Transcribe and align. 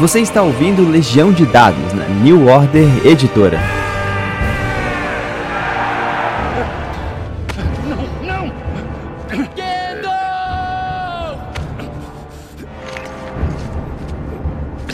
Você 0.00 0.20
está 0.20 0.42
ouvindo 0.42 0.90
Legião 0.90 1.32
de 1.32 1.46
Dados 1.46 1.92
na 1.92 2.08
New 2.08 2.48
Order 2.48 3.06
Editora. 3.06 3.60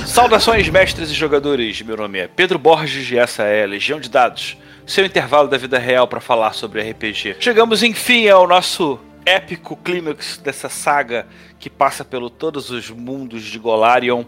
Saudações, 0.05 0.69
mestres 0.69 1.11
e 1.11 1.15
jogadores. 1.15 1.81
Meu 1.81 1.97
nome 1.97 2.19
é 2.19 2.29
Pedro 2.29 2.59
Borges 2.59 3.11
e 3.11 3.17
essa 3.17 3.45
é 3.45 3.67
Legião 3.67 3.99
de 3.99 4.11
Dados, 4.11 4.59
seu 4.87 5.07
intervalo 5.07 5.49
da 5.49 5.57
vida 5.57 5.79
real 5.79 6.07
para 6.07 6.21
falar 6.21 6.53
sobre 6.53 6.83
RPG. 6.83 7.37
Chegamos 7.41 7.83
enfim 7.83 8.29
ao 8.29 8.47
nosso 8.47 9.01
épico 9.25 9.77
clímax 9.77 10.37
dessa 10.37 10.69
saga 10.69 11.27
que 11.59 11.71
passa 11.71 12.05
pelo 12.05 12.29
todos 12.29 12.71
os 12.71 12.91
mundos 12.91 13.45
de 13.45 13.59
Golarion. 13.59 14.25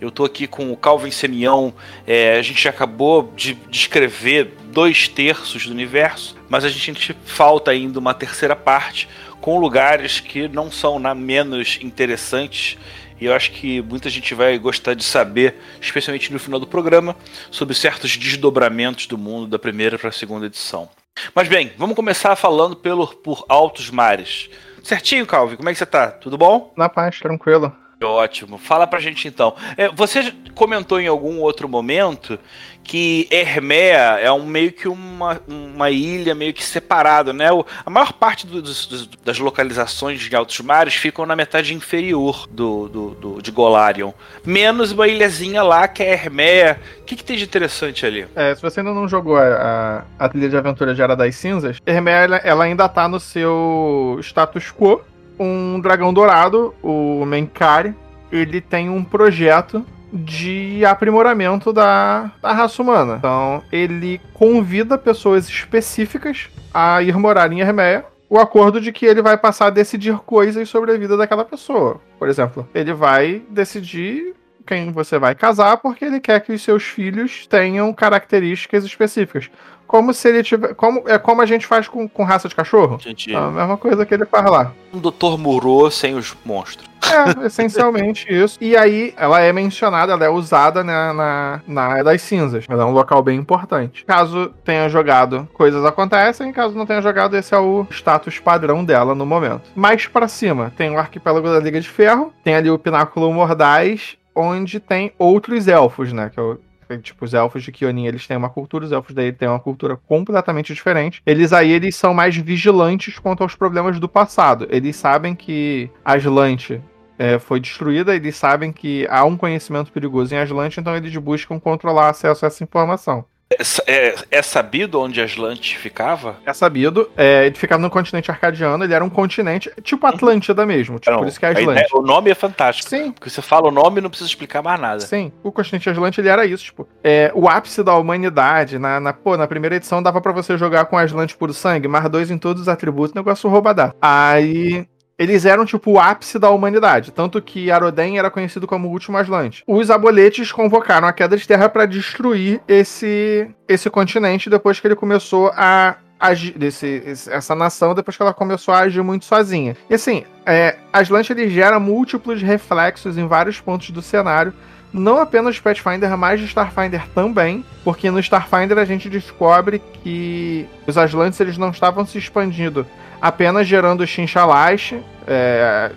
Eu 0.00 0.10
tô 0.10 0.24
aqui 0.24 0.46
com 0.46 0.72
o 0.72 0.76
Calvin 0.76 1.10
Semião. 1.10 1.72
É, 2.06 2.36
a 2.36 2.42
gente 2.42 2.68
acabou 2.68 3.32
de 3.34 3.54
descrever 3.70 4.54
dois 4.66 5.08
terços 5.08 5.66
do 5.66 5.72
universo, 5.72 6.36
mas 6.48 6.64
a 6.64 6.68
gente 6.68 7.16
falta 7.24 7.70
ainda 7.70 7.98
uma 7.98 8.12
terceira 8.12 8.54
parte 8.54 9.08
com 9.40 9.58
lugares 9.58 10.20
que 10.20 10.48
não 10.48 10.70
são 10.70 10.98
na 10.98 11.14
menos 11.14 11.78
interessantes 11.80 12.76
e 13.20 13.24
eu 13.24 13.34
acho 13.34 13.52
que 13.52 13.80
muita 13.80 14.10
gente 14.10 14.34
vai 14.34 14.58
gostar 14.58 14.94
de 14.94 15.02
saber, 15.02 15.56
especialmente 15.80 16.32
no 16.32 16.38
final 16.38 16.60
do 16.60 16.66
programa, 16.66 17.16
sobre 17.50 17.74
certos 17.74 18.16
desdobramentos 18.16 19.06
do 19.06 19.16
mundo 19.16 19.46
da 19.46 19.58
primeira 19.58 19.98
para 19.98 20.10
a 20.10 20.12
segunda 20.12 20.46
edição. 20.46 20.88
Mas 21.34 21.48
bem, 21.48 21.72
vamos 21.78 21.96
começar 21.96 22.36
falando 22.36 22.76
pelo 22.76 23.06
por 23.06 23.44
altos 23.48 23.90
mares. 23.90 24.50
Certinho, 24.82 25.26
Calvin, 25.26 25.56
como 25.56 25.68
é 25.68 25.72
que 25.72 25.78
você 25.78 25.86
tá? 25.86 26.10
Tudo 26.10 26.36
bom? 26.36 26.72
Na 26.76 26.88
paz, 26.88 27.18
tranquilo. 27.18 27.74
Ótimo. 28.02 28.58
Fala 28.58 28.86
pra 28.86 29.00
gente 29.00 29.26
então. 29.26 29.54
É, 29.76 29.88
você 29.88 30.32
comentou 30.54 31.00
em 31.00 31.06
algum 31.06 31.40
outro 31.40 31.66
momento 31.68 32.38
que 32.84 33.26
Hermea 33.30 34.18
é 34.20 34.30
um 34.30 34.44
meio 34.46 34.70
que 34.70 34.86
uma, 34.86 35.40
uma 35.48 35.90
ilha 35.90 36.34
meio 36.34 36.52
que 36.52 36.62
separada, 36.62 37.32
né? 37.32 37.50
O, 37.50 37.64
a 37.84 37.90
maior 37.90 38.12
parte 38.12 38.46
do, 38.46 38.60
dos, 38.60 39.08
das 39.24 39.38
localizações 39.38 40.20
de 40.20 40.36
altos 40.36 40.60
mares 40.60 40.94
ficam 40.94 41.24
na 41.24 41.34
metade 41.34 41.74
inferior 41.74 42.46
do, 42.48 42.88
do, 42.88 43.10
do, 43.14 43.42
de 43.42 43.50
Golarion. 43.50 44.12
Menos 44.44 44.92
uma 44.92 45.08
ilhazinha 45.08 45.62
lá 45.62 45.88
que 45.88 46.02
é 46.02 46.12
Hermea. 46.12 46.78
O 47.00 47.04
que, 47.04 47.16
que 47.16 47.24
tem 47.24 47.36
de 47.36 47.44
interessante 47.44 48.04
ali? 48.04 48.26
É, 48.36 48.54
se 48.54 48.60
você 48.60 48.80
ainda 48.80 48.92
não 48.92 49.08
jogou 49.08 49.36
a, 49.36 50.04
a, 50.18 50.26
a 50.26 50.28
trilha 50.28 50.50
de 50.50 50.56
aventura 50.56 50.94
de 50.94 51.00
Era 51.00 51.16
das 51.16 51.34
Cinzas, 51.34 51.78
Hermea 51.86 52.16
ela, 52.16 52.36
ela 52.36 52.64
ainda 52.64 52.88
tá 52.88 53.08
no 53.08 53.18
seu 53.18 54.18
status 54.22 54.70
quo 54.70 55.00
um 55.38 55.80
dragão 55.80 56.12
dourado, 56.12 56.74
o 56.82 57.24
Menkari, 57.24 57.94
ele 58.30 58.60
tem 58.60 58.88
um 58.88 59.04
projeto 59.04 59.84
de 60.12 60.84
aprimoramento 60.84 61.72
da, 61.72 62.30
da 62.40 62.52
raça 62.52 62.82
humana. 62.82 63.16
Então, 63.18 63.62
ele 63.70 64.20
convida 64.32 64.96
pessoas 64.96 65.48
específicas 65.48 66.48
a 66.72 67.02
ir 67.02 67.16
morar 67.16 67.52
em 67.52 67.60
Hermeia 67.60 68.04
o 68.28 68.38
acordo 68.38 68.80
de 68.80 68.92
que 68.92 69.06
ele 69.06 69.22
vai 69.22 69.36
passar 69.36 69.66
a 69.66 69.70
decidir 69.70 70.18
coisas 70.18 70.68
sobre 70.68 70.92
a 70.92 70.98
vida 70.98 71.16
daquela 71.16 71.44
pessoa. 71.44 72.00
Por 72.18 72.28
exemplo, 72.28 72.68
ele 72.74 72.92
vai 72.92 73.42
decidir 73.48 74.34
quem 74.66 74.90
você 74.90 75.18
vai 75.18 75.34
casar 75.34 75.76
porque 75.78 76.04
ele 76.04 76.20
quer 76.20 76.40
que 76.40 76.52
os 76.52 76.62
seus 76.62 76.82
filhos 76.82 77.46
tenham 77.46 77.92
características 77.92 78.84
específicas. 78.84 79.48
Como 79.86 80.12
se 80.12 80.28
ele 80.28 80.42
tiver. 80.42 80.74
Como, 80.74 81.04
é 81.06 81.18
como 81.18 81.40
a 81.40 81.46
gente 81.46 81.66
faz 81.66 81.86
com, 81.86 82.08
com 82.08 82.24
raça 82.24 82.48
de 82.48 82.54
cachorro. 82.54 82.98
Gente, 83.00 83.34
a 83.34 83.50
mesma 83.50 83.76
coisa 83.76 84.04
que 84.04 84.12
ele 84.12 84.26
faz 84.26 84.50
lá. 84.50 84.72
Um 84.92 84.98
doutor 84.98 85.38
Murô 85.38 85.90
sem 85.90 86.14
os 86.14 86.36
monstros. 86.44 86.88
É, 87.06 87.46
essencialmente 87.46 88.26
isso. 88.32 88.58
E 88.60 88.76
aí, 88.76 89.14
ela 89.16 89.40
é 89.40 89.52
mencionada, 89.52 90.12
ela 90.12 90.24
é 90.24 90.28
usada 90.28 90.82
na, 90.82 91.12
na, 91.12 91.60
na 91.66 91.82
área 91.82 92.04
das 92.04 92.22
cinzas. 92.22 92.64
Ela 92.68 92.82
é 92.82 92.86
um 92.86 92.90
local 92.90 93.22
bem 93.22 93.38
importante. 93.38 94.04
Caso 94.04 94.52
tenha 94.64 94.88
jogado, 94.88 95.48
coisas 95.54 95.84
acontecem. 95.84 96.52
Caso 96.52 96.74
não 96.74 96.86
tenha 96.86 97.00
jogado, 97.00 97.36
esse 97.36 97.54
é 97.54 97.58
o 97.58 97.86
status 97.90 98.38
padrão 98.40 98.84
dela 98.84 99.14
no 99.14 99.24
momento. 99.24 99.70
Mais 99.74 100.06
para 100.06 100.26
cima, 100.26 100.72
tem 100.76 100.90
o 100.90 100.98
arquipélago 100.98 101.48
da 101.48 101.60
Liga 101.60 101.80
de 101.80 101.88
Ferro. 101.88 102.32
Tem 102.42 102.56
ali 102.56 102.70
o 102.70 102.78
Pináculo 102.78 103.32
Mordaz, 103.32 104.16
onde 104.36 104.78
tem 104.78 105.12
outros 105.18 105.66
elfos, 105.66 106.12
né? 106.12 106.30
Que 106.30 106.38
é 106.38 106.42
o 106.42 106.58
Tipo, 107.02 107.24
os 107.24 107.34
elfos 107.34 107.64
de 107.64 107.72
Kionin, 107.72 108.06
eles 108.06 108.28
têm 108.28 108.36
uma 108.36 108.48
cultura, 108.48 108.84
os 108.84 108.92
elfos 108.92 109.12
daí 109.12 109.32
têm 109.32 109.48
uma 109.48 109.58
cultura 109.58 109.96
completamente 109.96 110.72
diferente. 110.72 111.20
Eles 111.26 111.52
aí, 111.52 111.72
eles 111.72 111.96
são 111.96 112.14
mais 112.14 112.36
vigilantes 112.36 113.18
quanto 113.18 113.42
aos 113.42 113.56
problemas 113.56 113.98
do 113.98 114.08
passado. 114.08 114.68
Eles 114.70 114.94
sabem 114.94 115.34
que 115.34 115.90
Aslante 116.04 116.80
é, 117.18 117.38
foi 117.38 117.58
destruída, 117.58 118.14
eles 118.14 118.36
sabem 118.36 118.72
que 118.72 119.06
há 119.10 119.24
um 119.24 119.36
conhecimento 119.36 119.90
perigoso 119.90 120.34
em 120.34 120.38
Aslante, 120.38 120.78
então 120.78 120.96
eles 120.96 121.14
buscam 121.16 121.58
controlar 121.58 122.10
acesso 122.10 122.44
a 122.44 122.48
essa 122.48 122.62
informação. 122.62 123.24
É, 123.48 123.62
é, 123.86 124.14
é, 124.32 124.42
sabido 124.42 125.00
onde 125.00 125.20
Aslante 125.20 125.78
ficava? 125.78 126.36
É 126.44 126.52
sabido. 126.52 127.08
É, 127.16 127.46
ele 127.46 127.54
ficava 127.54 127.80
no 127.80 127.88
continente 127.88 128.28
arcadiano, 128.28 128.82
ele 128.82 128.92
era 128.92 129.04
um 129.04 129.08
continente 129.08 129.70
tipo 129.82 130.04
Atlântida 130.06 130.66
mesmo. 130.66 130.98
Tipo, 130.98 131.12
não, 131.12 131.18
por 131.20 131.28
isso 131.28 131.38
que 131.38 131.46
é 131.46 131.50
Aslante. 131.50 131.70
Ideia, 131.70 131.86
o 131.92 132.02
nome 132.02 132.30
é 132.30 132.34
fantástico. 132.34 132.88
Sim. 132.88 133.12
Porque 133.12 133.30
você 133.30 133.40
fala 133.40 133.68
o 133.68 133.70
nome 133.70 133.98
e 133.98 134.02
não 134.02 134.10
precisa 134.10 134.28
explicar 134.28 134.62
mais 134.62 134.80
nada. 134.80 135.00
Sim. 135.00 135.32
O 135.44 135.52
continente 135.52 135.88
Aslante 135.88 136.20
ele 136.20 136.28
era 136.28 136.44
isso, 136.44 136.64
tipo, 136.64 136.88
é, 137.04 137.30
o 137.34 137.48
ápice 137.48 137.84
da 137.84 137.94
humanidade. 137.94 138.78
Na, 138.78 138.98
na, 138.98 139.12
pô, 139.12 139.36
na 139.36 139.46
primeira 139.46 139.76
edição 139.76 140.02
dava 140.02 140.20
para 140.20 140.32
você 140.32 140.58
jogar 140.58 140.86
com 140.86 140.98
Aslante 140.98 141.36
puro 141.36 141.54
sangue, 141.54 141.86
mais 141.86 142.08
dois 142.10 142.30
em 142.32 142.38
todos 142.38 142.62
os 142.62 142.68
atributos, 142.68 143.14
negócio 143.14 143.48
roubadar. 143.48 143.94
Aí 144.02 144.88
eles 145.18 145.44
eram 145.44 145.64
tipo 145.64 145.92
o 145.92 145.98
ápice 145.98 146.38
da 146.38 146.50
humanidade, 146.50 147.10
tanto 147.10 147.40
que 147.40 147.70
Aroden 147.70 148.18
era 148.18 148.30
conhecido 148.30 148.66
como 148.66 148.88
o 148.88 148.90
último 148.90 149.16
Aslante. 149.16 149.64
Os 149.66 149.90
aboletes 149.90 150.52
convocaram 150.52 151.08
a 151.08 151.12
queda 151.12 151.36
de 151.36 151.46
terra 151.46 151.68
para 151.68 151.86
destruir 151.86 152.60
esse 152.68 153.48
esse 153.68 153.88
continente 153.88 154.50
depois 154.50 154.78
que 154.78 154.86
ele 154.86 154.94
começou 154.94 155.50
a 155.54 155.96
agir, 156.18 156.56
desse, 156.56 157.02
essa 157.30 157.54
nação 157.54 157.94
depois 157.94 158.16
que 158.16 158.22
ela 158.22 158.34
começou 158.34 158.72
a 158.74 158.80
agir 158.80 159.02
muito 159.02 159.24
sozinha. 159.24 159.76
E 159.88 159.94
assim, 159.94 160.24
é, 160.44 160.76
Aslante 160.92 161.32
ele 161.32 161.48
gera 161.48 161.78
múltiplos 161.78 162.42
reflexos 162.42 163.18
em 163.18 163.26
vários 163.26 163.60
pontos 163.60 163.90
do 163.90 164.02
cenário, 164.02 164.52
não 164.92 165.18
apenas 165.18 165.56
de 165.56 165.62
Pathfinder, 165.62 166.16
mas 166.16 166.40
de 166.40 166.46
Starfinder 166.46 167.06
também, 167.14 167.64
porque 167.84 168.10
no 168.10 168.18
Starfinder 168.18 168.78
a 168.78 168.84
gente 168.84 169.10
descobre 169.10 169.82
que 170.02 170.66
os 170.86 170.96
Aslantes 170.96 171.40
eles 171.40 171.58
não 171.58 171.70
estavam 171.70 172.06
se 172.06 172.16
expandindo 172.16 172.86
apenas 173.26 173.66
gerando 173.66 174.06
Xinxalash, 174.06 174.94
é, 175.26 175.90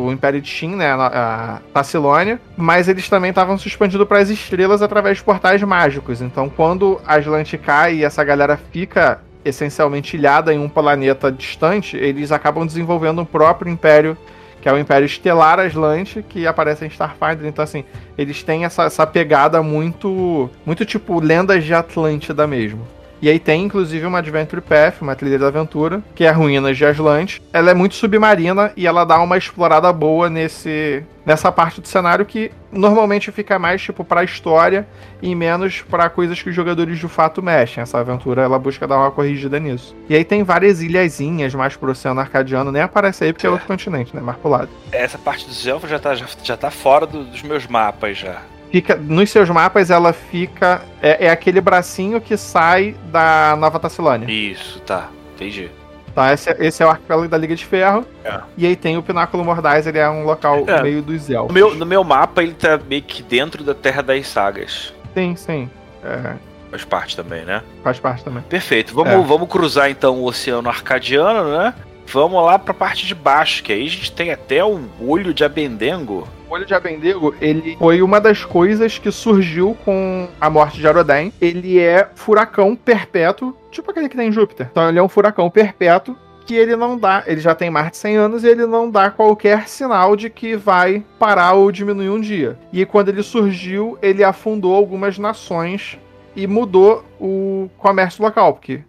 o 0.00 0.10
Império 0.10 0.40
de 0.40 0.48
Xin, 0.48 0.76
né, 0.76 0.90
a, 0.90 1.60
Tacilônia, 1.72 2.40
mas 2.56 2.88
eles 2.88 3.08
também 3.08 3.30
estavam 3.30 3.56
se 3.56 3.68
expandindo 3.68 4.04
para 4.04 4.18
as 4.18 4.28
estrelas 4.28 4.82
através 4.82 5.18
de 5.18 5.24
portais 5.24 5.62
mágicos. 5.62 6.20
Então, 6.20 6.48
quando 6.48 7.00
Aslante 7.06 7.56
cai 7.56 7.96
e 7.96 8.04
essa 8.04 8.22
galera 8.24 8.58
fica 8.72 9.20
essencialmente 9.44 10.16
ilhada 10.16 10.52
em 10.52 10.58
um 10.58 10.68
planeta 10.68 11.30
distante, 11.30 11.96
eles 11.96 12.32
acabam 12.32 12.66
desenvolvendo 12.66 13.22
um 13.22 13.24
próprio 13.24 13.72
império, 13.72 14.18
que 14.60 14.68
é 14.68 14.72
o 14.72 14.78
Império 14.78 15.06
Estelar 15.06 15.60
Aslante, 15.60 16.24
que 16.28 16.46
aparece 16.46 16.84
em 16.84 16.88
Starfinder. 16.88 17.46
Então, 17.46 17.62
assim, 17.62 17.84
eles 18.18 18.42
têm 18.42 18.64
essa, 18.64 18.82
essa 18.82 19.06
pegada 19.06 19.62
muito, 19.62 20.50
muito 20.66 20.84
tipo 20.84 21.20
lendas 21.20 21.64
de 21.64 21.72
Atlântida 21.72 22.46
mesmo. 22.46 22.97
E 23.20 23.28
aí 23.28 23.38
tem 23.38 23.64
inclusive 23.64 24.06
uma 24.06 24.18
Adventure 24.18 24.62
Path, 24.62 25.00
uma 25.00 25.14
trilha 25.14 25.38
de 25.38 25.44
aventura, 25.44 26.02
que 26.14 26.24
é 26.24 26.30
Ruínas 26.30 26.76
de 26.76 26.84
Aslante. 26.84 27.42
Ela 27.52 27.70
é 27.70 27.74
muito 27.74 27.94
submarina 27.94 28.72
e 28.76 28.86
ela 28.86 29.04
dá 29.04 29.20
uma 29.20 29.36
explorada 29.36 29.92
boa 29.92 30.30
nesse 30.30 31.04
nessa 31.26 31.52
parte 31.52 31.78
do 31.78 31.86
cenário 31.86 32.24
que 32.24 32.50
normalmente 32.72 33.30
fica 33.30 33.58
mais 33.58 33.82
tipo 33.82 34.02
para 34.02 34.24
história 34.24 34.88
e 35.20 35.34
menos 35.34 35.82
para 35.82 36.08
coisas 36.08 36.40
que 36.40 36.48
os 36.48 36.54
jogadores 36.54 36.98
de 36.98 37.06
fato 37.06 37.42
mexem. 37.42 37.82
Essa 37.82 37.98
aventura 37.98 38.42
ela 38.42 38.58
busca 38.58 38.86
dar 38.86 38.96
uma 38.96 39.10
corrigida 39.10 39.60
nisso. 39.60 39.94
E 40.08 40.14
aí 40.14 40.24
tem 40.24 40.42
várias 40.42 40.80
ilhazinhas 40.80 41.54
mais 41.54 41.76
pro 41.76 41.90
oceano 41.90 42.20
arcadiano, 42.20 42.72
nem 42.72 42.80
aparece 42.80 43.24
aí 43.24 43.32
porque 43.34 43.46
é, 43.46 43.50
é 43.50 43.52
outro 43.52 43.66
continente, 43.66 44.16
né? 44.16 44.22
Mais 44.22 44.38
pro 44.38 44.48
lado. 44.48 44.70
Essa 44.90 45.18
parte 45.18 45.46
dos 45.46 45.66
elfos 45.66 45.90
já 45.90 45.98
tá, 45.98 46.14
já, 46.14 46.26
já 46.42 46.56
tá 46.56 46.70
fora 46.70 47.06
do, 47.06 47.24
dos 47.24 47.42
meus 47.42 47.66
mapas 47.66 48.16
já 48.16 48.40
fica 48.70 48.96
nos 48.96 49.30
seus 49.30 49.48
mapas 49.48 49.90
ela 49.90 50.12
fica 50.12 50.82
é, 51.02 51.26
é, 51.26 51.30
aquele 51.30 51.60
bracinho 51.60 52.20
que 52.20 52.36
sai 52.36 52.94
da 53.10 53.56
Nova 53.58 53.78
Tacilânia. 53.78 54.30
Isso, 54.30 54.80
tá, 54.80 55.08
entendi. 55.34 55.70
Tá, 56.14 56.32
esse, 56.32 56.50
é, 56.50 56.56
esse 56.58 56.82
é 56.82 56.86
o 56.86 56.90
arquipélago 56.90 57.28
da 57.28 57.38
Liga 57.38 57.54
de 57.54 57.64
Ferro. 57.64 58.04
É. 58.24 58.40
E 58.56 58.66
aí 58.66 58.74
tem 58.74 58.96
o 58.96 59.02
Pináculo 59.02 59.44
Mordaz, 59.44 59.86
ele 59.86 59.98
é 59.98 60.08
um 60.08 60.24
local 60.24 60.64
é. 60.66 60.82
meio 60.82 61.02
dos 61.02 61.30
elfos. 61.30 61.48
No 61.48 61.54
meu, 61.54 61.74
no 61.74 61.86
meu 61.86 62.02
mapa 62.02 62.42
ele 62.42 62.54
tá 62.54 62.78
meio 62.88 63.02
que 63.02 63.22
dentro 63.22 63.62
da 63.62 63.74
Terra 63.74 64.02
das 64.02 64.26
Sagas. 64.26 64.92
Sim, 65.14 65.36
sim. 65.36 65.70
É. 66.02 66.34
Faz 66.70 66.84
parte 66.84 67.16
também, 67.16 67.44
né? 67.44 67.62
Faz 67.82 67.98
parte 67.98 68.24
também. 68.24 68.42
Perfeito. 68.42 68.94
Vamos, 68.94 69.12
é. 69.12 69.22
vamos 69.22 69.48
cruzar 69.48 69.90
então 69.90 70.16
o 70.16 70.24
Oceano 70.24 70.68
Arcadiano, 70.68 71.56
né? 71.56 71.74
Vamos 72.06 72.42
lá 72.44 72.58
pra 72.58 72.74
parte 72.74 73.06
de 73.06 73.14
baixo, 73.14 73.62
que 73.62 73.72
aí 73.72 73.86
a 73.86 73.90
gente 73.90 74.12
tem 74.12 74.30
até 74.30 74.64
o 74.64 74.80
olho 75.00 75.32
de 75.32 75.44
Abendengo. 75.44 76.26
Olho 76.50 76.64
de 76.64 76.74
Abendengo, 76.74 77.34
ele 77.40 77.76
foi 77.76 78.00
uma 78.00 78.20
das 78.20 78.42
coisas 78.42 78.98
que 78.98 79.10
surgiu 79.10 79.76
com 79.84 80.28
a 80.40 80.48
morte 80.48 80.78
de 80.78 80.88
Aroden. 80.88 81.30
Ele 81.40 81.78
é 81.78 82.08
furacão 82.14 82.74
perpétuo, 82.74 83.54
tipo 83.70 83.90
aquele 83.90 84.08
que 84.08 84.16
tem 84.16 84.28
em 84.28 84.32
Júpiter. 84.32 84.68
Então 84.70 84.88
ele 84.88 84.98
é 84.98 85.02
um 85.02 85.08
furacão 85.08 85.50
perpétuo 85.50 86.16
que 86.46 86.54
ele 86.54 86.74
não 86.74 86.96
dá, 86.96 87.22
ele 87.26 87.42
já 87.42 87.54
tem 87.54 87.68
mais 87.68 87.90
de 87.90 87.98
100 87.98 88.16
anos 88.16 88.42
e 88.42 88.48
ele 88.48 88.64
não 88.64 88.90
dá 88.90 89.10
qualquer 89.10 89.68
sinal 89.68 90.16
de 90.16 90.30
que 90.30 90.56
vai 90.56 91.04
parar 91.18 91.52
ou 91.52 91.70
diminuir 91.70 92.08
um 92.08 92.18
dia. 92.18 92.58
E 92.72 92.86
quando 92.86 93.10
ele 93.10 93.22
surgiu, 93.22 93.98
ele 94.00 94.24
afundou 94.24 94.74
algumas 94.74 95.18
nações 95.18 95.98
e 96.34 96.46
mudou 96.46 97.04
o 97.20 97.68
comércio 97.76 98.22
local, 98.24 98.54
porque 98.54 98.80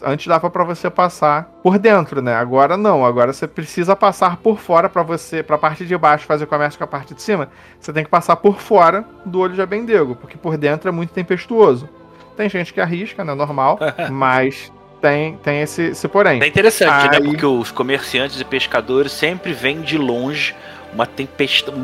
Antes 0.00 0.28
dava 0.28 0.48
para 0.48 0.62
você 0.62 0.88
passar 0.88 1.44
por 1.60 1.76
dentro, 1.76 2.22
né? 2.22 2.34
Agora 2.34 2.76
não. 2.76 3.04
Agora 3.04 3.32
você 3.32 3.48
precisa 3.48 3.96
passar 3.96 4.36
por 4.36 4.60
fora 4.60 4.88
para 4.88 5.02
você, 5.02 5.42
para 5.42 5.56
a 5.56 5.58
parte 5.58 5.84
de 5.84 5.96
baixo 5.98 6.24
fazer 6.24 6.46
comércio 6.46 6.78
com 6.78 6.84
a 6.84 6.86
parte 6.86 7.14
de 7.14 7.22
cima. 7.22 7.48
Você 7.80 7.92
tem 7.92 8.04
que 8.04 8.10
passar 8.10 8.36
por 8.36 8.60
fora 8.60 9.04
do 9.24 9.40
olho 9.40 9.54
de 9.54 9.62
Abendego, 9.62 10.14
porque 10.14 10.36
por 10.36 10.56
dentro 10.56 10.88
é 10.88 10.92
muito 10.92 11.12
tempestuoso. 11.12 11.88
Tem 12.36 12.48
gente 12.48 12.72
que 12.72 12.80
arrisca, 12.80 13.24
né? 13.24 13.34
Normal, 13.34 13.78
mas 14.08 14.72
tem, 15.00 15.36
tem 15.38 15.62
esse, 15.62 15.82
esse 15.82 16.06
porém. 16.06 16.40
É 16.40 16.46
interessante, 16.46 17.10
né? 17.10 17.16
Aí... 17.16 17.20
né? 17.24 17.30
Porque 17.30 17.46
os 17.46 17.72
comerciantes 17.72 18.40
e 18.40 18.44
pescadores 18.44 19.10
sempre 19.10 19.52
vêm 19.52 19.80
de 19.80 19.98
longe 19.98 20.54
uma 20.92 21.06
tempestade, 21.06 21.76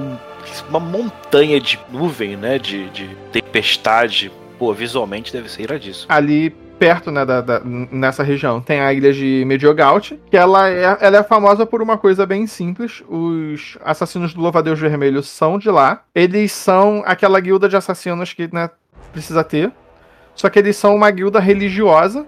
uma 0.69 0.79
montanha 0.79 1.61
de 1.61 1.81
nuvem, 1.91 2.37
né? 2.37 2.61
De, 2.61 2.89
de 2.91 3.09
tempestade. 3.33 4.31
Pô, 4.57 4.73
visualmente 4.73 5.33
deve 5.33 5.51
ser 5.51 5.63
iradíssimo. 5.63 6.07
Ali 6.09 6.55
perto, 6.83 7.13
né, 7.13 7.25
da, 7.25 7.41
da, 7.41 7.63
nessa 7.65 8.25
região, 8.25 8.61
tem 8.61 8.81
a 8.81 8.93
ilha 8.93 9.13
de 9.13 9.45
Mediogaut, 9.47 10.19
que 10.29 10.37
ela 10.37 10.69
é, 10.69 10.97
ela 10.99 11.19
é 11.19 11.23
famosa 11.23 11.65
por 11.65 11.81
uma 11.81 11.97
coisa 11.97 12.27
bem 12.27 12.45
simples. 12.45 13.05
Os 13.09 13.79
assassinos 13.85 14.35
do 14.35 14.41
Louvadeus 14.41 14.81
Vermelho 14.81 15.23
são 15.23 15.61
de 15.61 15.71
lá. 15.71 16.03
Eles 16.13 16.51
são 16.51 17.01
aquela 17.07 17.39
guilda 17.39 17.69
de 17.69 17.77
assassinos 17.77 18.33
que, 18.33 18.53
né, 18.53 18.69
precisa 19.13 19.45
ter. 19.45 19.71
Só 20.35 20.51
que 20.51 20.59
eles 20.59 20.77
são 20.77 20.97
uma 20.97 21.09
guilda 21.13 21.39
religiosa. 21.39 22.27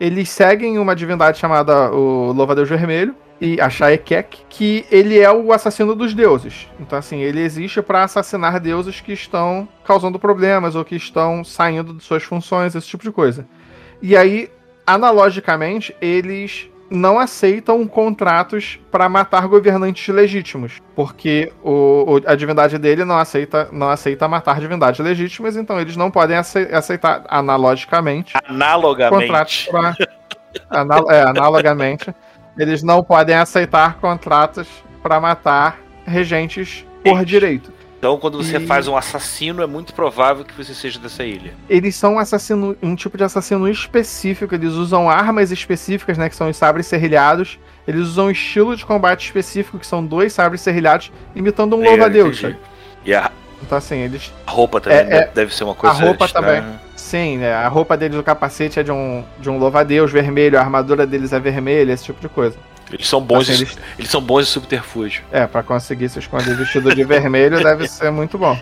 Eles 0.00 0.30
seguem 0.30 0.78
uma 0.78 0.96
divindade 0.96 1.36
chamada 1.36 1.92
o 1.92 2.32
Louvadeus 2.32 2.70
Vermelho 2.70 3.14
e 3.38 3.60
a 3.60 3.68
Shaekek, 3.68 4.44
que 4.48 4.86
ele 4.90 5.18
é 5.18 5.30
o 5.30 5.52
assassino 5.52 5.94
dos 5.94 6.14
deuses. 6.14 6.68
Então, 6.80 6.98
assim, 6.98 7.20
ele 7.20 7.42
existe 7.42 7.82
para 7.82 8.04
assassinar 8.04 8.60
deuses 8.60 8.98
que 8.98 9.12
estão 9.12 9.68
causando 9.84 10.18
problemas 10.18 10.74
ou 10.74 10.86
que 10.86 10.96
estão 10.96 11.44
saindo 11.44 11.92
de 11.92 12.02
suas 12.02 12.22
funções, 12.22 12.74
esse 12.74 12.88
tipo 12.88 13.04
de 13.04 13.12
coisa. 13.12 13.46
E 14.02 14.16
aí, 14.16 14.50
analogicamente, 14.86 15.94
eles 16.00 16.68
não 16.90 17.20
aceitam 17.20 17.86
contratos 17.86 18.80
para 18.90 19.08
matar 19.08 19.46
governantes 19.46 20.12
legítimos, 20.12 20.78
porque 20.96 21.52
o, 21.62 22.16
o, 22.16 22.20
a 22.26 22.34
divindade 22.34 22.76
dele 22.78 23.04
não 23.04 23.16
aceita, 23.16 23.68
não 23.70 23.88
aceita 23.88 24.26
matar 24.26 24.58
divindades 24.58 24.98
legítimas, 24.98 25.56
então 25.56 25.80
eles 25.80 25.96
não 25.96 26.10
podem 26.10 26.36
aceitar 26.36 27.22
analogicamente 27.28 28.34
analogamente. 28.44 29.28
contratos 29.28 29.68
pra, 29.70 29.94
anal, 30.68 31.10
é, 31.10 31.22
analogamente 31.22 32.12
eles 32.58 32.82
não 32.82 33.04
podem 33.04 33.36
aceitar 33.36 33.98
contratos 34.00 34.68
para 35.00 35.20
matar 35.20 35.78
regentes 36.04 36.84
por 37.04 37.24
direito. 37.24 37.72
Então, 38.00 38.16
quando 38.16 38.42
você 38.42 38.56
e... 38.56 38.66
faz 38.66 38.88
um 38.88 38.96
assassino, 38.96 39.62
é 39.62 39.66
muito 39.66 39.92
provável 39.92 40.42
que 40.42 40.54
você 40.54 40.72
seja 40.72 40.98
dessa 40.98 41.22
ilha. 41.22 41.52
Eles 41.68 41.94
são 41.94 42.14
um 42.14 42.18
assassino, 42.18 42.74
um 42.82 42.94
tipo 42.94 43.18
de 43.18 43.24
assassino 43.24 43.68
específico. 43.68 44.54
Eles 44.54 44.72
usam 44.72 45.10
armas 45.10 45.50
específicas, 45.50 46.16
né? 46.16 46.30
Que 46.30 46.34
são 46.34 46.48
os 46.48 46.56
sabres 46.56 46.86
serrilhados. 46.86 47.58
Eles 47.86 48.00
usam 48.08 48.28
um 48.28 48.30
estilo 48.30 48.74
de 48.74 48.86
combate 48.86 49.26
específico, 49.26 49.78
que 49.78 49.86
são 49.86 50.02
dois 50.02 50.32
sabres 50.32 50.62
serrilhados, 50.62 51.12
imitando 51.36 51.76
um 51.76 51.84
louva-a-Deus. 51.84 52.42
E 53.04 53.14
a... 53.14 53.30
Então, 53.62 53.76
assim, 53.76 53.96
eles. 53.96 54.32
A 54.46 54.50
roupa 54.50 54.80
também 54.80 54.98
é, 54.98 55.16
é... 55.18 55.26
deve 55.34 55.54
ser 55.54 55.64
uma 55.64 55.74
coisa. 55.74 55.94
A 55.94 56.06
roupa 56.06 56.26
também. 56.26 56.62
Sim, 56.96 57.36
né? 57.36 57.52
A 57.52 57.68
roupa 57.68 57.98
deles, 57.98 58.18
o 58.18 58.22
capacete 58.22 58.80
é 58.80 58.82
de 58.82 58.90
um, 58.90 59.22
de 59.38 59.50
um 59.50 59.58
louva-a-Deus 59.58 60.10
vermelho, 60.10 60.56
a 60.58 60.62
armadura 60.62 61.06
deles 61.06 61.34
é 61.34 61.38
vermelha, 61.38 61.92
esse 61.92 62.04
tipo 62.04 62.18
de 62.18 62.30
coisa. 62.30 62.56
Eles 62.92 63.08
são 63.08 63.20
bons, 63.20 63.48
assim, 63.48 63.62
eles... 63.62 63.78
eles... 63.98 64.10
são 64.10 64.20
bons 64.20 64.42
em 64.42 64.50
subterfúgio. 64.50 65.22
É, 65.30 65.46
para 65.46 65.62
conseguir 65.62 66.08
se 66.08 66.18
esconder 66.18 66.56
vestido 66.56 66.94
de 66.94 67.04
vermelho 67.04 67.58
deve 67.62 67.88
ser 67.88 68.10
muito 68.10 68.36
bom. 68.38 68.58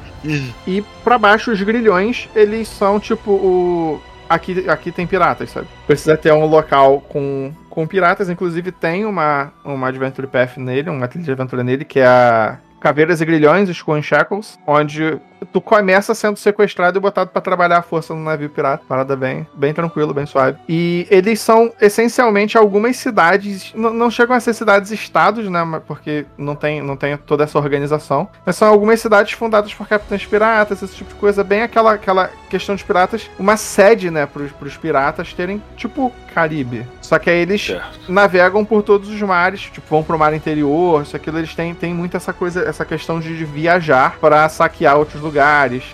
E 0.67 0.83
para 1.03 1.19
baixo 1.19 1.51
os 1.51 1.61
grilhões, 1.63 2.29
eles 2.35 2.69
são 2.69 2.99
tipo 3.01 3.31
o 3.31 4.03
aqui 4.29 4.69
aqui 4.69 4.93
tem 4.93 5.07
piratas, 5.07 5.51
sabe? 5.51 5.67
Precisa 5.87 6.17
ter 6.17 6.33
um 6.33 6.45
local 6.47 7.01
com 7.01 7.53
com 7.71 7.87
piratas, 7.87 8.29
inclusive 8.29 8.73
tem 8.73 9.05
uma 9.05 9.53
uma 9.65 9.89
Adventure 9.89 10.27
Path 10.27 10.57
nele, 10.57 10.91
uma 10.91 11.09
trilha 11.09 11.25
de 11.25 11.33
aventura 11.33 11.65
nele 11.65 11.85
que 11.85 12.01
é 12.01 12.07
a 12.07 12.59
Caveiras 12.81 13.21
e 13.21 13.25
Grilhões, 13.25 13.69
os 13.69 14.05
Shackles, 14.05 14.59
onde 14.67 15.19
tu 15.53 15.61
começa 15.61 16.15
sendo 16.15 16.37
sequestrado 16.37 16.99
e 16.99 17.01
botado 17.01 17.31
para 17.31 17.41
trabalhar 17.41 17.79
a 17.79 17.83
força 17.83 18.15
no 18.15 18.23
navio 18.23 18.51
pirata. 18.51 18.85
Parada 18.89 19.17
bem, 19.17 19.47
bem 19.55 19.73
tranquilo, 19.73 20.15
bem 20.15 20.27
suave. 20.27 20.59
E 20.69 21.07
eles 21.11 21.41
são 21.41 21.73
essencialmente 21.81 22.57
algumas 22.57 22.97
cidades, 22.97 23.73
não 23.75 24.11
chegam 24.11 24.37
a 24.37 24.41
ser 24.41 24.55
cidades-estados, 24.55 25.49
né? 25.49 25.61
Porque 25.87 26.27
não 26.37 26.55
tem, 26.55 26.83
não 26.83 26.97
tem 26.97 27.17
toda 27.17 27.45
essa 27.45 27.59
organização. 27.59 28.29
Mas 28.45 28.57
são 28.57 28.69
algumas 28.69 29.01
cidades 29.01 29.33
fundadas 29.33 29.73
por 29.75 29.89
capitães 29.89 30.25
piratas, 30.25 30.83
esse 30.83 30.95
tipo 30.95 31.11
de 31.11 31.17
coisa. 31.17 31.45
Bem 31.45 31.63
aquela, 31.63 31.93
aquela 31.93 32.31
questão 32.49 32.75
de 32.75 32.85
piratas, 32.85 33.31
uma 33.39 33.57
sede, 33.57 34.11
né, 34.11 34.27
pros, 34.27 34.53
pros 34.53 34.77
piratas 34.77 35.33
terem, 35.33 35.63
tipo, 35.77 36.13
Caribe. 36.35 36.87
Só 37.01 37.19
que 37.19 37.31
aí 37.31 37.39
eles 37.39 37.65
certo. 37.65 38.13
navegam 38.13 38.65
por 38.65 38.83
todos 38.83 39.09
os 39.09 39.21
mares, 39.23 39.63
tipo, 39.63 39.87
vão 39.89 40.03
pro 40.03 40.19
mar 40.19 40.35
interior, 40.35 41.03
isso 41.03 41.17
aquilo, 41.17 41.39
eles 41.39 41.55
têm, 41.55 41.75
têm 41.75 41.95
muito 41.95 42.17
essa 42.17 42.33
coisa, 42.33 42.63
essa 42.63 42.85
questão 42.85 43.19
de 43.19 43.45
viajar 43.45 44.19
para 44.21 44.49
saquear 44.49 44.97
outros 44.97 45.21
lugares. 45.21 45.28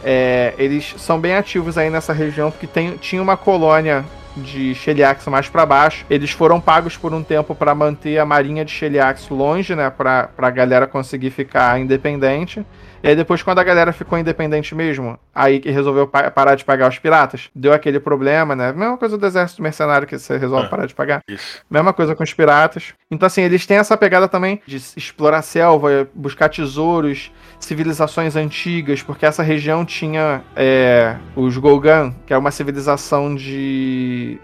É, 0.05 0.55
eles 0.59 0.95
são 0.99 1.19
bem 1.19 1.35
ativos 1.35 1.77
aí 1.79 1.91
nessa 1.91 2.13
região, 2.13 2.51
porque 2.51 2.67
tem, 2.67 2.97
tinha 2.97 3.23
uma 3.23 3.37
colônia 3.37 4.05
de 4.37 4.75
Sheliax 4.75 5.27
mais 5.27 5.49
para 5.49 5.65
baixo. 5.65 6.05
Eles 6.11 6.31
foram 6.31 6.61
pagos 6.61 6.97
por 6.97 7.13
um 7.13 7.23
tempo 7.23 7.55
para 7.55 7.75
manter 7.75 8.19
a 8.19 8.25
marinha 8.25 8.65
de 8.65 8.73
Sheliax 8.73 9.29
longe, 9.29 9.75
né, 9.75 9.91
para 9.91 10.29
a 10.37 10.51
galera 10.51 10.87
conseguir 10.87 11.31
ficar 11.31 11.81
independente. 11.81 12.65
E 13.05 13.09
aí 13.09 13.15
depois, 13.15 13.43
quando 13.43 13.59
a 13.59 13.62
galera 13.62 13.93
ficou 13.93 14.19
independente 14.19 14.75
mesmo, 14.75 15.19
aí 15.35 15.61
que 15.61 15.71
resolveu 15.71 16.09
pa 16.09 16.31
parar 16.31 16.55
de 16.55 16.65
pagar 16.65 16.89
os 16.89 16.99
piratas, 16.99 17.51
deu 17.55 17.75
aquele 17.75 18.01
problema, 18.01 18.56
né? 18.56 18.73
Mesma 18.73 18.97
coisa 18.97 19.19
do 19.19 19.27
exército 19.27 19.62
mercenário 19.62 20.06
que 20.06 20.19
você 20.19 20.39
resolve 20.39 20.65
é, 20.65 20.69
parar 20.71 20.87
de 20.87 20.95
pagar. 20.95 21.21
Isso. 21.29 21.62
Mesma 21.69 21.93
coisa 21.93 22.17
com 22.17 22.25
os 22.25 22.33
piratas. 22.33 22.95
Então, 23.11 23.27
assim, 23.27 23.43
eles 23.43 23.67
têm 23.67 23.77
essa 23.77 23.95
pegada 23.95 24.27
também 24.27 24.62
de 24.67 24.79
explorar 24.97 25.41
a 25.41 25.43
selva, 25.43 26.09
buscar 26.15 26.49
tesouros, 26.49 27.31
civilizações 27.61 28.37
antigas, 28.37 29.03
porque 29.03 29.27
essa 29.27 29.43
região 29.43 29.85
tinha 29.85 30.43
é, 30.56 31.15
os 31.37 31.59
Golgan, 31.59 32.15
que 32.27 32.33
é 32.33 32.39
uma 32.39 32.51
civilização 32.51 33.35
de, 33.35 34.39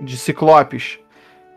de 0.00 0.16
ciclopes 0.16 0.98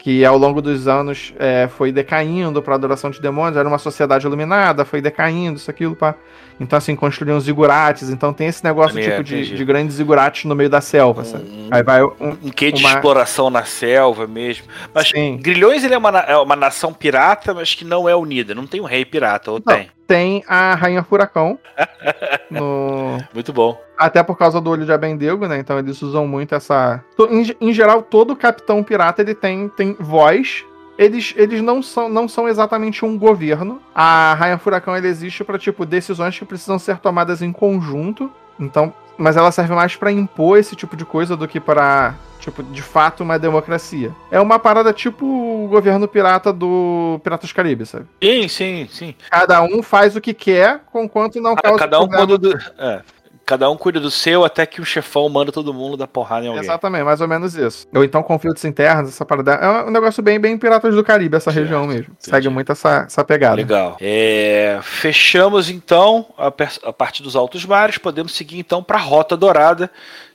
que 0.04 0.26
ao 0.26 0.38
longo 0.38 0.62
dos 0.62 0.86
anos 0.86 1.34
é, 1.40 1.70
foi 1.78 1.90
decaindo 1.90 2.62
para 2.62 2.76
adoração 2.76 3.10
de 3.10 3.22
demônios, 3.22 3.56
era 3.56 3.66
uma 3.66 3.78
sociedade 3.78 4.28
iluminada, 4.28 4.84
foi 4.84 5.00
decaindo, 5.02 5.56
isso, 5.56 5.72
aquilo, 5.72 5.96
pá. 5.96 6.14
Então, 6.60 6.78
assim, 6.78 6.94
construíam 6.94 7.40
zigurates, 7.40 8.10
então 8.10 8.34
tem 8.34 8.48
esse 8.48 8.62
negócio 8.66 9.02
tipo 9.02 9.24
de, 9.24 9.56
de, 9.56 9.66
grandes 9.66 9.96
zigurates 9.96 10.44
no 10.44 10.54
meio 10.56 10.70
da 10.70 10.82
selva, 10.82 11.22
um, 11.22 11.26
sabe? 11.26 11.68
Aí 11.72 11.82
vai 11.82 12.04
um, 12.04 12.38
um 12.44 12.50
que 12.50 12.70
de 12.74 12.84
uma... 12.84 12.96
exploração 12.96 13.50
na 13.50 13.64
selva 13.64 14.28
mesmo. 14.28 14.66
Mas 14.94 15.08
Sim. 15.08 15.38
Grilhões 15.42 15.86
ele 15.86 15.94
é 15.94 15.98
uma, 15.98 16.20
é 16.20 16.36
uma 16.36 16.56
nação 16.58 16.94
pirata, 16.94 17.54
mas 17.54 17.74
que 17.74 17.86
não 17.86 18.08
é 18.08 18.14
unida, 18.14 18.54
não 18.54 18.68
tem 18.68 18.82
um 18.82 18.86
rei 18.86 19.06
pirata, 19.06 19.52
ou 19.52 19.62
não, 19.66 19.74
tem? 19.74 19.90
Tem 20.08 20.44
a 20.48 20.76
Rainha 20.76 21.04
Furacão. 21.04 21.58
no... 22.52 23.18
Muito 23.34 23.54
bom. 23.54 23.80
Até 23.98 24.22
por 24.22 24.38
causa 24.38 24.60
do 24.60 24.70
olho 24.70 24.86
de 24.86 24.92
Abendego, 24.92 25.48
né? 25.48 25.60
Então 25.60 25.80
eles 25.80 26.02
usam 26.02 26.28
muito 26.28 26.54
essa. 26.54 27.04
Em, 27.30 27.70
em 27.70 27.74
geral, 27.74 28.02
todo 28.02 28.36
capitão 28.36 28.84
pirata 28.84 29.22
ele 29.22 29.34
tem, 29.34 29.70
tem 29.70 29.96
voz 30.00 30.66
eles, 30.98 31.34
eles 31.36 31.62
não, 31.62 31.82
são, 31.82 32.08
não 32.08 32.28
são 32.28 32.48
exatamente 32.48 33.04
um 33.04 33.18
governo. 33.18 33.82
A 33.94 34.34
Rainha 34.36 34.58
Furacão 34.58 34.96
ele 34.96 35.08
existe 35.08 35.44
para 35.44 35.58
tipo 35.58 35.86
decisões 35.86 36.38
que 36.38 36.46
precisam 36.46 36.78
ser 36.78 36.98
tomadas 37.00 37.42
em 37.42 37.52
conjunto. 37.52 38.32
Então, 38.60 38.94
mas 39.18 39.38
ela 39.38 39.52
serve 39.52 39.74
mais 39.74 39.96
para 39.96 40.12
impor 40.12 40.58
esse 40.58 40.76
tipo 40.76 40.96
de 40.96 41.06
coisa 41.06 41.36
do 41.36 41.48
que 41.48 41.60
para 41.60 42.16
tipo 42.40 42.62
de 42.62 42.82
fato 42.82 43.24
uma 43.24 43.40
democracia. 43.40 44.12
É 44.30 44.40
uma 44.40 44.60
parada 44.60 44.92
tipo 44.92 45.26
o 45.26 45.68
governo 45.68 46.08
pirata 46.08 46.52
do 46.52 47.20
Piratas 47.24 47.50
do 47.50 47.56
Caribe, 47.56 47.86
sabe? 47.86 48.06
Sim, 48.22 48.48
sim, 48.48 48.88
sim. 48.90 49.16
Cada 49.30 49.62
um 49.64 49.82
faz 49.82 50.16
o 50.16 50.22
que 50.22 50.34
quer, 50.34 50.82
conquanto 50.92 51.40
não 51.40 51.56
causa 51.56 51.80
Cada 51.80 52.02
um 52.02 52.08
quando 52.08 52.38
do... 52.38 52.58
é. 52.78 53.02
Cada 53.46 53.70
um 53.70 53.76
cuida 53.76 54.00
do 54.00 54.10
seu 54.10 54.46
até 54.46 54.66
que 54.66 54.80
o 54.80 54.86
chefão 54.86 55.28
manda 55.28 55.52
todo 55.52 55.74
mundo 55.74 55.98
dar 55.98 56.08
porrada 56.08 56.46
em 56.46 56.48
alguém. 56.48 56.64
Exatamente, 56.64 57.04
mais 57.04 57.20
ou 57.20 57.28
menos 57.28 57.56
isso. 57.56 57.86
Ou 57.94 58.04
então 58.04 58.24
conflitos 58.24 58.64
internos, 58.64 59.10
essa 59.10 59.26
parada. 59.26 59.54
É 59.54 59.84
um 59.84 59.92
negócio 59.92 60.24
bem, 60.24 60.40
bem 60.40 60.58
Piratas 60.58 60.96
do 60.96 61.04
Caribe, 61.04 61.36
essa 61.36 61.52
certo, 61.52 61.64
região 61.64 61.86
mesmo. 61.86 62.04
Entendi. 62.04 62.16
Segue 62.20 62.48
muito 62.48 62.72
essa, 62.72 63.04
essa 63.06 63.24
pegada. 63.24 63.56
Legal. 63.56 63.98
É, 64.00 64.80
fechamos 64.82 65.70
então 65.70 66.28
a, 66.38 66.48
a 66.48 66.94
parte 66.94 67.22
dos 67.22 67.36
altos 67.36 67.66
mares. 67.66 67.98
Podemos 67.98 68.34
seguir 68.34 68.60
então 68.60 68.82
para 68.82 68.98
a 68.98 69.02
Rota 69.02 69.36
Dourada, 69.36 69.92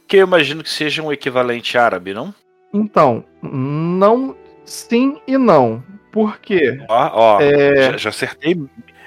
que 0.07 0.19
eu 0.19 0.27
imagino 0.27 0.63
que 0.63 0.71
seja 0.71 1.03
um 1.03 1.11
equivalente 1.11 1.79
árabe, 1.79 2.13
não? 2.13 2.35
Então, 2.75 3.25
não. 3.43 4.37
Sim 4.67 5.19
e 5.27 5.39
não. 5.39 5.83
Por 6.13 6.39
quê? 6.41 6.79
Ó, 6.91 7.37
ó 7.37 7.41
é... 7.41 7.93
já, 7.93 7.97
já 7.97 8.11
acertei 8.11 8.55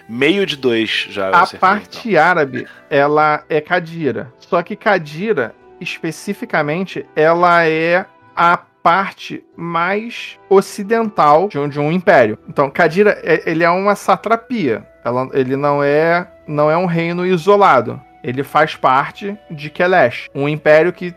Meio 0.07 0.45
de 0.45 0.55
dois 0.55 1.07
já. 1.09 1.29
A 1.29 1.47
parte 1.47 2.09
então. 2.09 2.23
árabe, 2.23 2.67
ela 2.89 3.43
é 3.49 3.59
Cadira. 3.61 4.31
Só 4.39 4.61
que 4.61 4.75
Cadira, 4.75 5.53
especificamente, 5.79 7.05
ela 7.15 7.65
é 7.65 8.05
a 8.35 8.57
parte 8.57 9.43
mais 9.55 10.37
ocidental 10.49 11.47
de 11.47 11.57
um, 11.59 11.69
de 11.69 11.79
um 11.79 11.91
império. 11.91 12.37
Então, 12.49 12.69
Kadira, 12.69 13.19
é- 13.23 13.43
ele 13.49 13.63
é 13.63 13.69
uma 13.69 13.95
satrapia. 13.95 14.85
Ela- 15.05 15.29
ele 15.33 15.55
não 15.55 15.83
é, 15.83 16.27
não 16.47 16.69
é 16.69 16.77
um 16.77 16.85
reino 16.85 17.25
isolado. 17.25 18.01
Ele 18.23 18.43
faz 18.43 18.75
parte 18.75 19.37
de 19.49 19.69
Kelesh, 19.69 20.29
um 20.33 20.47
império 20.49 20.91
que 20.93 21.13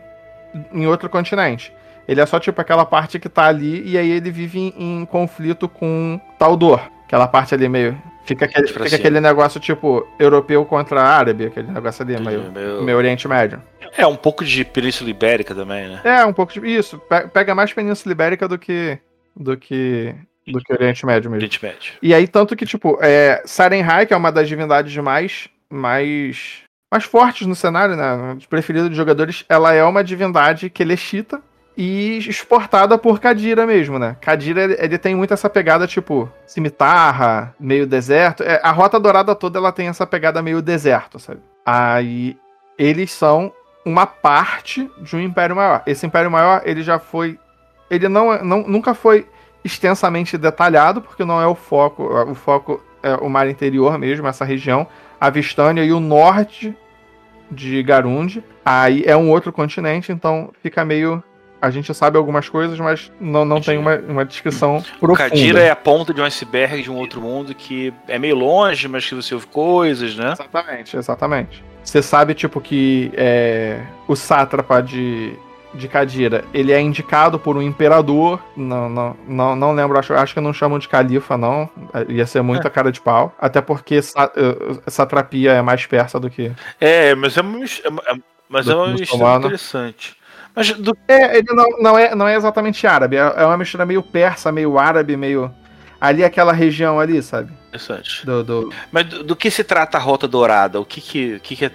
em 0.73 0.87
outro 0.87 1.09
continente. 1.09 1.73
Ele 2.07 2.21
é 2.21 2.25
só 2.25 2.39
tipo 2.39 2.61
aquela 2.61 2.85
parte 2.85 3.19
que 3.19 3.27
tá 3.27 3.45
ali 3.47 3.83
e 3.85 3.97
aí 3.97 4.09
ele 4.11 4.29
vive 4.31 4.59
em, 4.59 5.01
em 5.01 5.05
conflito 5.05 5.67
com 5.67 6.19
Taldor. 6.37 6.79
Aquela 7.05 7.27
parte 7.27 7.53
ali 7.53 7.67
meio. 7.67 7.99
Fica 8.25 8.45
aquele, 8.45 8.65
Pra 8.67 8.73
fica 8.73 8.89
cima. 8.89 8.99
aquele 8.99 9.19
negócio 9.21 9.59
tipo 9.59 10.07
europeu 10.19 10.65
contra 10.65 11.01
árabe, 11.03 11.45
aquele 11.45 11.71
negócio 11.71 12.03
ali, 12.03 12.19
meio, 12.19 12.51
Meio- 12.51 12.81
meio 12.83 12.97
Oriente 12.97 13.27
Médio. 13.27 13.61
É 13.97 14.05
um 14.05 14.15
pouco 14.15 14.43
de 14.43 14.65
Península 14.65 15.09
Ibérica 15.09 15.53
também, 15.55 15.87
né? 15.87 16.01
É, 16.03 16.25
um 16.25 16.33
pouco 16.33 16.51
de. 16.51 16.59
Isso, 16.67 16.97
pe- 16.99 17.27
pega 17.27 17.53
mais 17.55 17.71
Península 17.71 18.11
Ibérica 18.11 18.47
do 18.47 18.57
que. 18.57 18.97
do 19.35 19.55
que. 19.55 20.13
do 20.47 20.59
que 20.59 20.73
Oriente 20.73 21.05
Médio 21.05 21.29
mesmo. 21.29 21.37
Oriente 21.41 21.63
Médio. 21.63 21.93
E 22.01 22.13
aí, 22.13 22.27
tanto 22.27 22.55
que, 22.55 22.65
tipo, 22.65 22.97
é, 23.01 23.41
Sarenhai, 23.45 24.05
que 24.05 24.13
é 24.13 24.17
uma 24.17 24.31
das 24.31 24.47
divindades 24.47 24.95
mais. 24.97 25.47
mais. 25.71 26.63
mais 26.91 27.03
fortes 27.03 27.45
no 27.47 27.55
cenário, 27.55 27.95
né? 27.95 28.37
Preferida 28.49 28.89
de 28.89 28.95
jogadores, 28.95 29.45
ela 29.47 29.73
é 29.73 29.83
uma 29.83 30.03
divindade 30.03 30.69
quelexita 30.69 31.41
e 31.77 32.17
exportada 32.19 32.97
por 32.97 33.19
Kadira 33.19 33.65
mesmo, 33.65 33.99
né? 33.99 34.15
Kadira, 34.21 34.63
ele, 34.63 34.97
tem 34.97 35.15
muito 35.15 35.33
essa 35.33 35.49
pegada, 35.49 35.85
tipo, 35.85 36.29
cimitarra, 36.45 37.53
meio 37.59 37.85
deserto. 37.85 38.43
É, 38.43 38.61
a 38.63 38.71
Rota 38.71 38.99
Dourada 38.99 39.35
toda, 39.35 39.59
ela 39.59 39.71
tem 39.71 39.87
essa 39.87 40.07
pegada 40.07 40.41
meio 40.41 40.61
deserto, 40.61 41.19
sabe? 41.19 41.41
Aí, 41.65 42.37
eles 42.77 43.11
são 43.11 43.51
uma 43.85 44.05
parte 44.05 44.89
de 45.01 45.15
um 45.15 45.19
Império 45.19 45.55
Maior. 45.55 45.83
Esse 45.85 46.05
Império 46.05 46.31
Maior, 46.31 46.61
ele 46.65 46.81
já 46.81 46.97
foi... 46.97 47.37
Ele 47.89 48.07
não, 48.09 48.43
não 48.43 48.63
nunca 48.67 48.93
foi 48.93 49.27
extensamente 49.63 50.37
detalhado, 50.37 51.01
porque 51.01 51.25
não 51.25 51.41
é 51.41 51.47
o 51.47 51.55
foco. 51.55 52.03
O 52.03 52.35
foco 52.35 52.81
é 53.01 53.15
o 53.15 53.29
mar 53.29 53.47
interior 53.49 53.97
mesmo, 53.97 54.27
essa 54.27 54.45
região. 54.45 54.87
A 55.19 55.29
Vistânia 55.29 55.83
e 55.83 55.91
o 55.91 55.99
norte 55.99 56.75
de 57.49 57.81
Garund. 57.83 58.43
Aí 58.63 59.03
é 59.05 59.17
um 59.17 59.29
outro 59.29 59.51
continente, 59.51 60.11
então 60.11 60.51
fica 60.61 60.85
meio. 60.85 61.23
A 61.65 61.71
gente 61.71 61.91
sabe 61.95 62.15
algumas 62.15 62.47
coisas, 62.47 62.79
mas 62.79 63.11
não, 63.19 63.43
não 63.43 63.59
tem 63.59 63.75
uma, 63.77 63.95
uma 63.97 64.23
descrição 64.23 64.83
profunda. 64.99 65.29
Kadira 65.29 65.59
é 65.59 65.71
a 65.71 65.75
ponta 65.75 66.13
de 66.13 66.21
um 66.21 66.23
iceberg 66.23 66.83
de 66.83 66.91
um 66.91 66.95
outro 66.95 67.19
mundo 67.19 67.55
que 67.55 67.91
é 68.07 68.19
meio 68.19 68.35
longe, 68.35 68.87
mas 68.87 69.03
que 69.03 69.15
você 69.15 69.33
ouve 69.33 69.47
coisas, 69.47 70.15
né? 70.15 70.33
Exatamente, 70.33 70.95
exatamente. 70.95 71.63
Você 71.83 72.03
sabe, 72.03 72.35
tipo, 72.35 72.61
que 72.61 73.11
é, 73.15 73.81
o 74.07 74.15
sátrapa 74.15 74.79
de, 74.79 75.33
de 75.73 75.87
Kadira, 75.87 76.43
ele 76.53 76.71
é 76.71 76.79
indicado 76.79 77.39
por 77.39 77.57
um 77.57 77.61
imperador. 77.63 78.39
Não, 78.55 78.87
não, 78.87 79.17
não, 79.27 79.55
não 79.55 79.71
lembro, 79.73 79.97
acho, 79.97 80.13
acho 80.13 80.35
que 80.35 80.39
não 80.39 80.53
chamam 80.53 80.77
de 80.77 80.87
califa, 80.87 81.35
não. 81.35 81.67
Ia 82.07 82.27
ser 82.27 82.43
muita 82.43 82.69
cara 82.69 82.91
de 82.91 83.01
pau. 83.01 83.33
Até 83.39 83.59
porque 83.59 84.03
sa, 84.03 84.31
eh, 84.35 84.77
satrapia 84.87 85.53
é 85.53 85.61
mais 85.63 85.83
persa 85.87 86.19
do 86.19 86.29
que. 86.29 86.51
É, 86.79 87.15
mas 87.15 87.37
é 87.37 87.41
é 87.41 88.13
é- 88.13 88.19
mas 88.47 88.67
é 88.67 88.75
uma 88.75 88.91
interessante. 89.37 90.15
Mas 90.55 90.71
do, 90.71 90.97
É, 91.07 91.37
ele 91.37 91.47
não, 91.53 91.69
não, 91.79 91.97
é, 91.99 92.15
não 92.15 92.27
é 92.27 92.35
exatamente 92.35 92.85
árabe, 92.87 93.17
é, 93.17 93.19
é 93.37 93.45
uma 93.45 93.57
mistura 93.57 93.85
meio 93.85 94.01
persa, 94.01 94.51
meio 94.51 94.77
árabe, 94.77 95.17
meio. 95.17 95.53
Ali 95.99 96.23
aquela 96.23 96.53
região 96.53 96.99
ali, 96.99 97.21
sabe? 97.23 97.51
interessante. 97.67 98.25
Do, 98.25 98.43
do... 98.43 98.73
Mas 98.91 99.05
do, 99.05 99.23
do 99.23 99.35
que 99.35 99.49
se 99.51 99.63
trata 99.63 99.97
a 99.97 100.01
Rota 100.01 100.27
Dourada? 100.27 100.79
O 100.79 100.85
que 100.85 101.01
que, 101.01 101.35
o 101.35 101.39
que, 101.39 101.55
que, 101.55 101.65
é- 101.65 101.71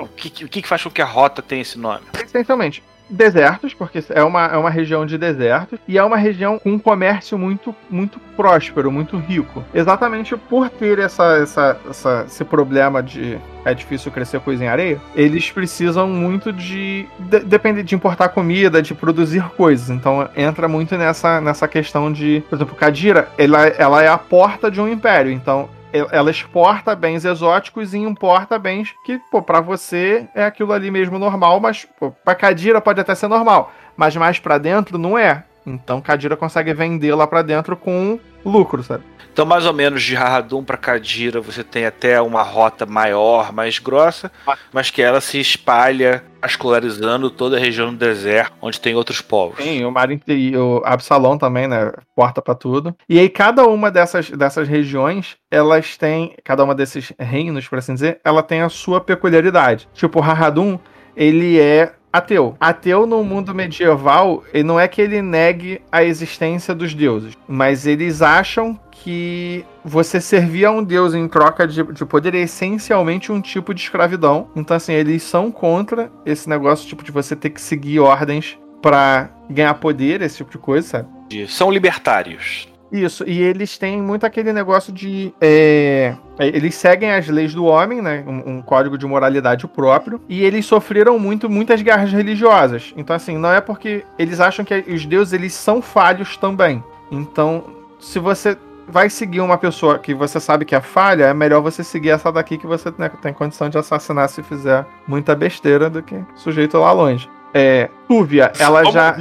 o 0.00 0.06
que, 0.08 0.30
que- 0.30 0.48
que 0.48 0.62
que 0.62 0.68
faz 0.68 0.82
com 0.82 0.90
que 0.90 1.02
a 1.02 1.04
rota 1.06 1.42
tenha 1.42 1.62
esse 1.62 1.78
nome? 1.78 2.00
Essencialmente, 2.22 2.82
desertos, 3.08 3.74
porque 3.74 4.02
é 4.10 4.22
uma, 4.22 4.46
é 4.46 4.56
uma 4.56 4.70
região 4.70 5.04
de 5.06 5.16
desertos, 5.18 5.78
e 5.86 5.96
é 5.98 6.04
uma 6.04 6.16
região 6.16 6.58
com 6.58 6.70
um 6.72 6.78
comércio 6.78 7.38
muito, 7.38 7.74
muito 7.90 8.18
próspero, 8.36 8.90
muito 8.92 9.16
rico. 9.18 9.64
Exatamente 9.74 10.36
por 10.36 10.68
ter 10.70 10.98
essa, 10.98 11.38
essa, 11.38 11.76
essa- 11.88 12.24
esse 12.26 12.44
problema 12.44 13.02
de 13.02 13.38
é 13.64 13.74
difícil 13.74 14.10
crescer 14.10 14.40
coisa 14.40 14.64
em 14.64 14.68
areia, 14.68 14.98
eles 15.14 15.50
precisam 15.50 16.06
muito 16.08 16.52
de. 16.52 17.06
de 17.18 17.82
de 17.82 17.94
importar 17.94 18.30
comida, 18.30 18.80
de 18.80 18.94
produzir 18.94 19.42
coisas. 19.56 19.90
Então 19.90 20.26
entra 20.36 20.66
muito 20.68 20.96
nessa, 20.96 21.40
nessa 21.40 21.68
questão 21.68 22.10
de. 22.10 22.42
Por 22.48 22.56
exemplo, 22.56 22.74
Kadira, 22.74 23.28
ela, 23.36 23.66
ela 23.66 24.02
é 24.02 24.08
a 24.08 24.16
porta 24.16 24.70
de 24.70 24.80
um 24.80 24.88
império. 24.88 25.30
Então 25.30 25.68
ela 25.92 26.30
exporta 26.30 26.94
bens 26.94 27.24
exóticos 27.24 27.94
e 27.94 27.98
importa 27.98 28.58
bens 28.58 28.94
que, 29.04 29.18
pô, 29.30 29.40
pra 29.40 29.60
você 29.60 30.28
é 30.34 30.44
aquilo 30.44 30.72
ali 30.72 30.90
mesmo 30.90 31.18
normal, 31.18 31.60
mas 31.60 31.84
pô, 31.98 32.10
pra 32.10 32.34
Kadira 32.34 32.80
pode 32.80 33.00
até 33.00 33.14
ser 33.14 33.28
normal, 33.28 33.72
mas 33.96 34.14
mais 34.16 34.38
pra 34.38 34.58
dentro 34.58 34.98
não 34.98 35.18
é. 35.18 35.44
Então 35.66 36.00
Kadira 36.00 36.36
consegue 36.36 36.72
vender 36.72 37.14
lá 37.14 37.26
pra 37.26 37.42
dentro 37.42 37.76
com 37.76 38.18
lucro, 38.44 38.82
sabe? 38.82 39.04
Então, 39.38 39.46
mais 39.46 39.64
ou 39.66 39.72
menos 39.72 40.02
de 40.02 40.16
Harradum 40.16 40.64
para 40.64 40.76
Kadira, 40.76 41.40
você 41.40 41.62
tem 41.62 41.86
até 41.86 42.20
uma 42.20 42.42
rota 42.42 42.84
maior, 42.84 43.52
mais 43.52 43.78
grossa, 43.78 44.32
mas 44.72 44.90
que 44.90 45.00
ela 45.00 45.20
se 45.20 45.38
espalha, 45.38 46.24
escolarizando 46.44 47.30
toda 47.30 47.56
a 47.56 47.60
região 47.60 47.92
do 47.92 47.96
deserto, 47.96 48.52
onde 48.60 48.80
tem 48.80 48.96
outros 48.96 49.20
povos. 49.20 49.62
Sim, 49.62 49.84
o 49.84 49.92
mar 49.92 50.10
interior, 50.10 50.82
Absalão 50.84 51.38
também, 51.38 51.68
né? 51.68 51.92
Porta 52.16 52.42
pra 52.42 52.52
tudo. 52.52 52.96
E 53.08 53.16
aí, 53.16 53.28
cada 53.28 53.64
uma 53.64 53.92
dessas, 53.92 54.28
dessas 54.28 54.66
regiões, 54.66 55.36
elas 55.48 55.96
têm. 55.96 56.34
Cada 56.42 56.64
uma 56.64 56.74
desses 56.74 57.12
reinos, 57.16 57.68
por 57.68 57.78
assim 57.78 57.94
dizer, 57.94 58.20
ela 58.24 58.42
tem 58.42 58.62
a 58.62 58.68
sua 58.68 59.00
peculiaridade. 59.00 59.88
Tipo, 59.94 60.20
Harradum, 60.20 60.80
ele 61.14 61.60
é 61.60 61.92
ateu. 62.12 62.56
Ateu 62.60 63.06
no 63.06 63.22
mundo 63.22 63.54
medieval, 63.54 64.44
ele 64.52 64.64
não 64.64 64.78
é 64.78 64.88
que 64.88 65.00
ele 65.00 65.22
negue 65.22 65.80
a 65.90 66.02
existência 66.02 66.74
dos 66.74 66.94
deuses, 66.94 67.34
mas 67.46 67.86
eles 67.86 68.22
acham 68.22 68.78
que 68.90 69.64
você 69.84 70.20
servir 70.20 70.64
a 70.64 70.70
um 70.70 70.82
deus 70.82 71.14
em 71.14 71.28
troca 71.28 71.66
de, 71.66 71.82
de 71.82 72.04
poder 72.04 72.34
é 72.34 72.38
essencialmente 72.38 73.30
um 73.30 73.40
tipo 73.40 73.72
de 73.72 73.80
escravidão. 73.80 74.50
Então, 74.56 74.76
assim, 74.76 74.92
eles 74.92 75.22
são 75.22 75.50
contra 75.50 76.10
esse 76.26 76.48
negócio, 76.48 76.88
tipo, 76.88 77.04
de 77.04 77.12
você 77.12 77.36
ter 77.36 77.50
que 77.50 77.60
seguir 77.60 78.00
ordens 78.00 78.58
pra 78.82 79.30
ganhar 79.48 79.74
poder, 79.74 80.20
esse 80.20 80.38
tipo 80.38 80.50
de 80.50 80.58
coisa, 80.58 80.88
sabe? 80.88 81.08
São 81.46 81.70
libertários. 81.70 82.68
Isso, 82.90 83.24
e 83.26 83.42
eles 83.42 83.76
têm 83.76 84.00
muito 84.00 84.24
aquele 84.24 84.52
negócio 84.52 84.92
de. 84.92 85.32
é, 85.40 86.14
é, 86.38 86.46
eles 86.46 86.74
seguem 86.74 87.12
as 87.12 87.28
leis 87.28 87.54
do 87.54 87.64
homem, 87.64 88.00
né? 88.00 88.24
Um, 88.26 88.56
um 88.56 88.62
código 88.62 88.96
de 88.96 89.06
moralidade 89.06 89.66
próprio. 89.66 90.20
E 90.28 90.42
eles 90.42 90.64
sofreram 90.64 91.18
muito, 91.18 91.50
muitas 91.50 91.82
guerras 91.82 92.12
religiosas. 92.12 92.94
Então, 92.96 93.14
assim, 93.14 93.36
não 93.36 93.52
é 93.52 93.60
porque 93.60 94.04
eles 94.18 94.40
acham 94.40 94.64
que 94.64 94.84
os 94.88 95.04
deuses 95.04 95.34
eles 95.34 95.52
são 95.52 95.82
falhos 95.82 96.36
também. 96.36 96.82
Então, 97.10 97.64
se 98.00 98.18
você 98.18 98.56
vai 98.88 99.10
seguir 99.10 99.40
uma 99.40 99.58
pessoa 99.58 99.98
que 99.98 100.14
você 100.14 100.40
sabe 100.40 100.64
que 100.64 100.74
é 100.74 100.80
falha, 100.80 101.24
é 101.24 101.34
melhor 101.34 101.60
você 101.60 101.84
seguir 101.84 102.10
essa 102.10 102.32
daqui 102.32 102.56
que 102.56 102.66
você 102.66 102.92
né, 102.96 103.10
tem 103.20 103.34
condição 103.34 103.68
de 103.68 103.76
assassinar 103.76 104.28
se 104.28 104.42
fizer 104.42 104.86
muita 105.06 105.34
besteira 105.36 105.90
do 105.90 106.02
que 106.02 106.18
sujeito 106.34 106.78
lá 106.78 106.92
longe. 106.92 107.28
É, 107.52 107.90
Túvia, 108.06 108.52
ela 108.58 108.84
já. 108.90 109.16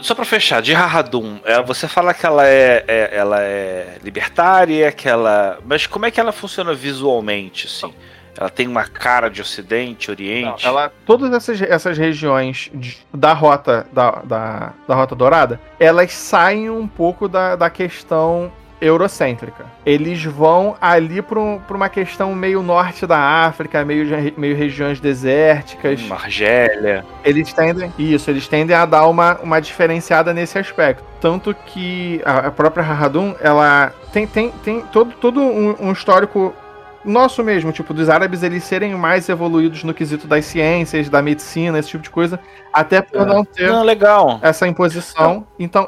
Só 0.00 0.14
pra 0.14 0.24
fechar, 0.24 0.62
de 0.62 0.74
Harradum, 0.74 1.38
é, 1.44 1.62
você 1.62 1.86
fala 1.88 2.14
que 2.14 2.24
ela 2.24 2.46
é, 2.46 2.84
é- 2.86 3.10
ela 3.12 3.40
é 3.42 3.98
libertária, 4.02 4.90
que 4.92 5.08
ela. 5.08 5.58
Mas 5.66 5.86
como 5.86 6.06
é 6.06 6.10
que 6.10 6.18
ela 6.20 6.32
funciona 6.32 6.72
visualmente, 6.74 7.66
assim? 7.66 7.92
Ela 8.36 8.50
tem 8.50 8.66
uma 8.66 8.84
cara 8.84 9.28
de 9.28 9.40
Ocidente, 9.40 10.08
Não, 10.08 10.14
Oriente. 10.14 10.66
ela, 10.66 10.92
todas 11.06 11.32
essas, 11.32 11.62
essas 11.62 11.96
regiões 11.96 12.68
de- 12.74 12.98
da 13.12 13.32
rota 13.32 13.86
da, 13.92 14.10
da, 14.24 14.72
da 14.88 14.94
rota 14.94 15.14
dourada, 15.14 15.60
elas 15.78 16.12
saem 16.12 16.68
um 16.68 16.88
pouco 16.88 17.28
da, 17.28 17.54
da 17.54 17.70
questão 17.70 18.50
eurocêntrica. 18.80 19.66
Eles 19.84 20.24
vão 20.24 20.76
ali 20.80 21.22
para 21.22 21.38
uma 21.40 21.88
questão 21.88 22.34
meio 22.34 22.62
norte 22.62 23.06
da 23.06 23.18
África, 23.18 23.84
meio, 23.84 24.06
meio 24.36 24.56
regiões 24.56 25.00
desérticas. 25.00 26.00
Hum, 26.02 26.12
Argélia. 26.12 27.04
Eles 27.24 27.52
tendem. 27.52 27.92
Isso, 27.98 28.30
eles 28.30 28.48
tendem 28.48 28.76
a 28.76 28.84
dar 28.84 29.06
uma, 29.06 29.38
uma 29.40 29.60
diferenciada 29.60 30.32
nesse 30.32 30.58
aspecto. 30.58 31.04
Tanto 31.20 31.54
que 31.54 32.20
a, 32.24 32.48
a 32.48 32.50
própria 32.50 32.84
Harradum, 32.84 33.34
ela 33.40 33.92
tem, 34.12 34.26
tem, 34.26 34.50
tem 34.64 34.80
todo, 34.92 35.12
todo 35.20 35.40
um, 35.40 35.74
um 35.80 35.92
histórico 35.92 36.54
nosso 37.04 37.42
mesmo, 37.44 37.70
tipo, 37.72 37.92
dos 37.92 38.08
árabes 38.08 38.42
eles 38.42 38.64
serem 38.64 38.94
mais 38.94 39.28
evoluídos 39.28 39.84
no 39.84 39.92
quesito 39.94 40.26
das 40.26 40.44
ciências, 40.44 41.08
da 41.08 41.20
medicina, 41.22 41.78
esse 41.78 41.88
tipo 41.90 42.02
de 42.02 42.10
coisa, 42.10 42.40
até 42.72 43.02
por 43.02 43.22
É. 43.22 43.24
não 43.24 43.44
ter 43.44 43.68
Não, 43.70 43.82
legal. 43.82 44.38
essa 44.42 44.66
imposição. 44.66 45.46
Então, 45.58 45.86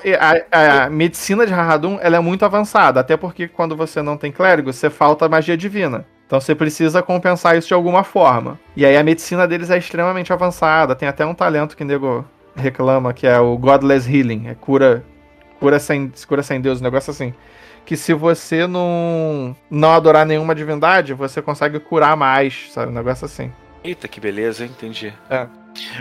a, 0.50 0.84
a 0.84 0.90
medicina 0.90 1.46
de 1.46 1.52
Harradum, 1.52 1.98
ela 2.00 2.16
é 2.16 2.20
muito 2.20 2.44
avançada, 2.44 3.00
até 3.00 3.16
porque 3.16 3.48
quando 3.48 3.76
você 3.76 4.02
não 4.02 4.16
tem 4.16 4.30
clérigo, 4.30 4.72
você 4.72 4.90
falta 4.90 5.28
magia 5.28 5.56
divina. 5.56 6.04
Então 6.26 6.40
você 6.40 6.54
precisa 6.56 7.02
compensar 7.02 7.56
isso 7.56 7.68
de 7.68 7.74
alguma 7.74 8.02
forma. 8.02 8.58
E 8.76 8.84
aí 8.84 8.96
a 8.96 9.02
medicina 9.04 9.46
deles 9.46 9.70
é 9.70 9.78
extremamente 9.78 10.32
avançada, 10.32 10.94
tem 10.96 11.08
até 11.08 11.24
um 11.24 11.34
talento 11.34 11.76
que 11.76 11.84
o 11.84 11.86
nego 11.86 12.24
reclama, 12.56 13.12
que 13.12 13.26
é 13.28 13.38
o 13.38 13.56
Godless 13.56 14.10
Healing, 14.12 14.48
é 14.48 14.54
cura 14.54 15.04
cura 15.60 15.78
sem, 15.78 16.12
cura 16.26 16.42
sem 16.42 16.60
Deus, 16.60 16.80
um 16.80 16.84
negócio 16.84 17.10
assim. 17.10 17.32
Que 17.86 17.96
se 17.96 18.12
você 18.12 18.66
não, 18.66 19.56
não 19.70 19.92
adorar 19.92 20.26
nenhuma 20.26 20.54
divindade, 20.54 21.14
você 21.14 21.40
consegue 21.40 21.78
curar 21.80 22.16
mais, 22.16 22.66
sabe? 22.72 22.90
Um 22.90 22.94
negócio 22.94 23.24
assim. 23.24 23.50
Eita, 23.82 24.08
que 24.08 24.20
beleza, 24.20 24.64
hein? 24.64 24.70
entendi. 24.76 25.12
É. 25.30 25.46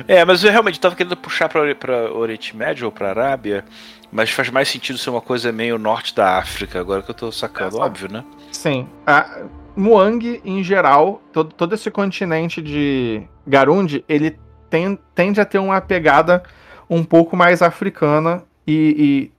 É, 0.08 0.26
mas 0.26 0.44
eu 0.44 0.52
realmente 0.52 0.80
tava 0.80 0.96
querendo 0.96 1.16
puxar 1.18 1.48
pra, 1.48 1.76
pra 1.76 2.12
Oriente 2.12 2.56
Médio 2.56 2.86
ou 2.88 2.92
pra 2.92 3.10
Arábia, 3.10 3.64
mas 4.12 4.32
faz 4.32 4.50
mais 4.50 4.68
sentido 4.70 4.98
ser 4.98 5.10
uma 5.10 5.22
coisa 5.22 5.52
meio 5.52 5.78
norte 5.78 6.16
da 6.16 6.38
África, 6.38 6.80
agora 6.80 7.02
que 7.04 7.12
eu 7.12 7.16
tô 7.16 7.32
sacando, 7.32 7.78
É, 7.78 7.82
óbvio, 7.82 8.12
né? 8.12 8.24
Sim. 8.52 8.88
A 9.06 9.42
Muang, 9.76 10.42
em 10.46 10.64
geral, 10.64 11.22
todo, 11.34 11.54
todo 11.54 11.76
esse 11.76 11.92
continente 11.92 12.62
de 12.62 13.22
Garundi, 13.46 14.04
ele 14.08 14.40
tem- 14.70 14.98
tende 15.14 15.40
a 15.42 15.46
ter 15.46 15.60
uma 15.60 15.80
pegada 15.82 16.42
um 16.90 17.04
pouco 17.04 17.36
mais 17.36 17.62
africana 17.62 18.44
e 18.66 19.30
e- 19.32 19.35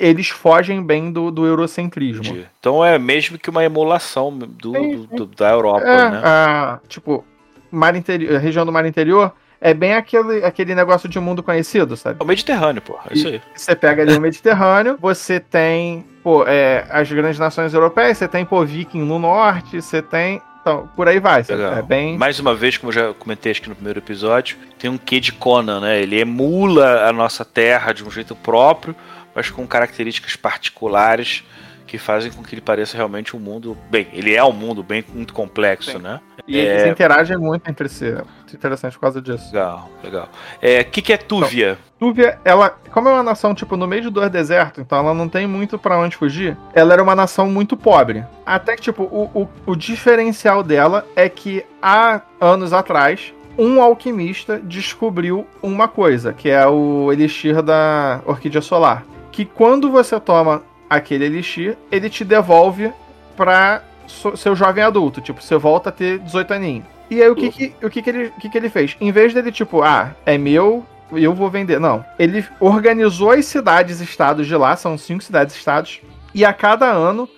eles 0.00 0.28
fogem 0.28 0.82
bem 0.82 1.12
do, 1.12 1.30
do 1.30 1.46
eurocentrismo. 1.46 2.24
Entendi. 2.24 2.46
Então 2.58 2.84
é 2.84 2.98
mesmo 2.98 3.38
que 3.38 3.50
uma 3.50 3.64
emulação 3.64 4.36
do, 4.36 4.46
do- 4.46 5.06
do- 5.06 5.26
da 5.26 5.50
Europa, 5.50 5.86
É, 5.86 6.10
né? 6.10 6.20
a, 6.24 6.78
tipo, 6.88 7.24
mar 7.70 7.94
interior, 7.94 8.36
a 8.36 8.38
região 8.38 8.64
do 8.66 8.72
mar 8.72 8.84
interior 8.86 9.32
é 9.60 9.72
bem 9.72 9.94
aquele, 9.94 10.44
aquele 10.44 10.74
negócio 10.74 11.08
de 11.08 11.18
mundo 11.18 11.42
conhecido, 11.42 11.96
sabe? 11.96 12.16
É 12.20 12.22
o 12.22 12.26
Mediterrâneo, 12.26 12.82
pô. 12.82 12.98
É 13.10 13.14
isso 13.14 13.28
aí. 13.28 13.40
Você 13.54 13.74
pega 13.74 14.02
ali 14.02 14.14
o 14.16 14.20
Mediterrâneo, 14.20 14.98
você 15.00 15.40
tem 15.40 16.04
pô, 16.22 16.44
é, 16.46 16.84
as 16.90 17.10
grandes 17.10 17.38
nações 17.38 17.72
europeias, 17.72 18.18
você 18.18 18.28
tem 18.28 18.44
pô, 18.44 18.64
Viking 18.64 19.00
no 19.02 19.18
norte, 19.18 19.80
você 19.80 20.02
tem. 20.02 20.42
Então, 20.60 20.88
por 20.96 21.06
aí 21.06 21.20
vai. 21.20 21.44
É 21.48 21.80
bem. 21.82 22.18
Mais 22.18 22.40
uma 22.40 22.52
vez, 22.52 22.76
como 22.76 22.90
eu 22.90 22.94
já 22.94 23.14
comentei 23.14 23.52
acho 23.52 23.62
que 23.62 23.68
no 23.68 23.76
primeiro 23.76 24.00
episódio, 24.00 24.56
tem 24.78 24.90
um 24.90 24.98
quê 24.98 25.20
de 25.20 25.30
Conan, 25.32 25.78
né? 25.80 26.02
Ele 26.02 26.18
emula 26.18 27.08
a 27.08 27.12
nossa 27.12 27.44
terra 27.44 27.92
de 27.92 28.02
um 28.04 28.10
jeito 28.10 28.34
próprio, 28.34 28.92
mas 29.36 29.50
com 29.50 29.66
características 29.66 30.34
particulares 30.34 31.44
que 31.86 31.98
fazem 31.98 32.32
com 32.32 32.42
que 32.42 32.52
ele 32.52 32.60
pareça 32.60 32.96
realmente 32.96 33.36
um 33.36 33.38
mundo. 33.38 33.78
Bem, 33.88 34.08
ele 34.12 34.34
é 34.34 34.42
um 34.42 34.50
mundo 34.50 34.82
bem 34.82 35.04
muito 35.14 35.32
complexo, 35.32 35.92
Sim. 35.92 35.98
né? 35.98 36.20
E 36.48 36.58
É. 36.58 36.80
eles 36.80 36.90
interagem 36.92 37.36
muito 37.36 37.70
entre 37.70 37.88
si. 37.88 38.06
É 38.08 38.14
muito 38.24 38.54
interessante 38.56 38.94
por 38.94 39.02
causa 39.02 39.22
disso. 39.22 39.46
Legal, 39.52 39.88
legal. 40.02 40.28
É, 40.60 40.80
O 40.80 40.84
que, 40.86 41.00
que 41.00 41.12
é 41.12 41.16
Túvia? 41.16 41.78
Túvia, 41.96 42.40
ela, 42.44 42.70
como 42.90 43.08
é 43.08 43.12
uma 43.12 43.22
nação, 43.22 43.54
tipo, 43.54 43.76
no 43.76 43.86
meio 43.86 44.02
de 44.02 44.10
dois 44.10 44.28
desertos, 44.30 44.82
então 44.82 44.98
ela 44.98 45.14
não 45.14 45.28
tem 45.28 45.46
muito 45.46 45.78
pra 45.78 45.96
onde 45.96 46.16
fugir, 46.16 46.56
ela 46.74 46.92
era 46.92 47.02
uma 47.02 47.14
nação 47.14 47.48
muito 47.48 47.76
pobre. 47.76 48.24
Até 48.44 48.74
que, 48.74 48.82
tipo, 48.82 49.04
o, 49.04 49.30
o, 49.42 49.48
o 49.72 49.76
diferencial 49.76 50.64
dela 50.64 51.06
é 51.14 51.28
que 51.28 51.64
há 51.80 52.20
anos 52.40 52.72
atrás, 52.72 53.32
um 53.56 53.80
alquimista 53.80 54.58
descobriu 54.62 55.46
uma 55.62 55.86
coisa, 55.86 56.32
que 56.32 56.50
é 56.50 56.66
o 56.66 57.12
elixir 57.12 57.62
da 57.62 58.20
orquídea 58.26 58.60
solar. 58.60 59.04
Que 59.36 59.44
quando 59.44 59.90
você 59.90 60.18
toma 60.18 60.62
aquele 60.88 61.26
elixir, 61.26 61.76
ele 61.92 62.08
te 62.08 62.24
devolve 62.24 62.90
pra 63.36 63.82
seu 64.34 64.56
jovem 64.56 64.82
adulto. 64.82 65.20
Tipo, 65.20 65.42
você 65.42 65.58
volta 65.58 65.90
a 65.90 65.92
ter 65.92 66.20
18 66.20 66.54
aninhos. 66.54 66.86
E 67.10 67.22
aí, 67.22 67.28
o 67.28 67.36
que 67.36 67.50
que, 67.50 67.74
o 67.82 67.90
que, 67.90 68.00
que, 68.00 68.08
ele, 68.08 68.32
que, 68.40 68.48
que 68.48 68.56
ele 68.56 68.70
fez? 68.70 68.96
Em 68.98 69.12
vez 69.12 69.34
dele, 69.34 69.52
tipo, 69.52 69.82
ah, 69.82 70.14
é 70.24 70.38
meu, 70.38 70.86
eu 71.12 71.34
vou 71.34 71.50
vender. 71.50 71.78
Não. 71.78 72.02
Ele 72.18 72.42
organizou 72.58 73.30
as 73.30 73.44
cidades-estados 73.44 74.46
de 74.46 74.56
lá, 74.56 74.74
são 74.74 74.96
cinco 74.96 75.22
cidades-estados, 75.22 76.00
e 76.34 76.42
a 76.42 76.54
cada 76.54 76.86
ano 76.86 77.28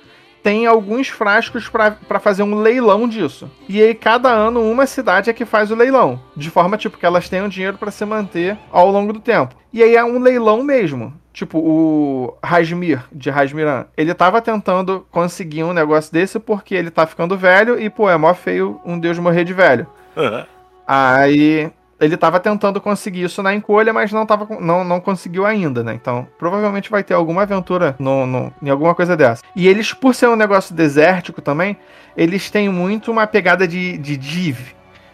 tem 0.41 0.67
alguns 0.67 1.09
frascos 1.09 1.69
para 1.69 2.21
fazer 2.21 2.45
um 2.45 2.55
leilão 2.55 3.09
disso. 3.09 3.51
E 3.69 3.83
aí, 3.83 3.93
cada 3.93 4.31
ano, 4.31 4.63
uma 4.63 4.87
cidade 4.87 5.31
é 5.31 5.33
que 5.33 5.45
faz 5.45 5.73
o 5.73 5.75
leilão. 5.75 6.21
De 6.37 6.49
forma, 6.49 6.79
tipo, 6.79 6.97
que 6.97 7.05
elas 7.05 7.29
tenham 7.29 7.49
dinheiro 7.49 7.77
para 7.77 7.91
se 7.91 8.05
manter 8.05 8.57
ao 8.71 8.89
longo 8.89 9.13
do 9.13 9.19
tempo. 9.19 9.57
E 9.73 9.83
aí 9.83 9.97
é 9.97 10.05
um 10.05 10.21
leilão 10.21 10.63
mesmo. 10.63 11.13
Tipo, 11.39 11.61
o 11.61 12.37
Rasmir, 12.43 13.05
de 13.13 13.31
Rasmiran, 13.31 13.85
ele 13.97 14.13
tava 14.13 14.43
tentando 14.43 15.07
conseguir 15.09 15.63
um 15.63 15.73
negócio 15.73 16.13
desse 16.13 16.37
porque 16.41 16.75
ele 16.75 16.91
tá 16.91 17.07
ficando 17.07 17.37
velho 17.39 17.79
e, 17.81 17.89
pô, 17.89 18.11
é 18.11 18.17
mó 18.17 18.35
feio 18.35 18.81
um 18.85 18.99
deus 18.99 19.21
morrer 19.21 19.45
de 19.45 19.53
velho. 19.53 19.87
Aí 20.85 21.71
ele 22.01 22.17
tava 22.17 22.41
tentando 22.41 22.81
conseguir 22.81 23.23
isso 23.23 23.41
na 23.41 23.55
encolha, 23.55 23.93
mas 23.93 24.11
não, 24.11 24.27
tava, 24.27 24.49
não, 24.59 24.83
não 24.83 25.01
conseguiu 25.01 25.47
ainda, 25.47 25.85
né? 25.85 25.95
Então, 25.95 26.27
provavelmente 26.41 26.91
vai 26.91 27.05
ter 27.05 27.15
alguma 27.15 27.43
aventura 27.43 27.95
no, 28.01 28.27
no- 28.27 28.53
em 28.61 28.69
alguma 28.71 28.93
coisa 28.95 29.17
dessa. 29.17 29.43
E 29.55 29.69
eles, 29.69 29.93
por 29.93 30.17
ser 30.17 30.29
um 30.29 30.35
negócio 30.35 30.75
desértico 30.75 31.41
também, 31.41 31.77
eles 32.17 32.51
têm 32.51 32.69
muito 32.69 33.13
uma 33.13 33.29
pegada 33.29 33.67
de, 33.69 33.97
de 33.99 34.17
div, 34.17 34.59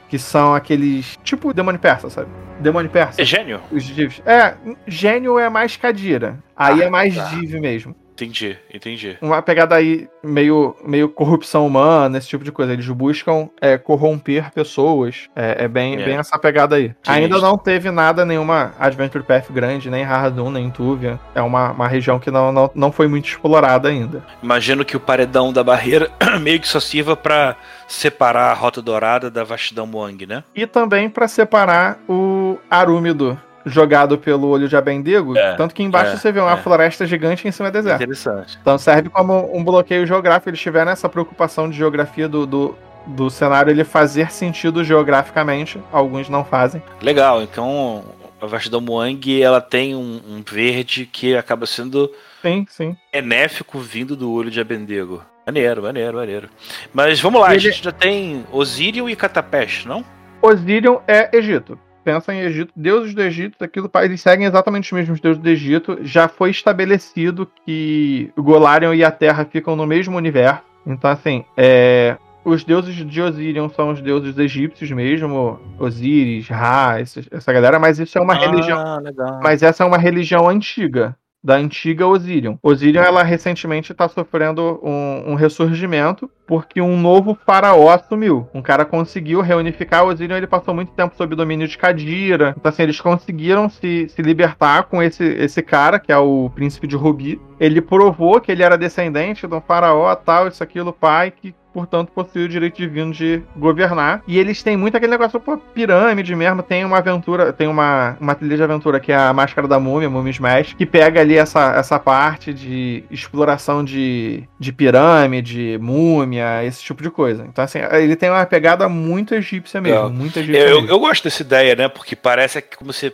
que 0.09 0.19
são 0.19 0.55
aqueles. 0.55 1.19
Tipo 1.25 1.53
demônio 1.53 1.81
persa, 1.81 2.09
sabe? 2.11 2.29
Demônio 2.61 2.91
persa. 2.91 3.21
É 3.21 3.25
gênio? 3.25 3.61
Os 3.71 3.83
divs. 3.85 4.23
É, 4.25 4.55
gênio 4.87 5.39
é 5.39 5.49
mais 5.49 5.77
Kadira. 5.77 6.39
Aí 6.57 6.83
Ah, 6.83 6.87
é 6.87 6.91
mais 6.91 7.15
tá. 7.17 7.25
div 7.31 7.59
mesmo. 7.61 7.95
Entendi, 8.15 8.57
entendi. 8.73 9.19
Uma 9.21 9.43
pegada 9.43 9.75
aí 9.75 10.09
meio, 10.23 10.77
meio 10.85 11.09
corrupção 11.09 11.67
humana, 11.67 12.17
esse 12.17 12.29
tipo 12.29 12.45
de 12.45 12.53
coisa. 12.53 12.73
Eles 12.73 12.87
buscam 12.89 13.49
é, 13.61 13.77
corromper 13.77 14.53
pessoas. 14.53 15.29
É, 15.35 15.65
é 15.65 15.69
bem, 15.69 16.01
É. 16.01 16.05
bem 16.05 16.17
essa 16.17 16.39
pegada 16.39 16.77
aí. 16.77 16.89
Sim, 17.03 17.11
Ainda 17.11 17.39
não 17.41 17.59
teve 17.59 17.91
nada, 17.91 18.25
nenhuma 18.25 18.73
Adventure 18.79 19.25
Path 19.25 19.51
grande, 19.51 19.91
nem 19.91 20.05
Haradun, 20.05 20.51
nem 20.51 20.71
Tuvia. 20.71 21.19
É 21.35 21.43
uma, 21.43 21.73
uma 21.73 21.89
região 21.89 22.21
que 22.21 22.31
não, 22.31 22.53
não, 22.53 22.71
não 22.73 22.93
foi 22.93 23.09
muito 23.09 23.29
explorada 23.29 23.89
ainda. 23.89 24.25
Imagino 24.41 24.85
que 24.85 24.97
o 24.97 25.01
paredão 25.01 25.53
da 25.53 25.65
barreira 25.65 26.09
meio 26.41 26.61
que 26.61 26.69
só 26.69 26.79
sirva 26.79 27.17
pra 27.17 27.57
separar 27.89 28.53
a 28.53 28.55
Rota 28.55 28.81
Dourada 28.81 29.29
da 29.29 29.43
vastidão 29.43 29.87
Moang, 29.87 30.25
né? 30.25 30.45
E 30.55 30.67
também 30.67 31.11
para 31.11 31.27
separar 31.27 31.99
o 32.09 32.59
Arúmido 32.71 33.39
jogado 33.65 34.19
pelo 34.19 34.49
olho 34.49 34.69
de 34.69 34.77
Abendigo. 34.77 35.37
É, 35.37 35.55
tanto 35.55 35.75
que 35.75 35.83
embaixo 35.83 36.13
é, 36.13 36.17
você 36.17 36.31
vê 36.33 36.41
uma 36.41 36.53
é. 36.53 36.57
floresta 36.57 37.07
gigante 37.07 37.47
em 37.49 37.53
cima 37.53 37.71
do 37.71 37.75
deserto. 37.75 38.03
Interessante. 38.03 38.59
Então 38.61 38.77
serve 38.79 39.09
como 39.09 39.51
um 39.57 39.65
bloqueio 39.65 40.07
geográfico. 40.07 40.51
Eles 40.51 40.61
tiveram 40.61 40.91
essa 40.93 41.09
preocupação 41.09 41.69
de 41.69 41.77
geografia 41.77 42.29
do, 42.29 42.47
do, 42.47 42.77
do 43.07 43.31
cenário 43.31 43.71
ele 43.71 43.85
fazer 43.85 44.31
sentido 44.31 44.85
geograficamente. 44.85 45.81
Alguns 45.93 46.29
não 46.29 46.45
fazem. 46.45 46.83
Legal, 47.01 47.43
então 47.43 48.05
a 48.41 48.47
vastidão 48.47 48.81
Moang 48.81 49.43
ela 49.43 49.61
tem 49.61 49.95
um, 49.95 50.21
um 50.29 50.43
verde 50.47 51.07
que 51.07 51.35
acaba 51.37 51.65
sendo 51.67 52.11
Sim, 52.43 52.67
sim. 52.69 52.97
benéfico 53.13 53.79
vindo 53.79 54.15
do 54.15 54.31
olho 54.31 54.51
de 54.51 54.61
Abendego. 54.61 55.23
Maneiro, 55.47 55.83
maneiro, 55.83 56.17
maneiro. 56.17 56.49
Mas 56.93 57.21
vamos 57.21 57.41
lá, 57.41 57.49
a 57.49 57.53
Ele- 57.53 57.61
gente 57.61 57.85
já 57.85 57.93
tem 57.93 58.47
Osirion 58.51 59.09
e 59.09 59.17
Catapest, 59.17 59.87
não? 59.87 60.05
Osirion 60.41 60.99
é 61.07 61.31
Egito. 61.37 61.79
Pensa 62.05 62.35
em 62.35 62.41
Egito, 62.41 62.73
deuses 62.77 63.15
do 63.15 63.23
Egito, 63.23 63.65
aquilo, 63.65 63.91
eles 64.03 64.21
seguem 64.21 64.47
exatamente 64.47 64.85
os 64.85 64.93
mesmos 64.93 65.21
deuses 65.21 65.43
do 65.43 65.49
Egito. 65.49 65.99
Já 66.03 66.29
foi 66.29 66.51
estabelecido 66.51 67.51
que 67.65 68.31
Golarion 68.37 68.93
e 68.93 69.03
a 69.03 69.11
Terra 69.11 69.45
ficam 69.45 69.75
no 69.75 69.87
mesmo 69.87 70.17
universo. 70.17 70.63
Então, 70.87 71.11
assim, 71.11 71.45
é, 71.57 72.19
os 72.45 72.63
deuses 72.63 72.95
de 72.95 73.23
Osirion 73.23 73.71
são 73.71 73.91
os 73.91 74.03
deuses 74.03 74.37
egípcios 74.37 74.91
mesmo, 74.91 75.59
Osíris, 75.79 76.47
Ra, 76.47 76.97
essa 77.01 77.53
galera, 77.53 77.79
mas 77.79 77.99
isso 77.99 78.19
é 78.19 78.21
uma 78.21 78.35
religião 78.35 78.79
Ah, 78.79 78.99
legal. 78.99 79.41
Mas 79.43 79.63
essa 79.63 79.83
é 79.83 79.87
uma 79.87 79.97
religião 79.97 80.47
antiga, 80.49 81.17
da 81.45 81.57
antiga 81.57 82.07
Osirion. 82.07 82.57
Osirion, 82.63 83.03
ela 83.03 83.23
recentemente 83.23 83.93
está 83.93 84.09
sofrendo 84.09 84.81
um, 84.83 85.33
um 85.33 85.35
ressurgimento 85.35 86.31
porque 86.47 86.81
um 86.81 86.99
novo 86.99 87.39
faraó 87.45 87.91
assumiu. 87.91 88.49
Um 88.55 88.63
cara 88.63 88.87
conseguiu 88.87 89.43
reunificar 89.43 90.05
Osirion, 90.05 90.39
ele 90.39 90.47
passou 90.47 90.75
muito 90.75 90.93
tempo 90.93 91.15
sob 91.15 91.37
domínio 91.37 91.69
de 91.69 91.77
Kadira. 91.77 92.55
Então, 92.57 92.71
assim, 92.71 92.83
eles 92.83 92.99
conseguiram 92.99 93.69
se, 93.69 94.09
se 94.09 94.23
libertar 94.23 94.85
com 94.85 95.03
esse, 95.03 95.23
esse 95.23 95.61
cara, 95.61 95.99
que 95.99 96.11
é 96.11 96.17
o 96.17 96.49
príncipe 96.55 96.87
de 96.87 96.97
Rubi. 96.97 97.39
Ele 97.61 97.83
provou 97.83 98.41
que 98.41 98.51
ele 98.51 98.63
era 98.63 98.79
descendente 98.79 99.47
de 99.47 99.55
um 99.55 99.61
faraó, 99.61 100.15
tal, 100.15 100.49
isso, 100.49 100.63
aquilo, 100.63 100.93
pai, 100.93 101.31
que 101.31 101.55
portanto 101.75 102.11
possui 102.13 102.45
o 102.45 102.49
direito 102.49 102.77
divino 102.77 103.13
de 103.13 103.43
governar. 103.57 104.23
E 104.27 104.39
eles 104.39 104.63
têm 104.63 104.77
muito 104.77 104.97
aquele 104.97 105.11
negócio, 105.11 105.39
pô, 105.41 105.59
pirâmide 105.59 106.35
mesmo. 106.37 106.63
Tem 106.63 106.85
uma 106.85 106.99
aventura, 106.99 107.53
tem 107.53 107.67
uma, 107.67 108.17
uma 108.21 108.35
trilha 108.35 108.57
de 108.57 108.63
aventura 108.63 109.01
que 109.01 109.11
é 109.13 109.17
a 109.17 109.33
Máscara 109.33 109.67
da 109.69 109.79
Múmia, 109.81 110.09
Múmia 110.09 110.31
Smash, 110.31 110.75
que 110.75 110.87
pega 110.87 111.21
ali 111.21 111.37
essa, 111.37 111.75
essa 111.77 111.99
parte 111.99 112.55
de 112.55 113.03
exploração 113.11 113.85
de, 113.85 114.45
de 114.59 114.73
pirâmide, 114.73 115.79
múmia, 115.81 116.65
esse 116.65 116.83
tipo 116.83 117.03
de 117.03 117.11
coisa. 117.11 117.45
Então, 117.49 117.65
assim, 117.65 117.79
ele 117.93 118.17
tem 118.17 118.31
uma 118.31 118.47
pegada 118.47 118.89
muito 118.89 119.35
egípcia 119.35 119.81
mesmo, 119.81 119.97
Legal. 119.97 120.11
muito 120.11 120.39
egípcia 120.39 120.61
Eu, 120.63 120.77
mesmo. 120.83 120.89
eu 120.91 120.99
gosto 121.01 121.25
dessa 121.25 121.43
ideia, 121.43 121.75
né? 121.75 121.89
Porque 121.89 122.15
parece 122.17 122.63
que 122.63 122.77
como 122.77 122.93
você. 122.93 123.13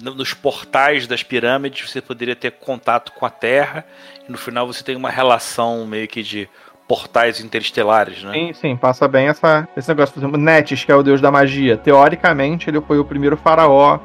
no- 0.00 0.14
Nos 0.14 0.34
portais 0.34 1.06
das 1.06 1.22
pirâmides 1.22 1.88
você 1.90 2.00
poderia 2.00 2.34
ter 2.36 2.52
contato 2.52 3.12
com 3.12 3.24
a 3.26 3.30
Terra 3.30 3.84
e 4.28 4.32
no 4.32 4.38
final 4.38 4.66
você 4.66 4.82
tem 4.82 4.96
uma 4.96 5.10
relação 5.10 5.86
meio 5.86 6.08
que 6.08 6.22
de 6.22 6.48
portais 6.90 7.40
interestelares, 7.40 8.24
né? 8.24 8.32
Sim, 8.32 8.52
sim, 8.52 8.76
passa 8.76 9.06
bem 9.06 9.28
essa, 9.28 9.68
esse 9.76 9.88
negócio. 9.88 10.12
Por 10.12 10.18
exemplo, 10.18 10.36
Netis, 10.36 10.82
que 10.82 10.90
é 10.90 10.96
o 10.96 11.04
deus 11.04 11.20
da 11.20 11.30
magia. 11.30 11.76
Teoricamente, 11.76 12.68
ele 12.68 12.80
foi 12.80 12.98
o 12.98 13.04
primeiro 13.04 13.36
faraó 13.36 14.00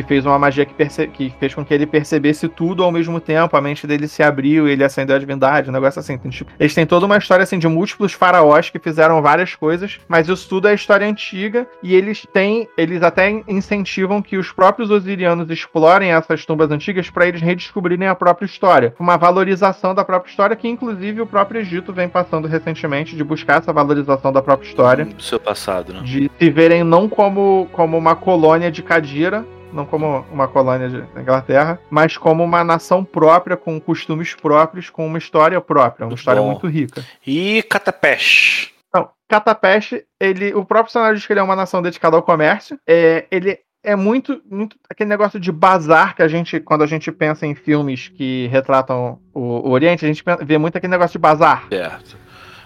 que 0.00 0.08
fez 0.08 0.24
uma 0.24 0.38
magia 0.38 0.64
que, 0.64 0.74
perce... 0.74 1.06
que 1.06 1.32
fez 1.38 1.54
com 1.54 1.64
que 1.64 1.74
ele 1.74 1.86
percebesse 1.86 2.48
tudo 2.48 2.82
ao 2.82 2.90
mesmo 2.90 3.20
tempo, 3.20 3.56
a 3.56 3.60
mente 3.60 3.86
dele 3.86 4.08
se 4.08 4.22
abriu 4.22 4.66
e 4.66 4.72
ele 4.72 4.84
acendeu 4.84 5.16
a 5.16 5.18
divindade, 5.18 5.68
um 5.68 5.72
negócio 5.72 6.00
assim. 6.00 6.14
Então, 6.14 6.30
tipo, 6.30 6.50
eles 6.58 6.74
têm 6.74 6.86
toda 6.86 7.06
uma 7.06 7.18
história 7.18 7.42
assim 7.42 7.58
de 7.58 7.68
múltiplos 7.68 8.12
faraós 8.12 8.70
que 8.70 8.78
fizeram 8.78 9.20
várias 9.22 9.54
coisas, 9.54 10.00
mas 10.08 10.28
isso 10.28 10.48
tudo 10.48 10.68
é 10.68 10.74
história 10.74 11.06
antiga 11.06 11.66
e 11.82 11.94
eles 11.94 12.26
têm, 12.32 12.68
eles 12.76 13.02
até 13.02 13.42
incentivam 13.46 14.22
que 14.22 14.36
os 14.36 14.52
próprios 14.52 14.90
osirianos 14.90 15.50
explorem 15.50 16.12
essas 16.12 16.44
tumbas 16.44 16.70
antigas 16.70 17.10
para 17.10 17.26
eles 17.26 17.40
redescobrirem 17.40 18.08
a 18.08 18.14
própria 18.14 18.46
história. 18.46 18.94
Uma 18.98 19.16
valorização 19.16 19.94
da 19.94 20.04
própria 20.04 20.30
história 20.30 20.56
que 20.56 20.68
inclusive 20.68 21.20
o 21.20 21.26
próprio 21.26 21.60
Egito 21.60 21.92
vem 21.92 22.08
passando 22.08 22.48
recentemente 22.48 23.16
de 23.16 23.24
buscar 23.24 23.58
essa 23.58 23.72
valorização 23.72 24.32
da 24.32 24.42
própria 24.42 24.68
história. 24.68 25.04
Do 25.04 25.22
seu 25.22 25.40
passado, 25.40 25.92
né? 25.92 26.00
De 26.02 26.30
se 26.38 26.50
verem 26.50 26.82
não 26.84 27.08
como, 27.08 27.68
como 27.72 27.96
uma 27.96 28.16
colônia 28.16 28.70
de 28.70 28.82
Cadira, 28.82 29.44
não 29.72 29.84
como 29.86 30.24
uma 30.30 30.48
colônia 30.48 30.88
de 30.88 31.20
Inglaterra, 31.20 31.78
mas 31.90 32.16
como 32.16 32.42
uma 32.42 32.64
nação 32.64 33.04
própria, 33.04 33.56
com 33.56 33.80
costumes 33.80 34.34
próprios, 34.34 34.90
com 34.90 35.06
uma 35.06 35.18
história 35.18 35.60
própria, 35.60 36.06
uma 36.06 36.14
história 36.14 36.40
Bom. 36.40 36.50
muito 36.50 36.66
rica. 36.66 37.04
E 37.26 37.62
Catapesh. 37.64 38.72
Então, 38.88 39.10
Catapeste, 39.28 40.04
ele, 40.18 40.52
o 40.54 40.64
próprio 40.64 40.92
cenário 40.92 41.16
diz 41.16 41.26
que 41.26 41.32
ele 41.32 41.40
é 41.40 41.42
uma 41.42 41.56
nação 41.56 41.80
dedicada 41.80 42.16
ao 42.16 42.22
comércio. 42.22 42.78
É, 42.86 43.26
ele 43.30 43.58
é 43.82 43.96
muito, 43.96 44.42
muito 44.50 44.76
aquele 44.88 45.08
negócio 45.08 45.40
de 45.40 45.50
bazar 45.50 46.14
que 46.14 46.22
a 46.22 46.28
gente, 46.28 46.60
quando 46.60 46.82
a 46.82 46.86
gente 46.86 47.10
pensa 47.10 47.46
em 47.46 47.54
filmes 47.54 48.08
que 48.08 48.48
retratam 48.48 49.18
o, 49.32 49.68
o 49.68 49.70
Oriente, 49.70 50.04
a 50.04 50.08
gente 50.08 50.22
vê 50.42 50.58
muito 50.58 50.76
aquele 50.76 50.90
negócio 50.90 51.12
de 51.12 51.18
bazar. 51.18 51.66
Certo. 51.68 52.18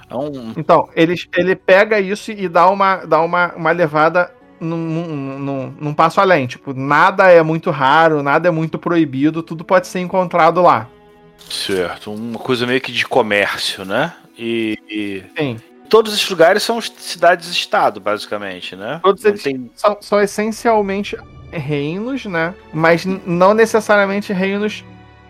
É 0.08 0.16
um. 0.16 0.52
Então, 0.56 0.88
ele, 0.94 1.14
ele 1.36 1.54
pega 1.54 2.00
isso 2.00 2.30
e 2.30 2.48
dá 2.48 2.68
uma, 2.68 3.04
dá 3.04 3.20
uma, 3.20 3.54
uma 3.54 3.70
levada 3.70 4.30
num, 4.60 4.76
num, 4.76 5.38
num- 5.38 5.74
num 5.80 5.94
passo 5.94 6.20
além. 6.20 6.46
Tipo, 6.46 6.72
nada 6.74 7.30
é 7.30 7.42
muito 7.42 7.70
raro, 7.70 8.22
nada 8.22 8.48
é 8.48 8.50
muito 8.50 8.78
proibido, 8.78 9.42
tudo 9.42 9.64
pode 9.64 9.86
ser 9.86 10.00
encontrado 10.00 10.62
lá. 10.62 10.88
Certo. 11.48 12.12
Uma 12.12 12.38
coisa 12.38 12.66
meio 12.66 12.80
que 12.80 12.92
de 12.92 13.06
comércio, 13.06 13.84
né? 13.84 14.12
E. 14.38 14.78
e 14.88 15.22
Sim. 15.36 15.56
todos 15.88 16.12
esses 16.14 16.28
lugares 16.28 16.62
são 16.62 16.80
cidades-estado, 16.80 18.00
basicamente, 18.00 18.74
né? 18.76 19.00
Todos 19.02 19.22
Não 19.22 19.30
eles 19.30 19.42
tem- 19.42 19.70
são, 19.74 19.96
são 20.00 20.20
essencialmente 20.20 21.16
reinos, 21.52 22.24
né? 22.24 22.54
Mas 22.72 23.04
não 23.04 23.54
necessariamente 23.54 24.32
reinos 24.32 24.84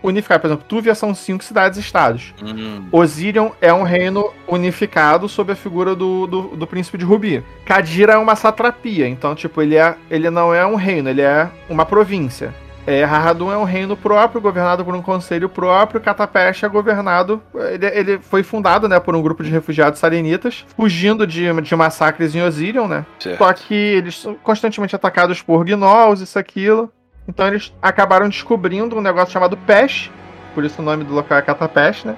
unificados. 0.05 0.41
Por 0.41 0.47
exemplo, 0.47 0.65
Túvia 0.67 0.95
são 0.95 1.13
cinco 1.13 1.43
cidades-estados. 1.43 2.33
Hum, 2.41 2.85
Osirion 2.91 3.49
é 3.61 3.73
um 3.73 3.83
reino 3.83 4.31
unificado 4.47 5.27
sob 5.27 5.51
a 5.51 5.55
figura 5.55 5.95
do, 5.95 6.27
do, 6.27 6.41
do 6.55 6.67
príncipe 6.67 6.97
de 6.97 7.05
Rubi. 7.05 7.43
Kadira 7.65 8.13
é 8.13 8.17
uma 8.17 8.35
satrapia, 8.35 9.07
então, 9.07 9.35
tipo, 9.35 9.61
ele, 9.61 9.75
é, 9.75 9.95
ele 10.09 10.29
não 10.29 10.53
é 10.53 10.65
um 10.65 10.75
reino, 10.75 11.09
ele 11.09 11.21
é 11.21 11.49
uma 11.69 11.85
província. 11.85 12.53
É, 12.87 13.03
Harradum 13.03 13.51
é 13.51 13.57
um 13.57 13.63
reino 13.63 13.97
próprio, 13.97 14.39
governado 14.39 14.85
por 14.85 14.93
um 14.93 15.01
conselho 15.01 15.49
próprio. 15.49 15.99
Catapeste 15.99 16.65
é 16.65 16.69
governado. 16.69 17.41
Ele, 17.55 17.85
ele 17.87 18.19
foi 18.19 18.43
fundado 18.43 18.87
né, 18.87 18.99
por 18.99 19.15
um 19.15 19.21
grupo 19.21 19.43
de 19.43 19.49
refugiados 19.49 19.99
sarenitas, 19.99 20.65
fugindo 20.77 21.25
de, 21.25 21.51
de 21.61 21.75
massacres 21.75 22.35
em 22.35 22.41
Osirion, 22.41 22.87
né? 22.87 23.05
certo. 23.19 23.37
Só 23.39 23.53
que 23.53 23.73
eles 23.73 24.19
são 24.19 24.35
constantemente 24.35 24.95
atacados 24.95 25.41
por 25.41 25.65
gnolls, 25.65 26.21
isso, 26.21 26.37
aquilo. 26.37 26.91
Então 27.27 27.47
eles 27.47 27.73
acabaram 27.81 28.29
descobrindo 28.29 28.97
um 28.97 29.01
negócio 29.01 29.33
chamado 29.33 29.57
Pesh, 29.57 30.11
por 30.53 30.63
isso 30.63 30.81
o 30.81 30.85
nome 30.85 31.03
do 31.03 31.13
local 31.13 31.37
é 31.37 31.41
Catapest, 31.41 32.05
né? 32.05 32.15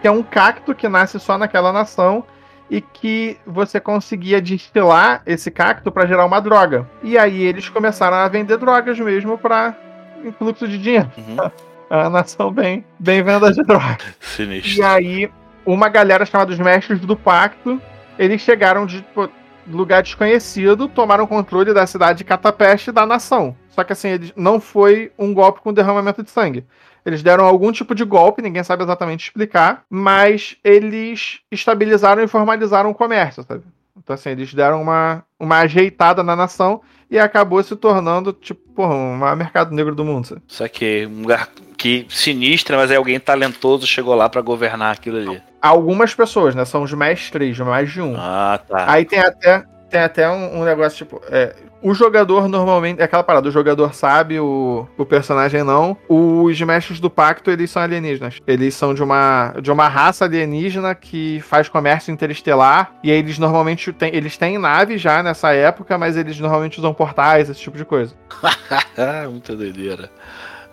Que 0.00 0.08
é 0.08 0.10
um 0.10 0.22
cacto 0.22 0.74
que 0.74 0.88
nasce 0.88 1.18
só 1.18 1.36
naquela 1.36 1.72
nação 1.72 2.24
e 2.70 2.80
que 2.80 3.36
você 3.44 3.80
conseguia 3.80 4.40
destilar 4.40 5.22
esse 5.26 5.50
cacto 5.50 5.90
para 5.90 6.06
gerar 6.06 6.24
uma 6.24 6.40
droga. 6.40 6.88
E 7.02 7.18
aí 7.18 7.42
eles 7.42 7.68
começaram 7.68 8.16
a 8.16 8.28
vender 8.28 8.56
drogas 8.56 8.98
mesmo 8.98 9.36
para 9.36 9.74
fluxo 10.38 10.68
de 10.68 10.78
dinheiro. 10.78 11.10
Uhum. 11.18 11.50
Uma 11.90 12.08
nação 12.08 12.52
bem, 12.52 12.84
bem 13.00 13.20
venda 13.20 13.52
de 13.52 13.64
drogas. 13.64 13.98
E 14.20 14.24
Sinistro. 14.24 14.86
aí, 14.86 15.28
uma 15.66 15.88
galera 15.88 16.24
chamada 16.24 16.52
os 16.52 16.58
Mestres 16.60 17.00
do 17.00 17.16
Pacto, 17.16 17.82
eles 18.16 18.40
chegaram 18.40 18.86
de 18.86 19.02
pô, 19.12 19.28
lugar 19.76 20.02
desconhecido, 20.02 20.88
tomaram 20.88 21.26
controle 21.26 21.72
da 21.72 21.86
cidade 21.86 22.18
de 22.18 22.24
Catapeste 22.24 22.90
e 22.90 22.92
da 22.92 23.06
nação. 23.06 23.56
Só 23.68 23.84
que 23.84 23.92
assim, 23.92 24.08
eles, 24.08 24.32
não 24.36 24.60
foi 24.60 25.12
um 25.18 25.32
golpe 25.32 25.60
com 25.60 25.72
derramamento 25.72 26.22
de 26.22 26.30
sangue. 26.30 26.64
Eles 27.04 27.22
deram 27.22 27.44
algum 27.44 27.72
tipo 27.72 27.94
de 27.94 28.04
golpe, 28.04 28.42
ninguém 28.42 28.62
sabe 28.62 28.82
exatamente 28.82 29.24
explicar, 29.24 29.84
mas 29.88 30.56
eles 30.62 31.40
estabilizaram 31.50 32.22
e 32.22 32.28
formalizaram 32.28 32.90
o 32.90 32.94
comércio, 32.94 33.42
sabe? 33.42 33.64
Então, 33.96 34.14
assim, 34.14 34.30
eles 34.30 34.52
deram 34.52 34.82
uma, 34.82 35.24
uma 35.38 35.58
ajeitada 35.58 36.22
na 36.22 36.34
nação 36.34 36.80
e 37.10 37.18
acabou 37.18 37.62
se 37.62 37.74
tornando, 37.76 38.32
tipo, 38.32 38.60
porra, 38.72 38.94
um 38.94 39.16
maior 39.16 39.36
mercado 39.36 39.74
negro 39.74 39.94
do 39.94 40.04
mundo. 40.04 40.26
Sabe? 40.26 40.42
Isso 40.46 40.64
aqui, 40.64 41.06
um 41.06 41.22
lugar 41.22 41.48
que 41.80 42.06
sinistra, 42.10 42.76
mas 42.76 42.90
é 42.90 42.96
alguém 42.96 43.18
talentoso 43.18 43.86
chegou 43.86 44.14
lá 44.14 44.28
pra 44.28 44.42
governar 44.42 44.92
aquilo 44.92 45.16
ali. 45.16 45.42
Algumas 45.62 46.14
pessoas, 46.14 46.54
né? 46.54 46.66
São 46.66 46.82
os 46.82 46.92
mestres, 46.92 47.58
mais 47.58 47.90
de 47.90 48.02
um. 48.02 48.14
Ah, 48.18 48.60
tá. 48.68 48.84
Aí 48.86 49.06
tem 49.06 49.18
até, 49.18 49.64
tem 49.88 50.00
até 50.02 50.28
um, 50.28 50.60
um 50.60 50.64
negócio, 50.64 50.98
tipo, 50.98 51.22
é, 51.30 51.54
o 51.80 51.94
jogador 51.94 52.48
normalmente. 52.48 53.00
É 53.00 53.04
aquela 53.04 53.22
parada, 53.22 53.48
o 53.48 53.50
jogador 53.50 53.94
sabe, 53.94 54.38
o, 54.38 54.86
o 54.98 55.06
personagem 55.06 55.64
não. 55.64 55.96
Os 56.06 56.60
mestres 56.60 57.00
do 57.00 57.08
pacto, 57.08 57.50
eles 57.50 57.70
são 57.70 57.80
alienígenas. 57.80 58.36
Eles 58.46 58.74
são 58.74 58.92
de 58.92 59.02
uma, 59.02 59.54
de 59.62 59.72
uma 59.72 59.88
raça 59.88 60.26
alienígena 60.26 60.94
que 60.94 61.40
faz 61.40 61.66
comércio 61.70 62.12
interestelar. 62.12 62.92
E 63.02 63.10
aí 63.10 63.16
eles 63.16 63.38
normalmente 63.38 63.90
têm. 63.90 64.14
Eles 64.14 64.36
têm 64.36 64.58
nave 64.58 64.98
já 64.98 65.22
nessa 65.22 65.54
época, 65.54 65.96
mas 65.96 66.14
eles 66.18 66.38
normalmente 66.38 66.78
usam 66.78 66.92
portais, 66.92 67.48
esse 67.48 67.60
tipo 67.60 67.78
de 67.78 67.86
coisa. 67.86 68.14
Muita 69.30 69.56
doideira. 69.56 70.10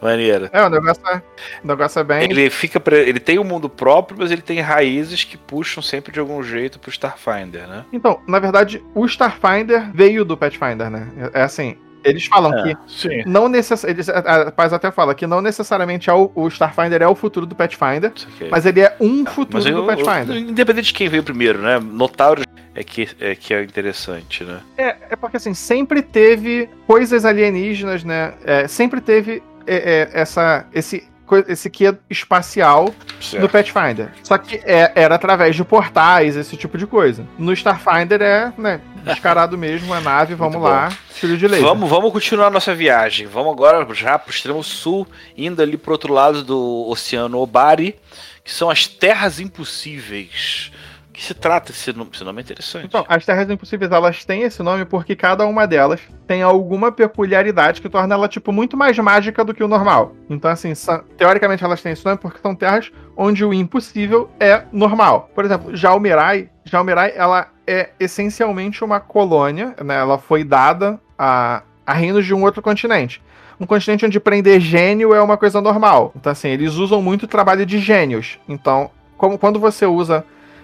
Maneiro. 0.01 0.49
É, 0.53 0.63
o 0.63 0.69
negócio 0.69 1.01
é, 1.07 1.21
o 1.63 1.67
negócio 1.67 1.99
é 1.99 2.03
bem. 2.03 2.23
Ele 2.29 2.49
fica. 2.49 2.79
pre- 2.79 3.07
Ele 3.09 3.19
tem 3.19 3.39
um 3.39 3.43
mundo 3.43 3.67
próprio, 3.67 4.17
mas 4.19 4.31
ele 4.31 4.41
tem 4.41 4.59
raízes 4.59 5.23
que 5.23 5.37
puxam 5.37 5.81
sempre 5.81 6.11
de 6.11 6.19
algum 6.19 6.41
jeito 6.43 6.79
pro 6.79 6.91
Starfinder, 6.91 7.67
né? 7.67 7.83
Então, 7.91 8.19
na 8.27 8.37
verdade, 8.39 8.83
o 8.93 9.05
Starfinder 9.05 9.91
veio 9.93 10.23
do 10.23 10.37
Pathfinder, 10.37 10.89
né? 10.89 11.07
É 11.33 11.41
assim. 11.41 11.75
Eles 12.03 12.25
falam 12.27 12.51
que 12.63 12.77
Sim. 12.87 13.23
não 13.25 13.49
necessariamente. 13.49 14.11
A 14.11 14.51
Paz 14.51 14.71
até 14.71 14.91
fala 14.91 15.13
que 15.15 15.27
não 15.27 15.41
necessariamente 15.41 16.09
é 16.09 16.13
o, 16.13 16.31
o 16.35 16.47
Starfinder 16.47 17.01
é 17.01 17.07
o 17.07 17.15
futuro 17.15 17.45
do 17.45 17.53
Pathfinder, 17.55 18.13
mas 18.49 18.65
ele 18.65 18.79
é 18.81 18.95
um 19.01 19.25
futuro 19.25 19.57
Mas 19.57 19.65
eu, 19.65 19.81
do 19.81 19.87
Pathfinder. 19.87 20.35
eu- 20.37 20.41
independente 20.49 20.87
de 20.87 20.93
quem 20.93 21.09
veio 21.09 21.23
primeiro, 21.23 21.59
né? 21.59 21.79
Notário 21.79 22.43
é 22.73 22.83
que 22.83 23.09
é, 23.19 23.35
que 23.35 23.53
é 23.53 23.61
interessante, 23.63 24.43
né? 24.45 24.59
É, 24.77 24.95
é 25.09 25.15
porque 25.17 25.35
assim, 25.35 25.53
sempre 25.53 26.01
teve 26.01 26.69
coisas 26.85 27.25
alienígenas, 27.25 28.03
né? 28.05 28.35
É, 28.45 28.67
sempre 28.69 29.01
teve 29.01 29.41
é, 29.67 29.75
é, 29.75 30.21
essa, 30.21 30.65
esse, 30.73 31.07
esse 31.47 31.69
que 31.69 31.93
espacial 32.09 32.85
no 32.85 33.21
Certo. 33.23 33.49
Pathfinder. 33.49 34.09
Só 34.23 34.37
que 34.37 34.61
é- 34.63 34.91
era 34.95 35.15
através 35.15 35.55
de 35.55 35.63
portais, 35.63 36.35
esse 36.35 36.55
tipo 36.55 36.77
de 36.77 36.87
coisa. 36.87 37.25
No 37.37 37.51
Starfinder 37.53 38.21
é, 38.21 38.53
né, 38.57 38.79
descarado 39.03 39.57
mesmo, 39.57 39.93
a 39.93 39.99
nave, 40.01 40.35
vamos 40.35 40.61
lá, 40.61 40.89
tiro 41.13 41.37
de 41.37 41.47
laser. 41.47 41.65
Vamos, 41.65 41.89
vamos 41.89 42.11
continuar 42.13 42.49
nossa 42.49 42.73
viagem. 42.73 43.27
Vamos 43.27 43.51
agora 43.53 43.85
já 43.93 44.17
pro 44.17 44.31
extremo 44.31 44.63
sul, 44.63 45.05
indo 45.35 45.61
ali 45.61 45.77
pro 45.77 45.91
outro 45.91 46.13
lado 46.13 46.43
do 46.43 46.85
Oceano 46.89 47.39
Obari, 47.39 47.95
que 48.43 48.51
são 48.51 48.69
as 48.69 48.87
Terras 48.87 49.39
Impossíveis. 49.39 50.71
Que 51.17 51.23
se 51.23 51.33
trata 51.33 51.71
esse 51.71 51.91
nome? 51.93 52.11
Esse 52.13 52.23
nome 52.23 52.39
é 52.39 52.43
interessante. 52.43 52.85
Então, 52.85 53.03
as 53.09 53.25
Terras 53.25 53.49
Impossíveis, 53.49 53.91
elas 53.91 54.23
têm 54.23 54.43
esse 54.43 54.61
nome 54.61 54.85
porque 54.85 55.15
cada 55.15 55.47
uma 55.47 55.65
delas 55.65 55.99
tem 56.27 56.43
alguma 56.43 56.91
peculiaridade 56.91 57.81
que 57.81 57.89
torna 57.89 58.13
ela, 58.13 58.27
tipo, 58.27 58.51
muito 58.51 58.77
mais 58.77 58.95
mágica 58.99 59.43
do 59.43 59.51
que 59.51 59.63
o 59.63 59.67
normal. 59.67 60.13
Então, 60.29 60.51
assim, 60.51 60.75
são- 60.75 61.03
teoricamente 61.17 61.63
elas 61.63 61.81
têm 61.81 61.91
esse 61.93 62.05
nome 62.05 62.19
porque 62.19 62.37
são 62.39 62.53
terras 62.53 62.91
onde 63.17 63.43
o 63.43 63.51
impossível 63.51 64.29
é 64.39 64.61
normal. 64.71 65.31
Por 65.33 65.43
exemplo, 65.43 65.75
Jalmirai, 65.75 66.51
Jalmirai, 66.63 67.11
ela 67.15 67.47
é 67.65 67.89
essencialmente 67.99 68.83
uma 68.83 68.99
colônia, 68.99 69.75
né? 69.83 69.95
Ela 69.95 70.19
foi 70.19 70.43
dada 70.43 71.01
a, 71.17 71.63
a 71.83 71.93
reinos 71.93 72.27
de 72.27 72.33
um 72.35 72.43
outro 72.43 72.61
continente. 72.61 73.23
Um 73.59 73.65
continente 73.65 74.05
onde 74.05 74.19
prender 74.19 74.59
gênio 74.59 75.15
é 75.15 75.21
uma 75.23 75.35
coisa 75.35 75.59
normal. 75.61 76.11
Então, 76.15 76.31
assim, 76.31 76.49
eles 76.49 76.75
usam 76.75 77.01
muito 77.01 77.23
o 77.23 77.27
trabalho 77.27 77.65
de 77.65 77.79
gênios. 77.79 78.37
Então, 78.47 78.91
como 79.17 79.35
quando 79.39 79.59
você 79.59 79.83
usa 79.87 80.23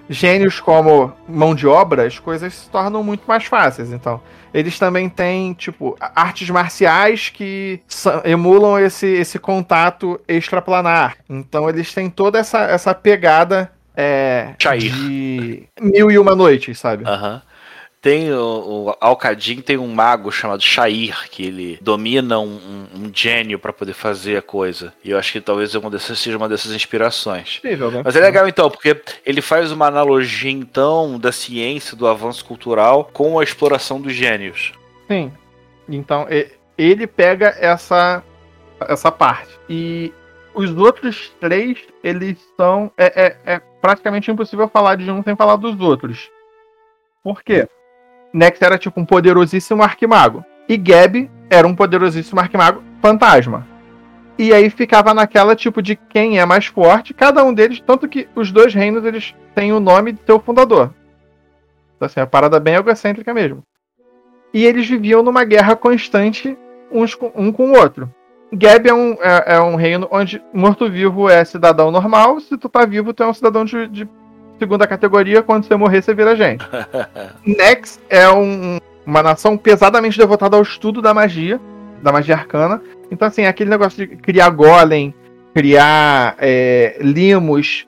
gênios 0.10 0.60
como 0.60 1.14
mão 1.28 1.56
de 1.56 1.68
obra, 1.68 2.06
as 2.06 2.20
coisas 2.20 2.54
se 2.54 2.70
tornam 2.70 3.04
muito 3.04 3.24
mais 3.28 3.46
fáceis. 3.46 3.92
Então, 3.92 4.22
eles 4.54 4.78
também 4.78 5.10
têm, 5.10 5.54
tipo, 5.54 5.98
artes 6.00 6.50
marciais 6.50 7.30
que 7.30 7.82
emulam 8.24 8.80
esse, 8.80 9.08
esse 9.08 9.40
contato 9.40 10.20
extraplanar. 10.28 11.18
Então, 11.30 11.70
eles 11.70 11.94
têm 11.94 12.10
toda 12.10 12.40
essa, 12.40 12.60
essa 12.64 12.94
pegada 12.94 13.72
é, 13.96 14.54
Chair. 14.60 14.80
de 14.82 15.64
mil 15.82 16.12
e 16.12 16.18
uma 16.18 16.36
noites, 16.36 16.80
sabe? 16.80 17.04
Aham. 17.06 17.42
Tem 18.04 18.34
o, 18.34 18.90
o 18.90 18.98
Alcadim 19.00 19.62
tem 19.62 19.78
um 19.78 19.88
mago 19.88 20.30
chamado 20.30 20.62
Shair, 20.62 21.30
que 21.30 21.46
ele 21.46 21.80
domina 21.82 22.38
um, 22.38 22.58
um, 22.58 22.88
um 23.00 23.12
gênio 23.14 23.58
pra 23.58 23.72
poder 23.72 23.94
fazer 23.94 24.36
a 24.36 24.42
coisa. 24.42 24.94
E 25.02 25.12
eu 25.12 25.18
acho 25.18 25.32
que 25.32 25.40
talvez 25.40 25.74
uma 25.74 25.90
dessas, 25.90 26.20
seja 26.20 26.36
uma 26.36 26.50
dessas 26.50 26.74
inspirações. 26.74 27.60
Possível, 27.60 27.90
né? 27.90 28.02
Mas 28.04 28.14
é 28.18 28.20
legal 28.20 28.46
então, 28.46 28.70
porque 28.70 29.02
ele 29.26 29.42
faz 29.42 29.72
uma 29.72 29.88
analogia 29.88 30.52
então 30.52 31.18
da 31.18 31.32
ciência, 31.32 31.96
do 31.96 32.06
avanço 32.06 32.44
cultural 32.44 33.10
com 33.14 33.40
a 33.40 33.44
exploração 33.44 34.02
dos 34.02 34.12
gênios. 34.12 34.74
Sim. 35.08 35.32
Então, 35.88 36.28
ele 36.78 37.08
pega 37.08 37.56
essa, 37.58 38.22
essa 38.82 39.14
parte. 39.14 39.58
E 39.70 40.12
os 40.54 40.76
outros 40.76 41.32
três, 41.40 41.80
eles 42.04 42.38
são. 42.58 42.92
É, 42.98 43.38
é, 43.46 43.54
é 43.54 43.62
praticamente 43.82 44.30
impossível 44.30 44.68
falar 44.68 44.98
de 44.98 45.10
um 45.10 45.24
sem 45.24 45.38
falar 45.38 45.56
dos 45.56 45.80
outros. 45.80 46.30
Por 47.24 47.42
quê? 47.42 47.66
Nex 48.34 48.62
era 48.62 48.78
tipo 48.78 49.00
um 49.00 49.06
poderosíssimo 49.06 49.84
arquimago. 49.84 50.44
E 50.68 50.76
Gab 50.76 51.30
era 51.50 51.68
um 51.68 51.76
poderosíssimo 51.76 52.40
arquimago 52.40 52.82
fantasma. 53.02 53.68
E 54.38 54.52
aí 54.52 54.70
ficava 54.70 55.14
naquela 55.14 55.56
tipo 55.56 55.82
de 55.82 55.96
quem 55.96 56.40
é 56.40 56.46
mais 56.46 56.66
forte, 56.66 57.14
cada 57.14 57.44
um 57.44 57.54
deles, 57.54 57.80
tanto 57.86 58.08
que 58.08 58.28
os 58.36 58.52
dois 58.52 58.74
reinos 58.74 59.06
eles 59.06 59.36
têm 59.54 59.72
o 59.72 59.80
nome 59.80 60.14
de 60.14 60.20
seu 60.26 60.40
fundador. 60.40 60.92
Então, 61.96 62.08
assim, 62.08 62.20
a 62.20 62.26
parada 62.26 62.60
bem 62.60 62.74
egocêntrica 62.74 63.34
mesmo. 63.34 63.64
E 64.52 64.66
eles 64.66 64.88
viviam 64.88 65.22
numa 65.22 65.44
guerra 65.44 65.76
constante 65.76 66.58
uns 66.92 67.14
com, 67.14 67.32
um 67.36 67.52
com 67.52 67.72
o 67.72 67.78
outro. 67.78 68.12
Gab 68.52 68.88
é 68.88 68.94
um, 68.94 69.14
é, 69.14 69.56
é 69.56 69.62
um 69.62 69.76
reino 69.76 70.08
onde 70.12 70.44
morto-vivo 70.54 71.30
é 71.30 71.44
cidadão 71.46 71.92
normal, 71.92 72.40
se 72.40 72.58
tu 72.58 72.70
tá 72.70 72.86
vivo, 72.86 73.14
tu 73.14 73.24
é 73.24 73.28
um 73.28 73.34
cidadão 73.34 73.66
de, 73.66 73.88
de 73.88 74.10
segunda 74.60 74.88
categoria, 74.88 75.44
quando 75.44 75.66
você 75.66 75.76
morrer, 75.76 76.02
você 76.02 76.14
vira 76.14 76.36
gente. 76.36 76.66
Nex 77.46 78.00
é 78.10 78.30
um, 78.30 78.78
uma 79.06 79.24
nação 79.24 79.58
pesadamente 79.58 80.18
devotada 80.18 80.56
ao 80.56 80.64
estudo 80.64 81.02
da 81.02 81.14
magia, 81.14 81.60
da 82.02 82.12
magia 82.12 82.36
arcana. 82.36 82.82
Então, 83.12 83.28
assim, 83.28 83.46
aquele 83.46 83.70
negócio 83.70 84.08
de 84.08 84.16
criar 84.16 84.50
golem, 84.50 85.14
criar 85.54 86.36
é, 86.40 86.98
limos, 87.02 87.88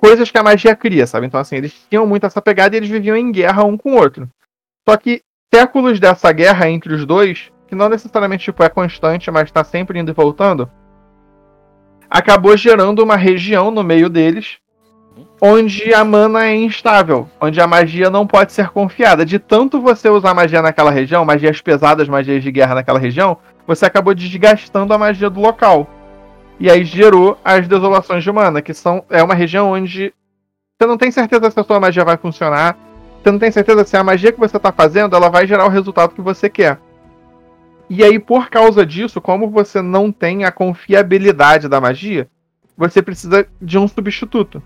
coisas 0.00 0.30
que 0.30 0.38
a 0.38 0.42
magia 0.42 0.74
cria, 0.74 1.06
sabe? 1.06 1.26
Então, 1.26 1.40
assim, 1.40 1.56
eles 1.56 1.74
tinham 1.88 2.06
muito 2.06 2.26
essa 2.26 2.42
pegada 2.42 2.74
e 2.74 2.78
eles 2.78 2.88
viviam 2.88 3.16
em 3.16 3.30
guerra 3.30 3.64
um 3.64 3.76
com 3.76 3.92
o 3.92 3.96
outro. 3.96 4.28
Só 4.88 4.96
que 4.96 5.22
séculos 5.52 5.98
dessa 5.98 6.30
guerra 6.32 6.68
entre 6.68 6.94
os 6.94 7.04
dois, 7.04 7.50
que 7.66 7.74
não 7.74 7.88
necessariamente 7.88 8.44
tipo, 8.44 8.62
é 8.62 8.68
constante, 8.68 9.30
mas 9.30 9.44
está 9.44 9.64
sempre 9.64 9.98
indo 9.98 10.10
e 10.10 10.14
voltando, 10.14 10.70
acabou 12.08 12.56
gerando 12.56 13.02
uma 13.02 13.16
região 13.16 13.70
no 13.70 13.82
meio 13.82 14.08
deles 14.08 14.58
onde 15.40 15.92
a 15.92 16.04
mana 16.04 16.46
é 16.46 16.54
instável, 16.54 17.28
onde 17.40 17.60
a 17.60 17.66
magia 17.66 18.10
não 18.10 18.26
pode 18.26 18.52
ser 18.52 18.68
confiada. 18.70 19.24
De 19.24 19.38
tanto 19.38 19.80
você 19.80 20.08
usar 20.08 20.34
magia 20.34 20.62
naquela 20.62 20.90
região, 20.90 21.24
magias 21.24 21.60
pesadas, 21.60 22.08
magias 22.08 22.42
de 22.42 22.50
guerra 22.50 22.76
naquela 22.76 22.98
região, 22.98 23.36
você 23.66 23.86
acabou 23.86 24.14
desgastando 24.14 24.92
a 24.92 24.98
magia 24.98 25.30
do 25.30 25.40
local. 25.40 25.88
E 26.58 26.70
aí 26.70 26.84
gerou 26.84 27.38
as 27.44 27.68
desolações 27.68 28.24
de 28.24 28.32
mana, 28.32 28.62
que 28.62 28.72
são 28.72 29.04
é 29.10 29.22
uma 29.22 29.34
região 29.34 29.72
onde 29.72 30.12
você 30.78 30.86
não 30.86 30.96
tem 30.96 31.10
certeza 31.10 31.50
se 31.50 31.60
a 31.60 31.64
sua 31.64 31.80
magia 31.80 32.04
vai 32.04 32.16
funcionar, 32.16 32.76
você 33.22 33.30
não 33.30 33.38
tem 33.38 33.50
certeza 33.50 33.84
se 33.84 33.96
a 33.96 34.04
magia 34.04 34.32
que 34.32 34.38
você 34.38 34.56
está 34.56 34.72
fazendo 34.72 35.16
ela 35.16 35.28
vai 35.28 35.46
gerar 35.46 35.66
o 35.66 35.70
resultado 35.70 36.14
que 36.14 36.20
você 36.20 36.48
quer. 36.48 36.78
E 37.88 38.02
aí, 38.02 38.18
por 38.18 38.50
causa 38.50 38.84
disso, 38.84 39.20
como 39.20 39.48
você 39.48 39.80
não 39.80 40.10
tem 40.10 40.44
a 40.44 40.50
confiabilidade 40.50 41.68
da 41.68 41.80
magia, 41.80 42.28
você 42.76 43.00
precisa 43.00 43.46
de 43.62 43.78
um 43.78 43.86
substituto. 43.86 44.62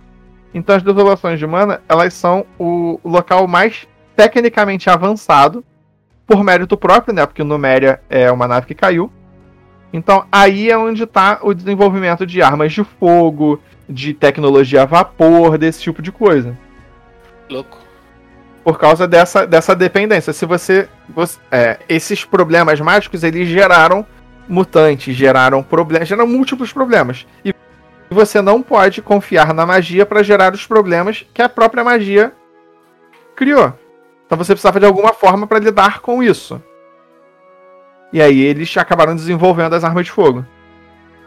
Então 0.53 0.75
as 0.75 0.83
desolações 0.83 1.39
de 1.39 1.47
mana, 1.47 1.81
elas 1.89 2.15
são 2.15 2.45
o 2.59 2.99
local 3.05 3.47
mais 3.47 3.87
tecnicamente 4.17 4.91
avançado, 4.91 5.65
por 6.27 6.45
mérito 6.45 6.77
próprio, 6.77 7.13
né? 7.13 7.27
Porque 7.27 7.43
o 7.43 7.45
Numéria 7.45 8.01
é 8.09 8.31
uma 8.31 8.47
nave 8.47 8.67
que 8.67 8.75
caiu. 8.75 9.11
Então 9.93 10.25
aí 10.31 10.71
é 10.71 10.79
onde 10.79 11.03
está 11.03 11.41
o 11.43 11.53
desenvolvimento 11.53 12.25
de 12.25 12.41
armas 12.41 12.73
de 12.73 12.85
fogo, 12.85 13.61
de 13.89 14.15
tecnologia 14.15 14.83
a 14.83 14.87
vapor, 14.87 15.59
desse 15.59 15.83
tipo 15.83 16.01
de 16.01 16.13
coisa. 16.13 16.57
Louco. 17.51 17.79
Por 18.63 18.79
causa 18.79 19.09
dessa, 19.09 19.47
dessa 19.47 19.75
dependência. 19.75 20.33
Se 20.33 20.47
você. 20.47 20.89
você 21.09 21.39
é, 21.51 21.79
esses 21.89 22.25
problemas 22.25 22.81
mágicos, 22.81 23.25
eles 23.25 23.49
geraram 23.49 24.07
mutantes, 24.49 25.17
geraram 25.17 25.63
problemas, 25.63 26.07
geraram 26.07 26.29
múltiplos 26.29 26.73
problemas. 26.73 27.27
E 27.45 27.53
você 28.11 28.43
não 28.43 28.61
pode 28.61 29.01
confiar 29.01 29.55
na 29.55 29.65
magia 29.65 30.05
para 30.05 30.23
gerar 30.23 30.53
os 30.53 30.67
problemas 30.67 31.25
que 31.33 31.41
a 31.41 31.49
própria 31.49 31.85
magia 31.85 32.33
criou. 33.37 33.73
Então 34.27 34.37
você 34.37 34.53
precisava 34.53 34.81
de 34.81 34.87
alguma 34.87 35.13
forma 35.13 35.47
para 35.47 35.59
lidar 35.59 36.01
com 36.01 36.23
isso. 36.23 36.63
E 38.13 38.21
aí 38.21 38.41
eles 38.41 38.77
acabaram 38.77 39.15
desenvolvendo 39.15 39.75
as 39.75 39.85
armas 39.85 40.07
de 40.07 40.13
fogo. 40.13 40.45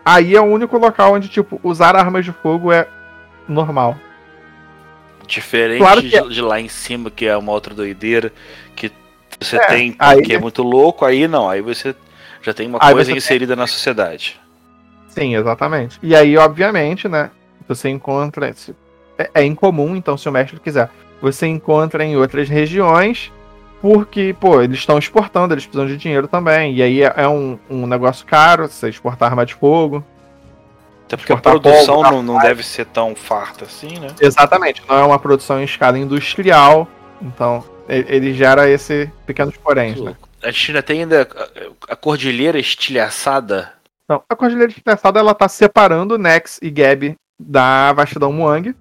Aí 0.05 0.35
é 0.35 0.41
o 0.41 0.45
único 0.45 0.77
local 0.77 1.13
onde, 1.13 1.29
tipo, 1.29 1.59
usar 1.63 1.95
armas 1.95 2.25
de 2.25 2.33
fogo 2.33 2.71
é 2.71 2.87
normal. 3.47 3.97
Diferente 5.25 5.79
claro 5.79 6.01
de, 6.01 6.15
é. 6.15 6.21
de, 6.21 6.41
lá 6.41 6.59
em 6.59 6.67
cima, 6.67 7.09
que 7.09 7.25
é 7.25 7.37
uma 7.37 7.53
outra 7.53 7.73
doideira, 7.73 8.33
que 8.75 8.91
você 9.39 9.55
é, 9.55 9.65
tem 9.67 9.97
que 10.25 10.33
é 10.33 10.39
muito 10.39 10.61
louco, 10.61 11.05
aí 11.05 11.27
não, 11.27 11.49
aí 11.49 11.61
você 11.61 11.95
já 12.41 12.53
tem 12.53 12.67
uma 12.67 12.79
coisa 12.79 13.11
inserida 13.13 13.53
tem... 13.53 13.61
na 13.61 13.67
sociedade. 13.67 14.39
Sim, 15.13 15.35
exatamente. 15.35 15.99
E 16.01 16.15
aí, 16.15 16.37
obviamente, 16.37 17.07
né? 17.07 17.29
Você 17.67 17.89
encontra. 17.89 18.53
É, 19.17 19.29
é 19.35 19.43
incomum, 19.43 19.95
então, 19.95 20.17
se 20.17 20.27
o 20.27 20.31
mestre 20.31 20.59
quiser. 20.59 20.89
Você 21.21 21.47
encontra 21.47 22.03
em 22.03 22.17
outras 22.17 22.49
regiões, 22.49 23.31
porque, 23.81 24.35
pô, 24.39 24.61
eles 24.61 24.79
estão 24.79 24.97
exportando, 24.97 25.53
eles 25.53 25.65
precisam 25.65 25.87
de 25.87 25.97
dinheiro 25.97 26.27
também. 26.27 26.73
E 26.75 26.81
aí 26.81 27.03
é, 27.03 27.13
é 27.15 27.27
um, 27.27 27.57
um 27.69 27.87
negócio 27.87 28.25
caro 28.25 28.67
você 28.67 28.89
exportar 28.89 29.29
arma 29.29 29.45
de 29.45 29.53
fogo. 29.53 30.03
Até 31.05 31.17
porque 31.17 31.31
a 31.31 31.37
produção 31.37 31.95
fogo, 31.95 32.11
não, 32.11 32.23
não 32.23 32.39
deve 32.39 32.63
ser 32.63 32.85
tão 32.87 33.15
farta 33.15 33.65
assim, 33.65 33.99
né? 33.99 34.07
Exatamente, 34.19 34.81
não 34.87 34.97
é 34.97 35.03
uma 35.03 35.19
produção 35.19 35.61
em 35.61 35.65
escala 35.65 35.97
industrial. 35.97 36.87
Então, 37.21 37.63
ele 37.87 38.33
gera 38.33 38.69
esse 38.69 39.09
pequenos 39.25 39.55
porém. 39.57 39.95
Né? 39.95 40.15
A 40.41 40.51
gente 40.51 40.71
ainda 40.71 40.83
tem 40.83 40.99
ainda 41.01 41.27
a 41.87 41.95
cordilheira 41.95 42.59
estilhaçada 42.59 43.71
não, 44.07 44.21
a 44.27 44.35
Cordilheira 44.35 44.71
Despedaçada 44.71 45.19
ela 45.19 45.33
tá 45.33 45.47
separando 45.47 46.17
Nex 46.17 46.59
e 46.61 46.69
Gab 46.69 47.15
da 47.39 47.93
Vastidão 47.93 48.33
Muang. 48.33 48.75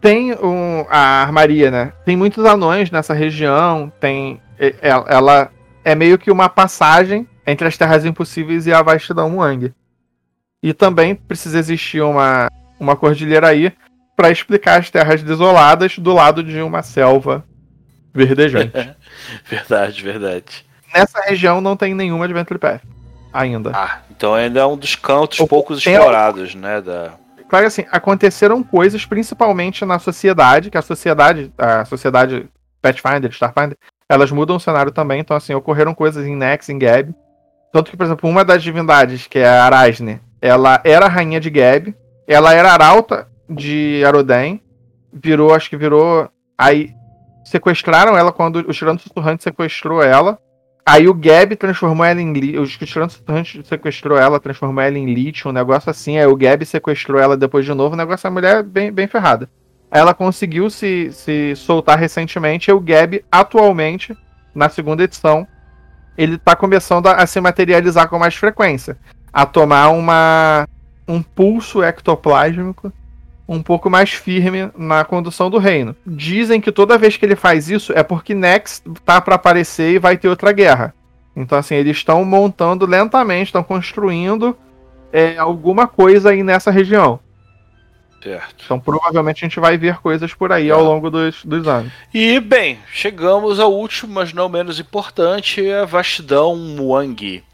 Tem 0.00 0.34
um, 0.34 0.84
a 0.88 1.22
armaria, 1.22 1.70
né? 1.70 1.92
Tem 2.04 2.16
muitos 2.16 2.44
anões 2.44 2.90
nessa 2.90 3.14
região. 3.14 3.92
Tem 4.00 4.40
ela 4.80 5.50
é 5.84 5.94
meio 5.94 6.18
que 6.18 6.30
uma 6.30 6.48
passagem 6.48 7.28
entre 7.46 7.68
as 7.68 7.76
Terras 7.76 8.04
Impossíveis 8.04 8.66
e 8.66 8.72
a 8.72 8.82
Vastidão 8.82 9.30
Muang. 9.30 9.72
E 10.62 10.72
também 10.74 11.14
precisa 11.14 11.58
existir 11.58 12.00
uma, 12.00 12.48
uma 12.80 12.96
cordilheira 12.96 13.48
aí 13.48 13.72
para 14.16 14.30
explicar 14.30 14.80
as 14.80 14.90
terras 14.90 15.22
desoladas 15.22 15.98
do 15.98 16.12
lado 16.12 16.42
de 16.42 16.60
uma 16.60 16.82
selva 16.82 17.44
verdejante. 18.12 18.72
verdade, 19.44 20.02
verdade. 20.02 20.66
Nessa 20.92 21.20
região 21.20 21.60
não 21.60 21.76
tem 21.76 21.94
nenhuma 21.94 22.24
Adventure 22.24 22.58
Path 22.58 22.95
ainda. 23.32 23.72
Ah, 23.74 23.98
então 24.10 24.34
ainda 24.34 24.60
é 24.60 24.66
um 24.66 24.76
dos 24.76 24.94
cantos 24.94 25.40
o, 25.40 25.46
poucos 25.46 25.78
explorados, 25.78 26.54
né? 26.54 26.80
Da... 26.80 27.12
Claro 27.48 27.66
assim, 27.66 27.84
aconteceram 27.90 28.62
coisas 28.62 29.04
principalmente 29.04 29.84
na 29.84 29.98
sociedade, 29.98 30.70
que 30.70 30.78
a 30.78 30.82
sociedade, 30.82 31.52
a 31.56 31.84
sociedade 31.84 32.48
Pathfinder, 32.80 33.30
Starfinder, 33.30 33.76
elas 34.08 34.30
mudam 34.30 34.56
o 34.56 34.60
cenário 34.60 34.92
também, 34.92 35.20
então 35.20 35.36
assim, 35.36 35.54
ocorreram 35.54 35.94
coisas 35.94 36.26
em 36.26 36.36
Nex, 36.36 36.68
em 36.68 36.78
Gab. 36.78 37.14
Tanto 37.72 37.90
que, 37.90 37.96
por 37.96 38.04
exemplo, 38.04 38.30
uma 38.30 38.44
das 38.44 38.62
divindades, 38.62 39.26
que 39.26 39.38
é 39.38 39.48
a 39.48 39.64
Arasne, 39.64 40.20
ela 40.40 40.80
era 40.84 41.06
a 41.06 41.08
rainha 41.08 41.40
de 41.40 41.50
Gab, 41.50 41.94
ela 42.26 42.52
era 42.54 42.72
arauta 42.72 43.28
de 43.48 44.02
Aroden, 44.04 44.60
virou, 45.12 45.54
acho 45.54 45.70
que 45.70 45.76
virou. 45.76 46.28
Aí 46.58 46.92
sequestraram 47.44 48.16
ela 48.16 48.32
quando 48.32 48.56
o 48.56 48.72
Tirano 48.72 48.98
Sussurrante 48.98 49.42
sequestrou 49.42 50.02
ela. 50.02 50.38
Aí 50.88 51.08
o 51.08 51.14
Gab 51.14 51.56
transformou 51.56 52.06
ela 52.06 52.22
em 52.22 52.32
lítio. 52.32 52.62
O 52.62 52.66
Tirano 52.66 53.10
sequestrou 53.64 54.16
ela, 54.16 54.38
transformou 54.38 54.80
ela 54.80 54.96
em 54.96 55.12
lítio, 55.12 55.50
um 55.50 55.52
negócio 55.52 55.90
assim. 55.90 56.16
Aí 56.16 56.26
o 56.26 56.36
Gab 56.36 56.64
sequestrou 56.64 57.20
ela 57.20 57.36
depois 57.36 57.64
de 57.64 57.74
novo. 57.74 57.94
O 57.94 57.98
negócio 57.98 58.28
a 58.28 58.30
mulher 58.30 58.58
é 58.58 58.62
bem, 58.62 58.92
bem 58.92 59.08
ferrada. 59.08 59.50
Ela 59.90 60.14
conseguiu 60.14 60.70
se, 60.70 61.10
se 61.10 61.56
soltar 61.56 61.98
recentemente. 61.98 62.70
E 62.70 62.72
o 62.72 62.78
Gab, 62.78 63.24
atualmente, 63.32 64.16
na 64.54 64.68
segunda 64.68 65.02
edição, 65.02 65.44
ele 66.16 66.38
tá 66.38 66.54
começando 66.54 67.08
a, 67.08 67.14
a 67.14 67.26
se 67.26 67.40
materializar 67.40 68.08
com 68.08 68.18
mais 68.18 68.36
frequência. 68.36 68.96
A 69.32 69.44
tomar 69.44 69.88
uma 69.90 70.68
um 71.08 71.20
pulso 71.20 71.82
ectoplásmico 71.82 72.92
um 73.48 73.62
pouco 73.62 73.88
mais 73.88 74.10
firme 74.10 74.70
na 74.76 75.04
condução 75.04 75.48
do 75.48 75.58
reino. 75.58 75.94
Dizem 76.04 76.60
que 76.60 76.72
toda 76.72 76.98
vez 76.98 77.16
que 77.16 77.24
ele 77.24 77.36
faz 77.36 77.68
isso 77.70 77.92
é 77.94 78.02
porque 78.02 78.34
Nex 78.34 78.82
tá 79.04 79.20
para 79.20 79.36
aparecer 79.36 79.92
e 79.92 79.98
vai 79.98 80.16
ter 80.16 80.28
outra 80.28 80.52
guerra. 80.52 80.94
Então, 81.34 81.58
assim, 81.58 81.74
eles 81.74 81.98
estão 81.98 82.24
montando 82.24 82.86
lentamente, 82.86 83.48
estão 83.48 83.62
construindo 83.62 84.56
é, 85.12 85.36
alguma 85.36 85.86
coisa 85.86 86.30
aí 86.30 86.42
nessa 86.42 86.70
região. 86.70 87.20
Certo. 88.22 88.64
Então, 88.64 88.80
provavelmente 88.80 89.44
a 89.44 89.48
gente 89.48 89.60
vai 89.60 89.76
ver 89.76 89.98
coisas 89.98 90.34
por 90.34 90.50
aí 90.50 90.68
é. 90.68 90.72
ao 90.72 90.82
longo 90.82 91.10
dos, 91.10 91.44
dos 91.44 91.68
anos. 91.68 91.92
E, 92.12 92.40
bem, 92.40 92.78
chegamos 92.90 93.60
ao 93.60 93.72
último, 93.72 94.14
mas 94.14 94.32
não 94.32 94.48
menos 94.48 94.80
importante, 94.80 95.70
a 95.70 95.84
vastidão 95.84 96.56
Muang. 96.56 97.44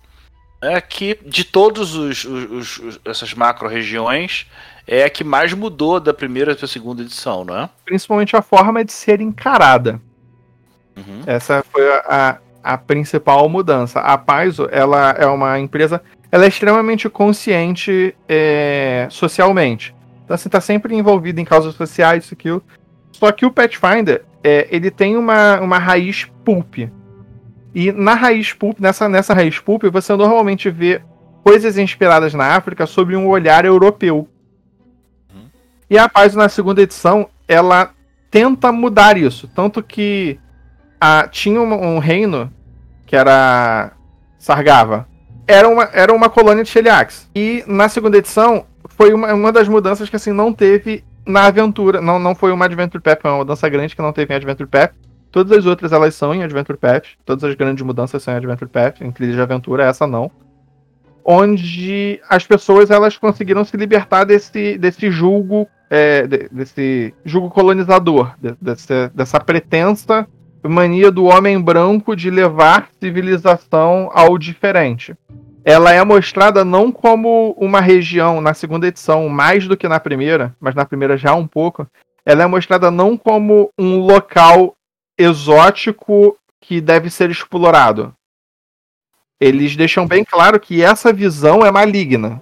É 0.62 0.81
que, 0.81 1.18
de 1.26 1.46
os 1.55 2.81
essas 3.05 3.35
macro-regiões, 3.35 4.46
é 4.87 5.05
a 5.05 5.11
que 5.11 5.25
mais 5.25 5.53
mudou 5.53 6.01
da 6.01 6.12
primeira 6.12 6.55
para 6.55 6.64
a 6.64 6.68
segunda 6.68 7.03
edição, 7.03 7.45
não 7.45 7.57
é? 7.57 7.71
Principalmente 7.85 8.37
a 8.37 8.42
forma 8.42 8.85
de 8.85 8.92
ser 8.92 9.21
encarada. 9.21 10.01
Uhum. 10.97 11.23
Essa 11.27 11.64
foi 11.71 11.88
a, 11.90 12.38
a, 12.62 12.79
principal 12.79 13.49
mudança. 13.49 14.01
A 14.01 14.18
Paizo, 14.18 14.68
ela 14.71 15.11
é 15.12 15.27
uma 15.27 15.59
empresa, 15.59 16.03
ela 16.31 16.45
é 16.45 16.49
extremamente 16.49 17.09
consciente 17.09 18.14
é, 18.29 19.07
socialmente. 19.11 19.95
Então, 20.25 20.35
assim, 20.35 20.49
tá 20.49 20.61
sempre 20.61 20.95
envolvida 20.95 21.40
em 21.40 21.45
causas 21.45 21.75
sociais, 21.75 22.25
isso, 22.25 22.35
aquilo. 22.35 22.62
Só 23.12 23.31
que 23.33 23.47
o 23.47 23.51
Pathfinder, 23.51 24.25
é, 24.42 24.66
ele 24.71 24.90
tem 24.90 25.16
uma, 25.16 25.61
uma 25.61 25.79
raiz 25.79 26.27
pulp. 26.45 26.79
E 27.75 27.90
na 27.92 28.14
raiz 28.14 28.53
pulp, 28.53 28.81
nessa, 28.81 29.09
nessa 29.09 29.33
raiz 29.33 29.59
pulp, 29.59 29.85
você 29.85 30.14
normalmente 30.14 30.68
vê 30.68 31.01
coisas 31.42 31.79
inspiradas 31.79 32.35
na 32.35 32.55
África 32.55 32.87
sob 32.87 33.16
um 33.16 33.29
olhar 33.29 33.64
europeu. 33.64 34.29
E 35.92 35.98
a 35.98 36.09
Paizo, 36.09 36.38
na 36.38 36.48
segunda 36.48 36.81
edição, 36.81 37.28
ela 37.46 37.90
tenta 38.31 38.72
mudar 38.72 39.18
isso. 39.18 39.46
Tanto 39.46 39.83
que 39.83 40.40
a, 40.98 41.28
tinha 41.28 41.61
um, 41.61 41.96
um, 41.96 41.98
reino 41.98 42.50
que 43.05 43.14
era 43.14 43.92
Sargava. 44.38 45.07
Era 45.46 45.68
uma, 45.68 45.85
era 45.92 46.11
uma 46.11 46.31
colônia 46.31 46.64
de 46.64 46.70
Sheliax. 46.70 47.28
E 47.35 47.62
na 47.66 47.90
segunda 47.90 48.16
edição 48.16 48.64
foi 48.96 49.12
uma, 49.12 49.35
uma 49.35 49.52
das 49.52 49.68
mudanças 49.68 50.09
que 50.09 50.16
assim 50.16 50.33
não 50.33 50.50
teve 50.50 51.05
na 51.26 51.44
aventura. 51.44 52.00
Não, 52.00 52.18
não 52.18 52.35
foi 52.35 52.52
uma 52.52 52.64
Adventure 52.64 53.02
Path, 53.02 53.20
foi 53.20 53.31
uma 53.31 53.40
mudança 53.40 53.68
grande 53.68 53.94
que 53.94 54.00
não 54.00 54.14
teve 54.14 54.33
em 54.33 54.37
Adventure 54.38 54.70
Path. 54.70 54.94
Todas 55.31 55.59
as 55.59 55.66
outras 55.66 55.92
elas 55.92 56.14
são 56.14 56.35
em 56.35 56.42
Adventure 56.42 56.78
Path. 56.78 57.05
Todas 57.22 57.44
as 57.44 57.55
grandes 57.55 57.85
mudanças 57.85 58.22
são 58.22 58.33
em 58.33 58.38
Adventure 58.38 58.70
Path. 58.70 58.96
Trilha 59.12 59.35
de 59.35 59.40
Aventura, 59.42 59.85
essa 59.85 60.07
não. 60.07 60.31
Onde 61.22 62.18
as 62.31 62.46
pessoas 62.46 62.90
elas 62.90 63.18
conseguiram 63.18 63.62
se 63.62 63.76
libertar 63.76 64.24
desse, 64.24 64.78
desse 64.78 65.11
julgo 65.11 65.68
é, 65.94 66.26
desse 66.26 67.14
julgo 67.22 67.50
colonizador, 67.50 68.35
dessa 68.40 69.38
pretensa 69.38 70.26
mania 70.62 71.11
do 71.11 71.24
homem 71.24 71.61
branco 71.61 72.16
de 72.16 72.31
levar 72.31 72.88
civilização 72.98 74.09
ao 74.14 74.38
diferente. 74.38 75.14
Ela 75.62 75.92
é 75.92 76.02
mostrada 76.02 76.64
não 76.64 76.90
como 76.90 77.55
uma 77.59 77.78
região, 77.78 78.40
na 78.40 78.55
segunda 78.55 78.87
edição, 78.87 79.28
mais 79.28 79.68
do 79.68 79.76
que 79.76 79.87
na 79.87 80.00
primeira, 80.00 80.57
mas 80.59 80.74
na 80.74 80.87
primeira 80.87 81.18
já 81.18 81.35
um 81.35 81.46
pouco. 81.46 81.87
Ela 82.24 82.44
é 82.44 82.46
mostrada 82.46 82.90
não 82.90 83.14
como 83.14 83.68
um 83.78 83.98
local 83.98 84.74
exótico 85.18 86.38
que 86.59 86.81
deve 86.81 87.11
ser 87.11 87.31
explorado. 87.31 88.14
Eles 89.38 89.76
deixam 89.76 90.07
bem 90.07 90.24
claro 90.24 90.59
que 90.59 90.83
essa 90.83 91.12
visão 91.12 91.66
é 91.66 91.70
maligna 91.70 92.40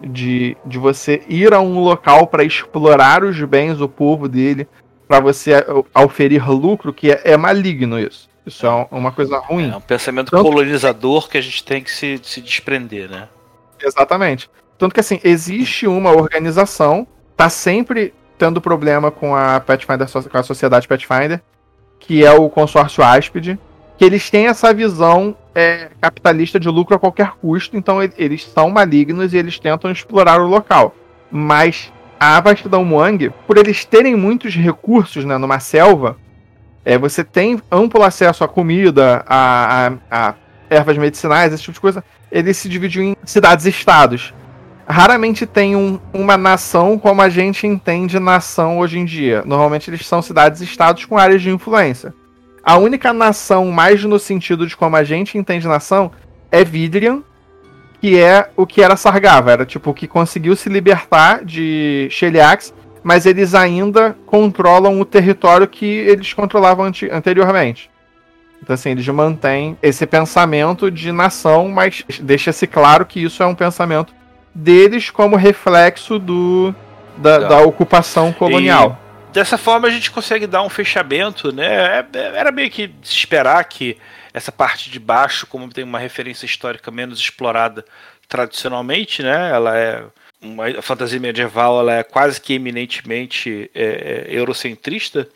de, 0.00 0.56
de 0.64 0.78
você 0.78 1.22
ir 1.28 1.52
a 1.52 1.60
um 1.60 1.80
local 1.80 2.26
para 2.26 2.44
explorar 2.44 3.24
os 3.24 3.40
bens 3.44 3.78
do 3.78 3.88
povo 3.88 4.28
dele, 4.28 4.66
para 5.06 5.20
você 5.20 5.52
oferir 5.94 6.48
lucro, 6.50 6.92
que 6.92 7.10
é, 7.10 7.20
é, 7.24 7.36
maligno 7.36 7.98
isso. 7.98 8.28
Isso 8.46 8.66
é 8.66 8.86
uma 8.90 9.12
coisa 9.12 9.38
ruim. 9.38 9.70
É 9.70 9.76
um 9.76 9.80
pensamento 9.80 10.30
Tanto... 10.30 10.42
colonizador 10.42 11.28
que 11.28 11.36
a 11.36 11.40
gente 11.40 11.62
tem 11.64 11.82
que 11.82 11.90
se, 11.90 12.18
se 12.22 12.40
desprender, 12.40 13.10
né? 13.10 13.28
Exatamente. 13.82 14.50
Tanto 14.78 14.94
que 14.94 15.00
assim, 15.00 15.20
existe 15.24 15.86
uma 15.86 16.12
organização, 16.12 17.06
tá 17.36 17.48
sempre 17.48 18.14
tendo 18.38 18.60
problema 18.60 19.10
com 19.10 19.34
a 19.34 19.60
Pathfinder, 19.60 20.06
com 20.30 20.38
a 20.38 20.42
sociedade 20.42 20.86
Pathfinder, 20.86 21.42
que 21.98 22.24
é 22.24 22.32
o 22.32 22.48
consórcio 22.48 23.02
Aspid, 23.02 23.58
que 23.98 24.04
eles 24.04 24.30
têm 24.30 24.46
essa 24.46 24.72
visão 24.72 25.36
é, 25.52 25.90
capitalista 26.00 26.58
de 26.60 26.68
lucro 26.68 26.94
a 26.94 26.98
qualquer 27.00 27.32
custo, 27.32 27.76
então 27.76 27.98
eles 28.16 28.44
são 28.44 28.70
malignos 28.70 29.34
e 29.34 29.36
eles 29.36 29.58
tentam 29.58 29.90
explorar 29.90 30.40
o 30.40 30.46
local. 30.46 30.94
Mas 31.30 31.92
a 32.18 32.40
vastidão 32.40 32.84
Muang, 32.84 33.30
por 33.44 33.58
eles 33.58 33.84
terem 33.84 34.14
muitos 34.14 34.54
recursos 34.54 35.24
né, 35.24 35.36
numa 35.36 35.58
selva, 35.58 36.16
é, 36.84 36.96
você 36.96 37.24
tem 37.24 37.60
amplo 37.70 38.04
acesso 38.04 38.44
à 38.44 38.48
comida, 38.48 39.24
a, 39.26 39.88
a, 39.88 40.28
a 40.28 40.34
ervas 40.70 40.96
medicinais, 40.96 41.52
esse 41.52 41.64
tipo 41.64 41.74
de 41.74 41.80
coisa. 41.80 42.04
Ele 42.30 42.54
se 42.54 42.68
dividiu 42.68 43.02
em 43.02 43.16
cidades-estados. 43.24 44.32
Raramente 44.86 45.44
tem 45.44 45.74
um, 45.74 45.98
uma 46.12 46.36
nação 46.36 46.98
como 46.98 47.20
a 47.20 47.28
gente 47.28 47.66
entende 47.66 48.18
nação 48.20 48.78
hoje 48.78 48.98
em 48.98 49.04
dia. 49.04 49.42
Normalmente 49.44 49.90
eles 49.90 50.06
são 50.06 50.22
cidades-estados 50.22 51.04
com 51.04 51.18
áreas 51.18 51.42
de 51.42 51.50
influência. 51.50 52.14
A 52.62 52.76
única 52.76 53.12
nação, 53.12 53.70
mais 53.70 54.04
no 54.04 54.18
sentido 54.18 54.66
de 54.66 54.76
como 54.76 54.96
a 54.96 55.04
gente 55.04 55.38
entende 55.38 55.66
nação, 55.66 56.10
é 56.50 56.64
Vidrian, 56.64 57.22
que 58.00 58.18
é 58.18 58.50
o 58.56 58.66
que 58.66 58.82
era 58.82 58.96
Sargava. 58.96 59.52
Era 59.52 59.66
tipo 59.66 59.90
o 59.90 59.94
que 59.94 60.06
conseguiu 60.06 60.54
se 60.54 60.68
libertar 60.68 61.44
de 61.44 62.08
Sheliax, 62.10 62.74
mas 63.02 63.26
eles 63.26 63.54
ainda 63.54 64.16
controlam 64.26 65.00
o 65.00 65.04
território 65.04 65.66
que 65.66 65.86
eles 65.86 66.32
controlavam 66.32 66.90
anteriormente. 67.12 67.90
Então, 68.62 68.74
assim, 68.74 68.90
eles 68.90 69.06
mantêm 69.08 69.78
esse 69.82 70.04
pensamento 70.04 70.90
de 70.90 71.12
nação, 71.12 71.68
mas 71.68 72.04
deixa-se 72.20 72.66
claro 72.66 73.06
que 73.06 73.22
isso 73.22 73.42
é 73.42 73.46
um 73.46 73.54
pensamento 73.54 74.12
deles 74.54 75.10
como 75.10 75.36
reflexo 75.36 76.18
do, 76.18 76.74
da, 77.16 77.38
da 77.38 77.60
ocupação 77.60 78.32
colonial. 78.32 78.98
Dessa 79.32 79.58
forma 79.58 79.88
a 79.88 79.90
gente 79.90 80.10
consegue 80.10 80.46
dar 80.46 80.62
um 80.62 80.68
fechamento, 80.68 81.52
né? 81.52 81.66
É, 81.98 82.06
é, 82.12 82.38
era 82.38 82.50
meio 82.50 82.70
que 82.70 82.90
se 83.02 83.14
esperar 83.14 83.62
que 83.64 83.96
essa 84.32 84.50
parte 84.50 84.90
de 84.90 84.98
baixo, 84.98 85.46
como 85.46 85.68
tem 85.72 85.84
uma 85.84 85.98
referência 85.98 86.46
histórica 86.46 86.90
menos 86.90 87.18
explorada 87.18 87.84
tradicionalmente, 88.28 89.22
né? 89.22 89.50
Ela 89.50 89.76
é 89.76 90.04
uma 90.40 90.82
fantasia 90.82 91.18
medieval, 91.18 91.80
ela 91.80 91.94
é 91.94 92.02
quase 92.02 92.40
que 92.40 92.54
eminentemente 92.54 93.70
é, 93.74 93.84
é, 93.84 94.26
eurocentrista. 94.28 95.28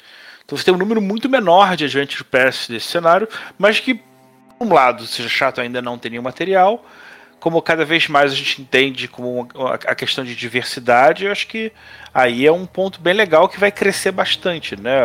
Então 0.45 0.57
você 0.57 0.65
tem 0.65 0.75
um 0.75 0.79
número 0.79 1.01
muito 1.01 1.29
menor 1.29 1.77
de 1.77 1.85
Adventure 1.85 2.25
Pass 2.25 2.69
desse 2.69 2.87
cenário, 2.87 3.29
mas 3.59 3.81
que, 3.81 3.95
por 3.95 4.67
um 4.67 4.73
lado, 4.73 5.07
seja 5.07 5.29
chato 5.29 5.61
ainda 5.61 5.83
não 5.83 5.99
ter 5.99 6.11
nenhum 6.11 6.23
material, 6.23 6.85
como 7.43 7.61
cada 7.61 7.85
vez 7.85 8.07
mais 8.07 8.31
a 8.31 8.37
gente 8.37 8.63
entende 8.63 9.09
como 9.09 9.49
a 9.85 9.97
questão 9.97 10.23
de 10.23 10.37
diversidade, 10.37 11.25
eu 11.25 11.33
acho 11.33 11.49
que 11.49 11.73
aí 12.15 12.47
é 12.47 12.53
um 12.53 12.65
ponto 12.65 13.01
bem 13.01 13.13
legal 13.13 13.49
que 13.49 13.59
vai 13.59 13.73
crescer 13.73 14.13
bastante, 14.13 14.81
né, 14.81 14.97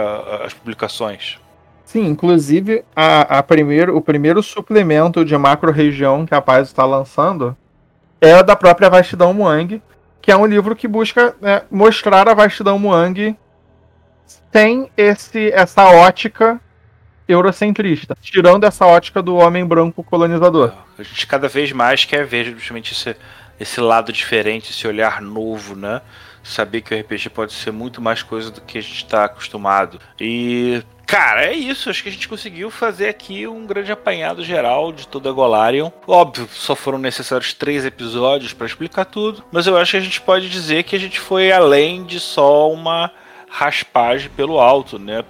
as 0.45 0.53
publicações. 0.53 1.39
Sim, 1.83 2.05
inclusive 2.05 2.85
a, 2.95 3.39
a 3.39 3.43
primeiro, 3.43 3.97
o 3.97 4.01
primeiro 4.01 4.43
suplemento 4.43 5.25
de 5.25 5.35
macro-região 5.35 6.27
que 6.27 6.35
a 6.35 6.39
Paz 6.39 6.67
está 6.67 6.85
lançando 6.85 7.57
é 8.21 8.43
da 8.43 8.55
própria 8.55 8.87
Vastidão 8.87 9.33
Muang, 9.33 9.81
que 10.21 10.31
é 10.31 10.37
um 10.37 10.45
livro 10.45 10.75
que 10.75 10.87
busca 10.87 11.35
né, 11.41 11.63
mostrar 11.71 12.29
a 12.29 12.35
Vastidão 12.35 12.77
Muang 12.77 13.35
sem 14.53 14.91
esse, 14.95 15.49
essa 15.49 15.85
ótica 15.89 16.61
eurocentrista, 17.27 18.15
tirando 18.21 18.63
essa 18.63 18.85
ótica 18.85 19.21
do 19.21 19.35
homem 19.35 19.65
branco 19.65 20.03
colonizador. 20.03 20.73
A 20.97 21.03
gente 21.03 21.27
cada 21.27 21.47
vez 21.47 21.71
mais 21.71 22.05
quer 22.05 22.25
ver 22.25 22.45
justamente 22.45 22.93
esse, 22.93 23.15
esse 23.59 23.81
lado 23.81 24.11
diferente, 24.11 24.71
esse 24.71 24.87
olhar 24.87 25.21
novo, 25.21 25.75
né? 25.75 26.01
Saber 26.43 26.81
que 26.81 26.95
o 26.95 26.99
RPG 26.99 27.29
pode 27.29 27.51
ser 27.51 27.71
muito 27.71 28.01
mais 28.01 28.23
coisa 28.23 28.49
do 28.49 28.61
que 28.61 28.77
a 28.77 28.81
gente 28.81 29.03
está 29.03 29.25
acostumado. 29.25 29.99
E, 30.17 30.81
cara, 31.05 31.45
é 31.45 31.53
isso. 31.53 31.89
Acho 31.89 32.01
que 32.01 32.07
a 32.07 32.11
gente 32.11 32.29
conseguiu 32.29 32.71
fazer 32.71 33.09
aqui 33.09 33.45
um 33.45 33.65
grande 33.65 33.91
apanhado 33.91 34.45
geral 34.45 34.93
de 34.93 35.05
toda 35.05 35.29
a 35.29 35.33
Golarion. 35.33 35.91
Óbvio, 36.07 36.47
só 36.53 36.73
foram 36.73 36.97
necessários 36.97 37.53
três 37.53 37.85
episódios 37.85 38.53
para 38.53 38.65
explicar 38.65 39.03
tudo, 39.03 39.43
mas 39.51 39.67
eu 39.67 39.75
acho 39.75 39.91
que 39.91 39.97
a 39.97 40.01
gente 40.01 40.21
pode 40.21 40.49
dizer 40.49 40.83
que 40.83 40.95
a 40.95 40.99
gente 40.99 41.19
foi 41.19 41.51
além 41.51 42.05
de 42.05 42.17
só 42.17 42.71
uma 42.71 43.11
raspagem 43.49 44.29
pelo 44.29 44.59
alto, 44.59 44.97
né? 44.97 45.25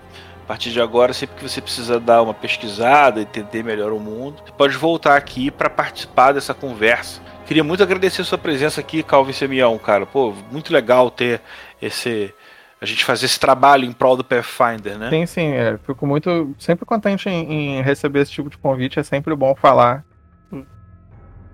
A 0.47 0.55
partir 0.55 0.71
de 0.71 0.79
agora, 0.79 1.11
sempre 1.11 1.35
que 1.35 1.43
você 1.43 1.59
precisa 1.59 1.99
dar 1.99 2.21
uma 2.21 2.33
pesquisada, 2.33 3.19
entender 3.19 3.61
melhor 3.63 3.91
o 3.91 3.99
mundo, 3.99 4.41
você 4.45 4.51
pode 4.53 4.77
voltar 4.77 5.17
aqui 5.17 5.51
para 5.51 5.69
participar 5.69 6.31
dessa 6.31 6.53
conversa. 6.53 7.21
Queria 7.45 7.65
muito 7.65 7.83
agradecer 7.83 8.21
a 8.21 8.23
sua 8.23 8.37
presença 8.37 8.79
aqui, 8.79 9.03
Calvin 9.03 9.33
Semião, 9.33 9.77
cara. 9.77 10.05
Pô, 10.05 10.33
muito 10.49 10.71
legal 10.71 11.11
ter 11.11 11.41
esse 11.81 12.33
a 12.79 12.85
gente 12.85 13.03
fazer 13.03 13.25
esse 13.25 13.37
trabalho 13.37 13.83
em 13.83 13.91
prol 13.91 14.15
do 14.15 14.23
Pathfinder, 14.23 14.97
né? 14.97 15.09
Sim, 15.09 15.25
sim. 15.25 15.51
É, 15.51 15.77
fico 15.85 16.07
muito 16.07 16.55
sempre 16.57 16.85
contente 16.85 17.27
em, 17.27 17.79
em, 17.79 17.81
receber 17.81 18.21
esse 18.21 18.31
tipo 18.31 18.49
de 18.49 18.57
convite. 18.57 18.99
É 18.99 19.03
sempre 19.03 19.35
bom 19.35 19.53
falar 19.53 20.05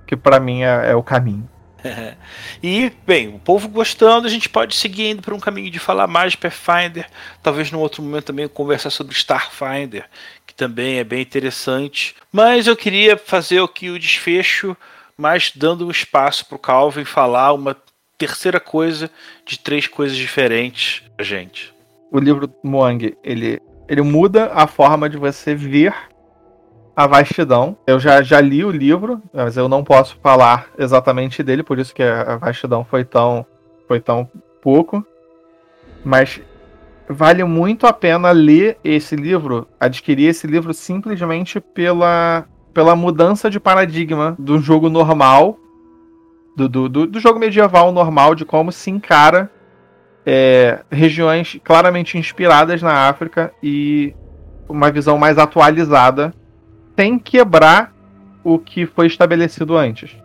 que 0.05 0.15
para 0.15 0.39
mim 0.39 0.61
é, 0.61 0.91
é, 0.91 0.95
o 0.95 1.01
caminho. 1.01 1.49
e, 2.61 2.91
bem, 3.05 3.29
o 3.29 3.39
povo 3.39 3.67
gostando, 3.67 4.27
a 4.27 4.29
gente 4.29 4.49
pode 4.49 4.75
seguir 4.75 5.09
indo 5.09 5.21
por 5.21 5.33
um 5.33 5.39
caminho 5.39 5.69
de 5.69 5.79
falar 5.79 6.07
mais 6.07 6.31
de 6.31 6.37
Pathfinder, 6.37 7.07
talvez 7.41 7.71
num 7.71 7.79
outro 7.79 8.01
momento 8.01 8.25
também 8.25 8.47
conversar 8.47 8.89
sobre 8.89 9.13
Starfinder, 9.13 10.05
que 10.47 10.53
também 10.53 10.97
é 10.99 11.03
bem 11.03 11.21
interessante. 11.21 12.15
Mas 12.31 12.67
eu 12.67 12.75
queria 12.75 13.17
fazer 13.17 13.61
aqui 13.61 13.89
o 13.89 13.99
desfecho, 13.99 14.75
mas 15.17 15.51
dando 15.55 15.87
um 15.87 15.91
espaço 15.91 16.45
para 16.45 16.55
o 16.55 16.59
Calvin 16.59 17.05
falar 17.05 17.53
uma 17.53 17.75
terceira 18.17 18.59
coisa 18.59 19.09
de 19.45 19.59
três 19.59 19.87
coisas 19.87 20.15
diferentes 20.15 21.03
pra 21.15 21.25
gente. 21.25 21.73
O 22.11 22.19
livro 22.19 22.53
Moang, 22.63 23.15
ele, 23.23 23.59
ele 23.89 24.01
muda 24.01 24.51
a 24.53 24.67
forma 24.67 25.09
de 25.09 25.17
você 25.17 25.55
ver 25.55 25.93
a 26.95 27.07
Vastidão. 27.07 27.77
Eu 27.85 27.99
já, 27.99 28.21
já 28.21 28.39
li 28.39 28.63
o 28.63 28.71
livro, 28.71 29.21
mas 29.33 29.57
eu 29.57 29.67
não 29.67 29.83
posso 29.83 30.17
falar 30.21 30.67
exatamente 30.77 31.43
dele, 31.43 31.63
por 31.63 31.79
isso 31.79 31.93
que 31.93 32.03
a 32.03 32.37
Vastidão 32.37 32.83
foi 32.83 33.03
tão, 33.03 33.45
foi 33.87 33.99
tão 33.99 34.29
pouco. 34.61 35.05
Mas 36.03 36.41
vale 37.07 37.43
muito 37.43 37.85
a 37.87 37.93
pena 37.93 38.31
ler 38.31 38.77
esse 38.83 39.15
livro, 39.15 39.67
adquirir 39.79 40.29
esse 40.29 40.47
livro 40.47 40.73
simplesmente 40.73 41.59
pela, 41.59 42.45
pela 42.73 42.95
mudança 42.95 43.49
de 43.49 43.59
paradigma 43.59 44.35
do 44.39 44.59
jogo 44.59 44.89
normal, 44.89 45.57
do, 46.55 46.69
do, 46.69 46.89
do, 46.89 47.19
jogo 47.19 47.39
medieval 47.39 47.91
normal, 47.91 48.35
de 48.35 48.45
como 48.45 48.71
se 48.71 48.91
encara 48.91 49.49
é, 50.25 50.81
regiões 50.91 51.59
claramente 51.63 52.17
inspiradas 52.17 52.81
na 52.81 53.09
África 53.09 53.51
e 53.61 54.13
uma 54.69 54.91
visão 54.91 55.17
mais 55.17 55.37
atualizada, 55.37 56.33
sem 56.95 57.17
quebrar 57.17 57.93
o 58.43 58.59
que 58.59 58.85
foi 58.85 59.07
estabelecido 59.07 59.77
antes. 59.77 60.15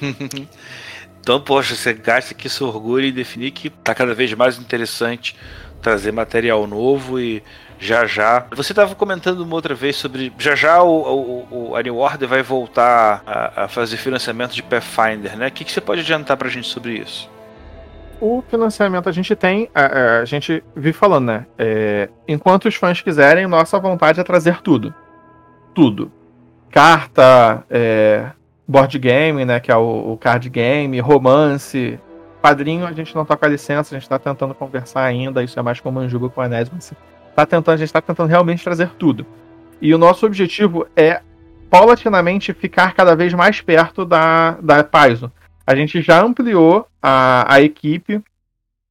então, 1.20 1.40
poxa, 1.40 1.74
você 1.74 1.92
gasta 1.92 2.34
aqui 2.34 2.48
seu 2.48 2.66
orgulho 2.66 3.06
em 3.06 3.12
definir 3.12 3.50
que 3.50 3.70
tá 3.70 3.94
cada 3.94 4.14
vez 4.14 4.32
mais 4.34 4.58
interessante 4.58 5.36
trazer 5.80 6.12
material 6.12 6.66
novo 6.66 7.20
e 7.20 7.42
já 7.78 8.06
já. 8.06 8.46
Você 8.52 8.72
estava 8.72 8.94
comentando 8.94 9.40
uma 9.40 9.54
outra 9.54 9.74
vez 9.74 9.96
sobre. 9.96 10.32
Já 10.38 10.54
já 10.54 10.82
o, 10.82 10.88
o, 10.88 11.70
o 11.70 11.76
a 11.76 11.82
New 11.82 11.96
Order 11.96 12.28
vai 12.28 12.42
voltar 12.42 13.22
a, 13.26 13.64
a, 13.64 13.68
fazer 13.68 13.98
financiamento 13.98 14.52
de 14.54 14.62
Pathfinder, 14.62 15.36
né? 15.36 15.48
O 15.48 15.50
que, 15.52 15.64
que 15.64 15.70
você 15.70 15.80
pode 15.80 16.00
adiantar 16.00 16.36
pra 16.36 16.48
gente 16.48 16.68
sobre 16.68 16.94
isso? 16.94 17.30
O 18.20 18.42
financiamento 18.48 19.08
a 19.08 19.12
gente 19.12 19.34
tem, 19.36 19.68
a, 19.74 20.20
a 20.20 20.24
gente 20.24 20.64
vive 20.74 20.92
falando, 20.94 21.26
né? 21.26 21.46
É, 21.58 22.08
enquanto 22.26 22.66
os 22.66 22.74
fãs 22.74 23.02
quiserem, 23.02 23.46
nossa 23.46 23.78
vontade 23.78 24.20
é 24.20 24.24
trazer 24.24 24.62
tudo. 24.62 24.94
Tudo. 25.74 26.10
Carta, 26.70 27.64
é, 27.68 28.30
board 28.66 28.98
game, 28.98 29.44
né? 29.44 29.60
Que 29.60 29.72
é 29.72 29.76
o, 29.76 30.12
o 30.12 30.16
card 30.16 30.48
game, 30.48 30.98
romance, 31.00 31.98
Padrinho, 32.44 32.86
a 32.86 32.92
gente 32.92 33.14
não 33.14 33.24
toca 33.24 33.46
a 33.46 33.48
licença, 33.48 33.96
a 33.96 33.98
gente 33.98 34.06
tá 34.06 34.18
tentando 34.18 34.54
conversar 34.54 35.02
ainda, 35.02 35.42
isso 35.42 35.58
é 35.58 35.62
mais 35.62 35.80
com 35.80 35.88
o 35.88 35.92
Manjuba 35.92 36.28
com 36.28 36.42
a 36.42 36.44
Anés, 36.44 36.68
mas 36.70 36.92
tá 37.34 37.46
tentando, 37.46 37.74
a 37.74 37.78
gente 37.78 37.90
tá 37.90 38.02
tentando 38.02 38.28
realmente 38.28 38.62
trazer 38.62 38.90
tudo. 38.98 39.24
E 39.80 39.94
o 39.94 39.96
nosso 39.96 40.26
objetivo 40.26 40.86
é 40.94 41.22
paulatinamente 41.70 42.52
ficar 42.52 42.92
cada 42.92 43.16
vez 43.16 43.32
mais 43.32 43.62
perto 43.62 44.04
da, 44.04 44.58
da 44.60 44.84
Paizo. 44.84 45.32
A 45.66 45.74
gente 45.74 46.02
já 46.02 46.20
ampliou 46.20 46.86
a, 47.02 47.46
a 47.50 47.62
equipe, 47.62 48.22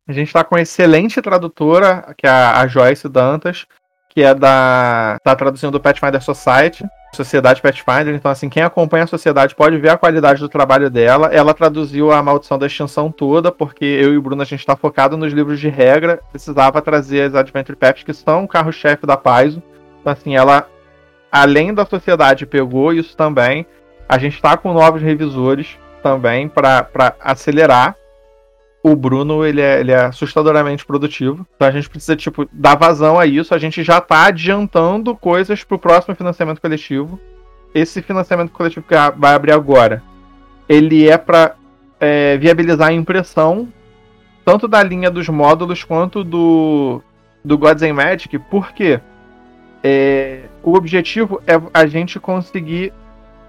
a 0.07 0.11
gente 0.11 0.29
está 0.29 0.43
com 0.43 0.55
uma 0.55 0.61
excelente 0.61 1.21
tradutora, 1.21 2.11
que 2.17 2.25
é 2.25 2.31
a, 2.31 2.59
a 2.59 2.65
Joyce 2.65 3.07
Dantas, 3.07 3.67
que 4.13 4.21
é 4.21 4.33
da. 4.33 5.17
tá 5.23 5.35
traduzindo 5.35 5.75
o 5.75 5.79
Pathfinder 5.79 6.21
Society. 6.21 6.85
Sociedade 7.15 7.61
Pathfinder, 7.61 8.15
então 8.15 8.31
assim, 8.31 8.49
quem 8.49 8.63
acompanha 8.63 9.03
a 9.03 9.07
sociedade 9.07 9.53
pode 9.53 9.77
ver 9.77 9.89
a 9.89 9.97
qualidade 9.97 10.39
do 10.39 10.49
trabalho 10.49 10.89
dela. 10.89 11.27
Ela 11.31 11.53
traduziu 11.53 12.11
a 12.11 12.23
Maldição 12.23 12.57
da 12.57 12.65
Extinção 12.65 13.11
toda, 13.11 13.51
porque 13.51 13.85
eu 13.85 14.13
e 14.13 14.17
o 14.17 14.21
Bruno 14.21 14.41
a 14.41 14.45
gente 14.45 14.61
está 14.61 14.75
focado 14.75 15.15
nos 15.15 15.31
livros 15.31 15.59
de 15.59 15.69
regra, 15.69 16.19
precisava 16.31 16.81
trazer 16.81 17.21
as 17.21 17.35
Adventure 17.35 17.77
Paths, 17.77 18.03
que 18.03 18.13
são 18.13 18.45
o 18.45 18.47
carro-chefe 18.47 19.05
da 19.05 19.15
Paizo. 19.15 19.61
Então 20.01 20.11
assim, 20.11 20.35
ela, 20.35 20.67
além 21.31 21.71
da 21.71 21.85
sociedade, 21.85 22.47
pegou 22.47 22.91
isso 22.91 23.15
também. 23.15 23.63
A 24.09 24.17
gente 24.17 24.33
está 24.33 24.57
com 24.57 24.73
novos 24.73 25.01
revisores 25.01 25.77
também 26.01 26.49
para 26.49 27.15
acelerar 27.21 27.95
o 28.83 28.97
Bruno 28.97 29.45
ele 29.45 29.61
é, 29.61 29.79
ele 29.79 29.93
é 29.93 30.05
assustadoramente 30.05 30.85
produtivo. 30.85 31.47
Então 31.55 31.67
a 31.67 31.71
gente 31.71 31.89
precisa, 31.89 32.17
tipo, 32.17 32.47
dar 32.51 32.75
vazão 32.75 33.17
a 33.17 33.25
isso. 33.25 33.55
A 33.55 33.57
gente 33.57 33.81
já 33.81 33.99
está 33.99 34.25
adiantando 34.25 35.15
coisas 35.15 35.63
para 35.63 35.75
o 35.75 35.79
próximo 35.79 36.13
financiamento 36.13 36.59
coletivo. 36.59 37.17
Esse 37.73 38.01
financiamento 38.01 38.51
coletivo 38.51 38.85
que 38.85 38.93
vai 39.17 39.33
abrir 39.33 39.53
agora, 39.53 40.03
ele 40.67 41.09
é 41.09 41.17
para 41.17 41.55
é, 41.99 42.37
viabilizar 42.37 42.89
a 42.89 42.93
impressão 42.93 43.69
tanto 44.43 44.67
da 44.67 44.83
linha 44.83 45.09
dos 45.09 45.29
módulos 45.29 45.85
quanto 45.85 46.21
do, 46.21 47.01
do 47.43 47.57
Gods 47.57 47.83
and 47.83 47.93
Magic. 47.93 48.37
Por 48.37 48.73
quê? 48.73 48.99
É, 49.81 50.41
o 50.61 50.75
objetivo 50.75 51.41
é 51.47 51.53
a 51.73 51.85
gente 51.85 52.19
conseguir 52.19 52.91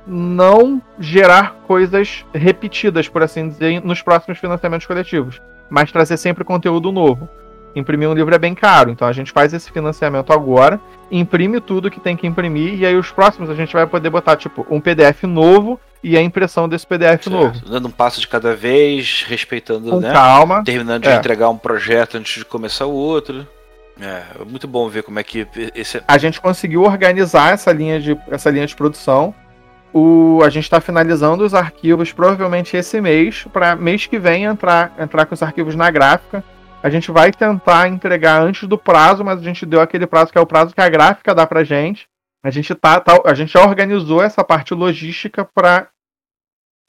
não 0.06 0.80
gerar 0.98 1.54
coisas 1.66 2.24
repetidas, 2.34 3.08
por 3.08 3.22
assim 3.22 3.48
dizer, 3.48 3.82
nos 3.82 4.02
próximos 4.02 4.38
financiamentos 4.38 4.86
coletivos, 4.86 5.40
mas 5.70 5.90
trazer 5.90 6.16
sempre 6.16 6.44
conteúdo 6.44 6.92
novo. 6.92 7.28
Imprimir 7.74 8.08
um 8.08 8.14
livro 8.14 8.32
é 8.32 8.38
bem 8.38 8.54
caro, 8.54 8.90
então 8.90 9.08
a 9.08 9.12
gente 9.12 9.32
faz 9.32 9.52
esse 9.52 9.70
financiamento 9.70 10.32
agora, 10.32 10.80
imprime 11.10 11.60
tudo 11.60 11.90
que 11.90 11.98
tem 11.98 12.16
que 12.16 12.26
imprimir, 12.26 12.74
e 12.74 12.86
aí 12.86 12.94
os 12.94 13.10
próximos 13.10 13.50
a 13.50 13.54
gente 13.54 13.72
vai 13.72 13.86
poder 13.86 14.10
botar, 14.10 14.36
tipo, 14.36 14.64
um 14.70 14.80
PDF 14.80 15.24
novo 15.24 15.80
e 16.00 16.16
a 16.16 16.22
imprão 16.22 16.68
desse 16.68 16.86
PDF 16.86 17.24
certo. 17.24 17.30
novo. 17.30 17.60
Dando 17.66 17.88
um 17.88 17.90
passo 17.90 18.20
de 18.20 18.28
cada 18.28 18.54
vez, 18.54 19.24
respeitando, 19.26 19.90
Com 19.90 20.00
né? 20.00 20.12
calma. 20.12 20.62
Terminando 20.62 21.02
de 21.02 21.08
é. 21.08 21.16
entregar 21.16 21.48
um 21.48 21.56
projeto 21.56 22.16
antes 22.16 22.38
de 22.38 22.44
começar 22.44 22.84
o 22.84 22.92
outro. 22.92 23.46
É, 23.98 24.22
é 24.40 24.44
muito 24.44 24.68
bom 24.68 24.88
ver 24.88 25.02
como 25.02 25.18
é 25.18 25.24
que 25.24 25.46
esse... 25.74 26.02
A 26.06 26.18
gente 26.18 26.40
conseguiu 26.40 26.82
organizar 26.82 27.54
essa 27.54 27.72
linha 27.72 27.98
de, 27.98 28.16
essa 28.30 28.50
linha 28.50 28.66
de 28.66 28.76
produção 28.76 29.34
o, 29.94 30.40
a 30.42 30.50
gente 30.50 30.64
está 30.64 30.80
finalizando 30.80 31.44
os 31.44 31.54
arquivos 31.54 32.12
provavelmente 32.12 32.76
esse 32.76 33.00
mês, 33.00 33.46
para 33.52 33.76
mês 33.76 34.06
que 34.06 34.18
vem 34.18 34.42
entrar, 34.42 34.92
entrar 34.98 35.24
com 35.24 35.34
os 35.34 35.42
arquivos 35.42 35.76
na 35.76 35.88
gráfica. 35.88 36.42
A 36.82 36.90
gente 36.90 37.12
vai 37.12 37.30
tentar 37.30 37.88
entregar 37.88 38.42
antes 38.42 38.68
do 38.68 38.76
prazo, 38.76 39.24
mas 39.24 39.38
a 39.38 39.42
gente 39.42 39.64
deu 39.64 39.80
aquele 39.80 40.06
prazo 40.06 40.32
que 40.32 40.36
é 40.36 40.40
o 40.40 40.46
prazo 40.46 40.74
que 40.74 40.80
a 40.80 40.88
gráfica 40.88 41.32
dá 41.32 41.46
pra 41.46 41.62
gente. 41.62 42.08
A 42.42 42.50
gente, 42.50 42.74
tá, 42.74 43.00
tá 43.00 43.18
a 43.24 43.32
gente 43.34 43.52
já 43.52 43.64
organizou 43.64 44.20
essa 44.20 44.42
parte 44.42 44.74
logística 44.74 45.44
para 45.44 45.88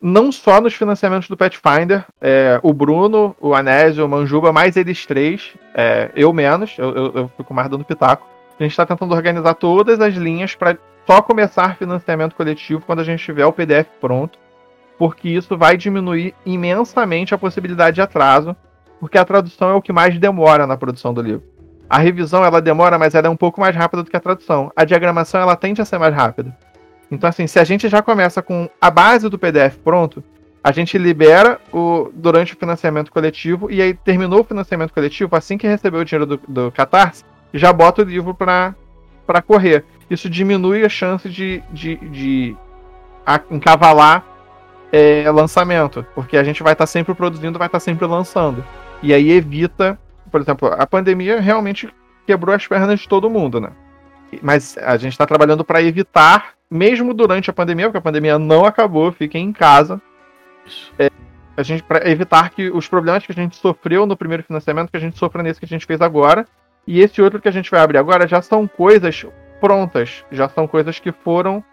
não 0.01 0.31
só 0.31 0.59
nos 0.59 0.73
financiamentos 0.73 1.29
do 1.29 1.37
Pathfinder, 1.37 2.03
é, 2.19 2.59
o 2.61 2.73
Bruno, 2.73 3.35
o 3.39 3.53
Anésio, 3.53 4.03
o 4.03 4.09
Manjuba, 4.09 4.51
mais 4.51 4.75
eles 4.75 5.05
três, 5.05 5.53
é, 5.73 6.11
eu 6.15 6.33
menos, 6.33 6.75
eu, 6.77 6.93
eu, 6.93 7.11
eu, 7.13 7.31
fico 7.37 7.53
mais 7.53 7.69
dando 7.69 7.85
pitaco. 7.85 8.34
A 8.59 8.63
gente 8.63 8.71
está 8.71 8.85
tentando 8.85 9.13
organizar 9.13 9.53
todas 9.53 9.99
as 9.99 10.13
linhas 10.13 10.55
para 10.55 10.77
só 11.05 11.21
começar 11.21 11.77
financiamento 11.77 12.35
coletivo 12.35 12.83
quando 12.85 12.99
a 12.99 13.03
gente 13.03 13.23
tiver 13.23 13.45
o 13.45 13.53
PDF 13.53 13.87
pronto, 13.99 14.39
porque 14.97 15.29
isso 15.29 15.57
vai 15.57 15.75
diminuir 15.75 16.33
imensamente 16.45 17.33
a 17.33 17.37
possibilidade 17.37 17.95
de 17.95 18.01
atraso, 18.01 18.55
porque 18.99 19.17
a 19.17 19.25
tradução 19.25 19.69
é 19.69 19.73
o 19.73 19.81
que 19.81 19.91
mais 19.91 20.17
demora 20.17 20.65
na 20.65 20.77
produção 20.77 21.13
do 21.13 21.21
livro. 21.21 21.43
A 21.89 21.99
revisão 21.99 22.43
ela 22.43 22.61
demora, 22.61 22.97
mas 22.97 23.13
ela 23.13 23.27
é 23.27 23.29
um 23.29 23.35
pouco 23.35 23.59
mais 23.59 23.75
rápida 23.75 24.01
do 24.01 24.09
que 24.09 24.17
a 24.17 24.21
tradução. 24.21 24.71
A 24.75 24.85
diagramação 24.85 25.41
ela 25.41 25.55
tende 25.55 25.81
a 25.81 25.85
ser 25.85 25.99
mais 25.99 26.15
rápida. 26.15 26.57
Então 27.11 27.29
assim, 27.29 27.45
se 27.45 27.59
a 27.59 27.63
gente 27.63 27.87
já 27.89 28.01
começa 28.01 28.41
com 28.41 28.69
a 28.81 28.89
base 28.89 29.29
do 29.29 29.37
PDF 29.37 29.77
pronto, 29.83 30.23
a 30.63 30.71
gente 30.71 30.97
libera 30.97 31.59
o 31.71 32.09
durante 32.13 32.53
o 32.53 32.57
financiamento 32.57 33.11
coletivo 33.11 33.69
e 33.69 33.81
aí 33.81 33.93
terminou 33.93 34.39
o 34.39 34.43
financiamento 34.43 34.93
coletivo, 34.93 35.35
assim 35.35 35.57
que 35.57 35.67
recebeu 35.67 35.99
o 35.99 36.05
dinheiro 36.05 36.25
do, 36.25 36.41
do 36.47 36.71
Catarse, 36.71 37.23
já 37.57 37.73
bota 37.73 38.01
o 38.01 38.05
livro 38.05 38.33
para 38.33 38.75
correr 39.45 39.83
isso 40.09 40.29
diminui 40.29 40.85
a 40.85 40.89
chance 40.89 41.27
de, 41.29 41.63
de, 41.71 41.95
de 41.95 42.55
encavalar 43.49 44.23
é, 44.91 45.29
lançamento, 45.31 46.05
porque 46.13 46.37
a 46.37 46.43
gente 46.43 46.61
vai 46.61 46.73
estar 46.73 46.83
tá 46.83 46.87
sempre 46.87 47.13
produzindo, 47.13 47.57
vai 47.57 47.67
estar 47.67 47.79
tá 47.79 47.83
sempre 47.83 48.05
lançando. 48.05 48.63
E 49.01 49.13
aí 49.13 49.31
evita, 49.31 49.99
por 50.31 50.41
exemplo, 50.41 50.69
a 50.71 50.85
pandemia 50.85 51.39
realmente 51.39 51.89
quebrou 52.25 52.55
as 52.55 52.65
pernas 52.67 52.99
de 52.99 53.09
todo 53.09 53.29
mundo, 53.29 53.59
né? 53.59 53.71
Mas 54.41 54.77
a 54.77 54.97
gente 54.97 55.13
está 55.13 55.25
trabalhando 55.25 55.63
para 55.63 55.81
evitar, 55.81 56.53
mesmo 56.69 57.13
durante 57.13 57.49
a 57.49 57.53
pandemia, 57.53 57.87
porque 57.87 57.97
a 57.97 58.01
pandemia 58.01 58.37
não 58.37 58.65
acabou, 58.65 59.11
fiquem 59.11 59.47
em 59.47 59.53
casa. 59.53 60.01
É, 60.99 61.09
a 61.57 61.63
gente 61.63 61.83
para 61.83 62.09
evitar 62.09 62.49
que 62.49 62.69
os 62.69 62.87
problemas 62.87 63.25
que 63.25 63.31
a 63.31 63.35
gente 63.35 63.55
sofreu 63.55 64.05
no 64.05 64.17
primeiro 64.17 64.43
financiamento, 64.43 64.91
que 64.91 64.97
a 64.97 64.99
gente 64.99 65.17
sofra 65.17 65.41
nesse 65.41 65.59
que 65.59 65.65
a 65.65 65.69
gente 65.69 65.85
fez 65.85 66.01
agora, 66.01 66.45
e 66.87 66.99
esse 67.01 67.21
outro 67.21 67.41
que 67.41 67.47
a 67.47 67.51
gente 67.51 67.71
vai 67.71 67.79
abrir 67.79 67.97
agora 67.97 68.27
já 68.27 68.41
são 68.41 68.67
coisas 68.67 69.25
prontas, 69.59 70.23
já 70.31 70.47
são 70.47 70.67
coisas 70.67 70.99
que 70.99 71.11
foram 71.11 71.63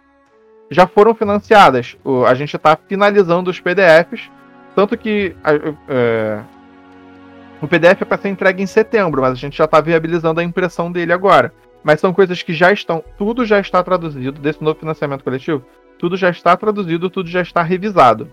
já 0.71 0.87
foram 0.87 1.15
financiadas. 1.15 1.97
O, 2.03 2.25
a 2.25 2.35
gente 2.35 2.57
está 2.57 2.77
finalizando 2.77 3.51
os 3.51 3.61
PDFs, 3.61 4.31
tanto 4.75 4.97
que 4.97 5.37
é, 5.89 6.43
o 7.61 7.69
PDF 7.69 8.03
é 8.03 8.05
para 8.05 8.17
ser 8.17 8.31
entregue 8.31 8.63
em 8.63 8.67
setembro, 8.67 9.21
mas 9.21 9.33
a 9.33 9.37
gente 9.37 9.57
já 9.57 9.67
está 9.67 9.81
viabilizando 9.81 10.41
a 10.41 10.45
impressão 10.45 10.91
dele 10.91 11.13
agora. 11.13 11.53
Mas 11.85 12.01
são 12.01 12.13
coisas 12.13 12.43
que 12.43 12.55
já 12.55 12.73
estão, 12.73 13.05
tudo 13.19 13.45
já 13.45 13.61
está 13.61 13.83
traduzido 13.83 14.41
desse 14.41 14.65
novo 14.65 14.79
financiamento 14.79 15.23
coletivo, 15.23 15.65
tudo 15.99 16.17
já 16.17 16.31
está 16.31 16.57
traduzido, 16.57 17.11
tudo 17.11 17.29
já 17.29 17.43
está 17.43 17.63
revisado. 17.63 18.33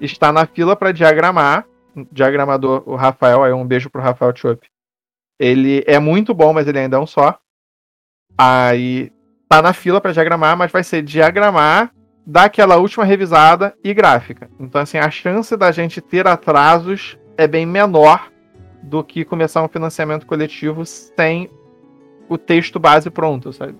Está 0.00 0.32
na 0.32 0.46
fila 0.46 0.74
para 0.74 0.92
diagramar. 0.92 1.66
Diagramador, 2.10 2.82
o 2.86 2.96
Rafael, 2.96 3.44
aí 3.44 3.52
um 3.52 3.66
beijo 3.66 3.90
pro 3.90 4.00
Rafael 4.00 4.32
Chop. 4.34 4.66
Ele 5.42 5.82
é 5.88 5.98
muito 5.98 6.32
bom, 6.32 6.52
mas 6.52 6.68
ele 6.68 6.78
ainda 6.78 6.96
é 6.96 7.00
um 7.00 7.06
só. 7.06 7.36
Aí 8.38 9.10
tá 9.48 9.60
na 9.60 9.72
fila 9.72 10.00
para 10.00 10.12
diagramar, 10.12 10.56
mas 10.56 10.70
vai 10.70 10.84
ser 10.84 11.02
diagramar, 11.02 11.92
dar 12.24 12.44
aquela 12.44 12.76
última 12.76 13.04
revisada 13.04 13.74
e 13.82 13.92
gráfica. 13.92 14.48
Então, 14.60 14.80
assim, 14.80 14.98
a 14.98 15.10
chance 15.10 15.56
da 15.56 15.72
gente 15.72 16.00
ter 16.00 16.28
atrasos 16.28 17.18
é 17.36 17.48
bem 17.48 17.66
menor 17.66 18.30
do 18.84 19.02
que 19.02 19.24
começar 19.24 19.64
um 19.64 19.68
financiamento 19.68 20.26
coletivo 20.26 20.86
sem 20.86 21.50
o 22.28 22.38
texto 22.38 22.78
base 22.78 23.10
pronto, 23.10 23.52
sabe? 23.52 23.74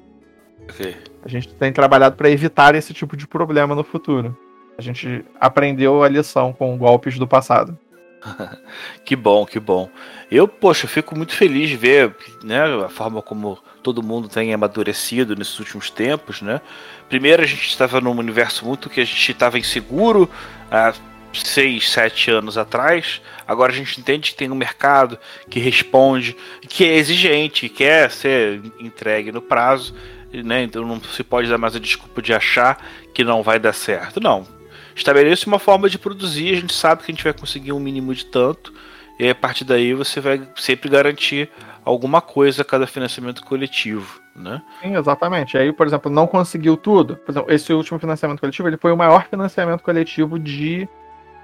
Okay. 0.64 0.96
A 1.24 1.28
gente 1.28 1.54
tem 1.54 1.72
trabalhado 1.72 2.16
para 2.16 2.28
evitar 2.28 2.74
esse 2.74 2.92
tipo 2.92 3.16
de 3.16 3.28
problema 3.28 3.72
no 3.72 3.84
futuro. 3.84 4.36
A 4.76 4.82
gente 4.82 5.24
aprendeu 5.40 6.02
a 6.02 6.08
lição 6.08 6.52
com 6.52 6.76
golpes 6.76 7.16
do 7.20 7.28
passado. 7.28 7.78
que 9.04 9.16
bom, 9.16 9.44
que 9.44 9.58
bom. 9.58 9.90
Eu, 10.30 10.46
poxa, 10.46 10.86
fico 10.86 11.16
muito 11.16 11.34
feliz 11.34 11.68
de 11.68 11.76
ver 11.76 12.14
né, 12.42 12.62
a 12.84 12.88
forma 12.88 13.20
como 13.20 13.58
todo 13.82 14.02
mundo 14.02 14.28
tem 14.28 14.54
amadurecido 14.54 15.34
nesses 15.34 15.58
últimos 15.58 15.90
tempos, 15.90 16.40
né? 16.40 16.60
Primeiro 17.08 17.42
a 17.42 17.46
gente 17.46 17.68
estava 17.68 18.00
num 18.00 18.16
universo 18.16 18.64
muito 18.64 18.88
que 18.88 19.00
a 19.00 19.04
gente 19.04 19.32
estava 19.32 19.58
inseguro 19.58 20.30
há 20.70 20.94
seis, 21.34 21.90
sete 21.90 22.30
anos 22.30 22.56
atrás. 22.56 23.20
Agora 23.46 23.72
a 23.72 23.74
gente 23.74 24.00
entende 24.00 24.30
que 24.30 24.36
tem 24.36 24.50
um 24.50 24.54
mercado 24.54 25.18
que 25.50 25.58
responde, 25.58 26.36
que 26.68 26.84
é 26.84 26.96
exigente, 26.96 27.68
que 27.68 27.76
quer 27.76 28.10
ser 28.10 28.62
entregue 28.78 29.32
no 29.32 29.42
prazo, 29.42 29.94
né? 30.32 30.62
Então 30.62 30.86
não 30.86 31.02
se 31.02 31.24
pode 31.24 31.48
dar 31.48 31.58
mais 31.58 31.74
a 31.74 31.80
desculpa 31.80 32.22
de 32.22 32.32
achar 32.32 32.82
que 33.12 33.24
não 33.24 33.42
vai 33.42 33.58
dar 33.58 33.72
certo. 33.72 34.20
Não. 34.20 34.61
Estabeleça 34.95 35.47
uma 35.47 35.59
forma 35.59 35.88
de 35.88 35.99
produzir, 35.99 36.53
a 36.53 36.61
gente 36.61 36.74
sabe 36.74 37.03
que 37.03 37.11
a 37.11 37.14
gente 37.14 37.24
vai 37.24 37.32
conseguir 37.32 37.72
um 37.72 37.80
mínimo 37.80 38.14
de 38.14 38.26
tanto, 38.26 38.72
e 39.18 39.28
a 39.28 39.34
partir 39.34 39.64
daí 39.64 39.95
você 39.95 40.20
vai 40.20 40.43
sempre 40.57 40.88
garantir 40.88 41.51
alguma 41.84 42.20
coisa 42.20 42.62
a 42.62 42.64
cada 42.64 42.86
financiamento 42.86 43.45
coletivo, 43.45 44.20
né? 44.34 44.62
Sim, 44.80 44.97
exatamente. 44.97 45.57
Aí, 45.57 45.72
por 45.72 45.86
exemplo, 45.86 46.11
não 46.11 46.26
conseguiu 46.26 46.76
tudo. 46.76 47.16
Por 47.16 47.32
exemplo, 47.32 47.53
esse 47.53 47.72
último 47.72 47.99
financiamento 47.99 48.40
coletivo, 48.40 48.68
ele 48.68 48.76
foi 48.76 48.93
o 48.93 48.97
maior 48.97 49.26
financiamento 49.26 49.82
coletivo 49.82 50.38
de 50.38 50.88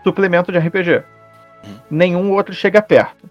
suplemento 0.05 0.53
de 0.53 0.59
RPG. 0.59 1.03
Hum. 1.64 1.74
Nenhum 1.90 2.32
outro 2.32 2.55
chega 2.55 2.80
perto. 2.80 3.28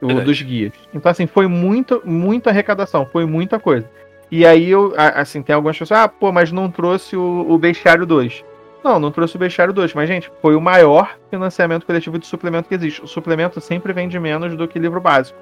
O 0.00 0.14
dos 0.22 0.40
guias. 0.40 0.72
Então, 0.94 1.10
assim, 1.10 1.26
foi 1.26 1.46
muito, 1.46 2.00
muita 2.06 2.48
arrecadação, 2.48 3.04
foi 3.04 3.26
muita 3.26 3.60
coisa. 3.60 3.86
E 4.30 4.46
aí, 4.46 4.70
eu, 4.70 4.94
assim, 4.96 5.42
tem 5.42 5.54
algumas 5.54 5.76
pessoas, 5.76 6.00
ah, 6.00 6.08
pô, 6.08 6.32
mas 6.32 6.50
não 6.50 6.70
trouxe 6.70 7.16
o, 7.16 7.46
o 7.46 7.58
Bestiário 7.58 8.06
2. 8.06 8.42
Não, 8.82 8.98
não 8.98 9.10
trouxe 9.10 9.36
o 9.36 9.38
Bestiário 9.38 9.74
2, 9.74 9.94
mas, 9.94 10.08
gente, 10.08 10.30
foi 10.40 10.54
o 10.54 10.60
maior 10.60 11.16
financiamento 11.28 11.84
coletivo 11.84 12.18
de 12.18 12.26
suplemento 12.26 12.68
que 12.68 12.74
existe. 12.74 13.02
O 13.02 13.06
suplemento 13.06 13.60
sempre 13.60 13.92
vende 13.92 14.18
menos 14.18 14.56
do 14.56 14.66
que 14.66 14.78
livro 14.78 15.00
básico. 15.00 15.38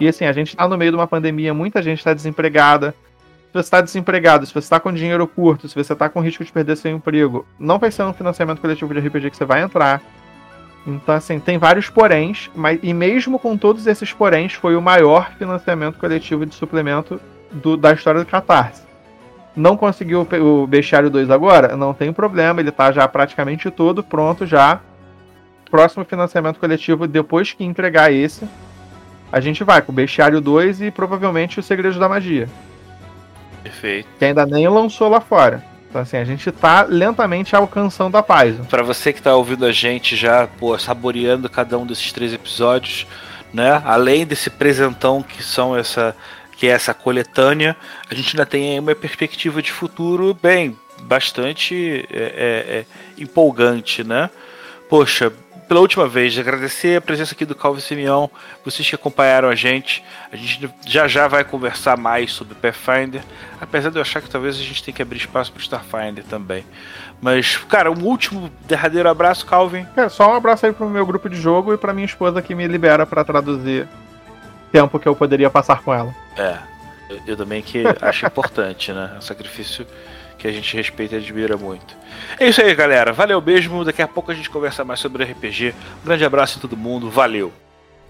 E 0.00 0.08
assim, 0.08 0.24
a 0.24 0.32
gente 0.32 0.48
está 0.48 0.68
no 0.68 0.76
meio 0.76 0.90
de 0.90 0.96
uma 0.96 1.06
pandemia, 1.06 1.54
muita 1.54 1.80
gente 1.80 1.98
está 1.98 2.12
desempregada. 2.12 2.94
Se 3.46 3.52
você 3.52 3.60
está 3.60 3.80
desempregado, 3.80 4.44
se 4.44 4.52
você 4.52 4.58
está 4.58 4.78
com 4.78 4.92
dinheiro 4.92 5.26
curto, 5.26 5.68
se 5.68 5.74
você 5.74 5.92
está 5.92 6.08
com 6.08 6.20
risco 6.20 6.44
de 6.44 6.52
perder 6.52 6.76
seu 6.76 6.90
emprego, 6.90 7.46
não 7.58 7.78
vai 7.78 7.90
ser 7.90 8.02
um 8.02 8.12
financiamento 8.12 8.60
coletivo 8.60 8.92
de 8.92 9.00
RPG 9.00 9.30
que 9.30 9.36
você 9.36 9.44
vai 9.44 9.62
entrar. 9.62 10.02
Então, 10.86 11.14
assim, 11.14 11.40
tem 11.40 11.56
vários 11.56 11.88
poréns, 11.88 12.50
mas 12.54 12.78
e 12.82 12.92
mesmo 12.92 13.38
com 13.38 13.56
todos 13.56 13.86
esses 13.86 14.12
poréns, 14.12 14.52
foi 14.52 14.76
o 14.76 14.82
maior 14.82 15.32
financiamento 15.32 15.98
coletivo 15.98 16.44
de 16.44 16.54
suplemento 16.54 17.18
do, 17.50 17.76
da 17.76 17.92
história 17.92 18.20
do 18.20 18.26
Catarse. 18.26 18.85
Não 19.56 19.76
conseguiu 19.76 20.28
o 20.40 20.66
Bestiário 20.66 21.08
2 21.08 21.30
agora? 21.30 21.76
Não 21.76 21.94
tem 21.94 22.12
problema, 22.12 22.60
ele 22.60 22.68
está 22.68 22.92
já 22.92 23.08
praticamente 23.08 23.70
todo 23.70 24.04
pronto 24.04 24.46
já. 24.46 24.80
Próximo 25.70 26.04
financiamento 26.04 26.60
coletivo, 26.60 27.06
depois 27.08 27.52
que 27.52 27.64
entregar 27.64 28.12
esse, 28.12 28.46
a 29.32 29.40
gente 29.40 29.64
vai 29.64 29.80
com 29.80 29.90
o 29.90 29.94
Bestiário 29.94 30.40
2 30.40 30.82
e 30.82 30.90
provavelmente 30.90 31.58
o 31.58 31.62
Segredo 31.62 31.98
da 31.98 32.08
Magia. 32.08 32.48
Perfeito. 33.62 34.08
Que 34.18 34.26
ainda 34.26 34.46
nem 34.46 34.68
lançou 34.68 35.08
lá 35.08 35.20
fora. 35.20 35.64
Então, 35.88 36.02
assim, 36.02 36.18
a 36.18 36.24
gente 36.24 36.52
tá 36.52 36.82
lentamente 36.82 37.56
alcançando 37.56 38.16
a 38.16 38.22
paz. 38.22 38.54
Para 38.68 38.82
você 38.82 39.12
que 39.12 39.22
tá 39.22 39.34
ouvindo 39.34 39.64
a 39.64 39.72
gente 39.72 40.14
já, 40.14 40.46
pô, 40.46 40.78
saboreando 40.78 41.48
cada 41.48 41.78
um 41.78 41.86
desses 41.86 42.12
três 42.12 42.32
episódios, 42.32 43.06
né? 43.52 43.82
Além 43.84 44.26
desse 44.26 44.50
presentão 44.50 45.22
que 45.22 45.42
são 45.42 45.76
essa 45.76 46.14
que 46.56 46.66
é 46.66 46.70
essa 46.70 46.94
coletânea, 46.94 47.76
a 48.10 48.14
gente 48.14 48.34
ainda 48.34 48.46
tem 48.46 48.78
uma 48.78 48.94
perspectiva 48.94 49.60
de 49.60 49.70
futuro 49.70 50.34
bem 50.34 50.76
bastante 51.02 52.06
é, 52.10 52.16
é, 52.16 52.78
é, 52.78 52.86
empolgante, 53.18 54.02
né? 54.02 54.30
Poxa, 54.88 55.32
pela 55.68 55.80
última 55.80 56.06
vez, 56.06 56.38
agradecer 56.38 56.96
a 56.96 57.00
presença 57.00 57.34
aqui 57.34 57.44
do 57.44 57.54
Calvo 57.54 57.80
Simeão, 57.80 58.30
vocês 58.64 58.88
que 58.88 58.94
acompanharam 58.94 59.48
a 59.48 59.54
gente. 59.54 60.02
A 60.30 60.36
gente 60.36 60.70
já 60.86 61.08
já 61.08 61.26
vai 61.26 61.42
conversar 61.44 61.96
mais 61.96 62.32
sobre 62.32 62.54
Pathfinder, 62.54 63.20
apesar 63.60 63.90
de 63.90 63.98
eu 63.98 64.02
achar 64.02 64.22
que 64.22 64.30
talvez 64.30 64.54
a 64.54 64.62
gente 64.62 64.82
tenha 64.82 64.94
que 64.94 65.02
abrir 65.02 65.18
espaço 65.18 65.52
para 65.52 65.60
Starfinder 65.60 66.24
também. 66.24 66.64
Mas, 67.20 67.56
cara, 67.56 67.90
um 67.90 68.04
último 68.04 68.50
derradeiro 68.66 69.08
abraço, 69.08 69.44
Calvin. 69.44 69.86
É, 69.96 70.08
só 70.08 70.30
um 70.30 70.34
abraço 70.34 70.66
aí 70.66 70.72
pro 70.72 70.88
meu 70.88 71.04
grupo 71.04 71.28
de 71.28 71.36
jogo 71.36 71.74
e 71.74 71.78
pra 71.78 71.92
minha 71.92 72.06
esposa 72.06 72.40
que 72.40 72.54
me 72.54 72.66
libera 72.68 73.04
para 73.04 73.24
traduzir 73.24 73.88
tempo 74.72 74.98
que 74.98 75.08
eu 75.08 75.16
poderia 75.16 75.50
passar 75.50 75.82
com 75.82 75.92
ela. 75.92 76.14
É, 76.36 76.56
eu, 77.08 77.20
eu 77.28 77.36
também 77.36 77.62
que 77.62 77.84
acho 78.00 78.26
importante, 78.26 78.92
né? 78.92 79.16
O 79.18 79.22
sacrifício 79.22 79.86
que 80.38 80.46
a 80.46 80.52
gente 80.52 80.76
respeita 80.76 81.14
e 81.14 81.18
admira 81.18 81.56
muito. 81.56 81.96
É 82.38 82.48
isso 82.48 82.60
aí, 82.60 82.74
galera. 82.74 83.12
Valeu 83.12 83.40
mesmo. 83.40 83.84
Daqui 83.84 84.02
a 84.02 84.08
pouco 84.08 84.30
a 84.30 84.34
gente 84.34 84.50
conversa 84.50 84.84
mais 84.84 85.00
sobre 85.00 85.24
RPG. 85.24 85.74
Um 86.02 86.06
grande 86.06 86.24
abraço 86.24 86.58
em 86.58 86.60
todo 86.60 86.76
mundo. 86.76 87.10
Valeu. 87.10 87.52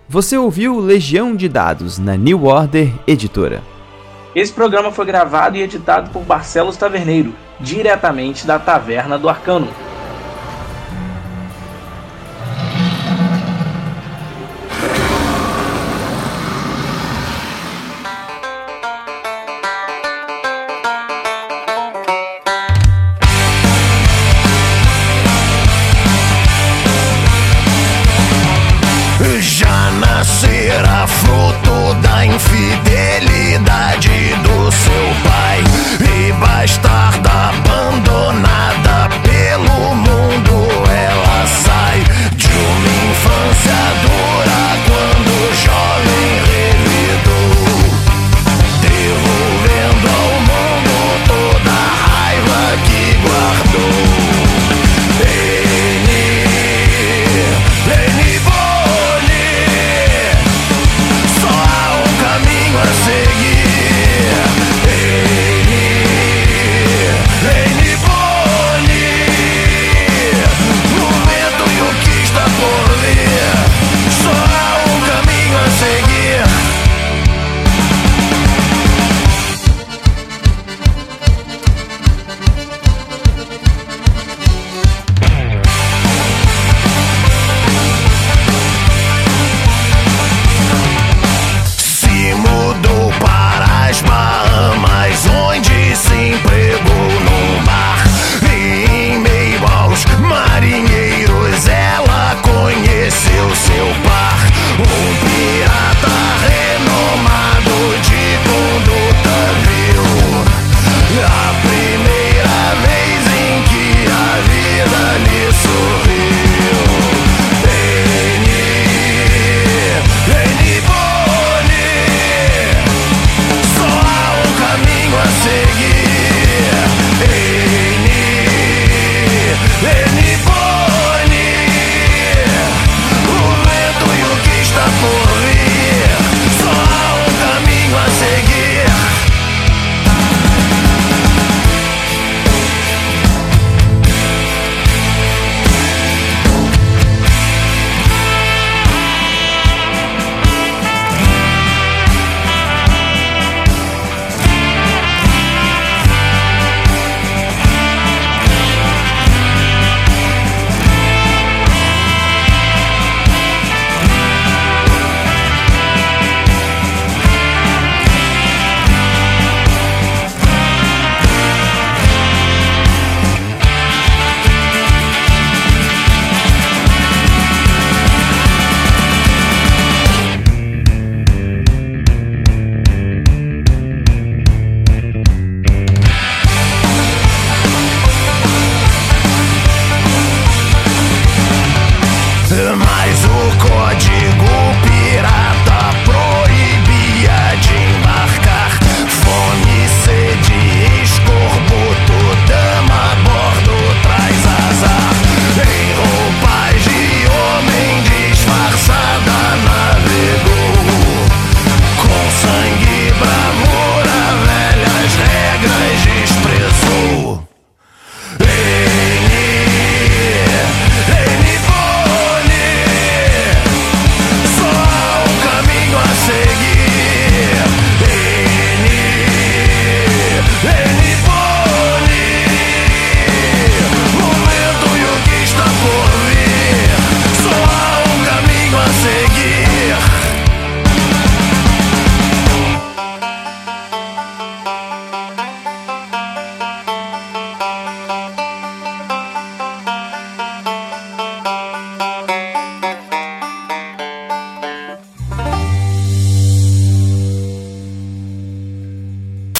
Você 0.08 0.36
ouviu 0.36 0.78
Legião 0.78 1.34
de 1.34 1.48
Dados 1.48 1.98
na 1.98 2.16
New 2.16 2.44
Order 2.44 2.92
Editora. 3.06 3.62
Esse 4.34 4.52
programa 4.52 4.92
foi 4.92 5.06
gravado 5.06 5.56
e 5.56 5.62
editado 5.62 6.10
por 6.10 6.22
Barcelos 6.22 6.76
Taverneiro, 6.76 7.34
diretamente 7.58 8.46
da 8.46 8.58
Taverna 8.58 9.18
do 9.18 9.28
Arcano. 9.28 9.68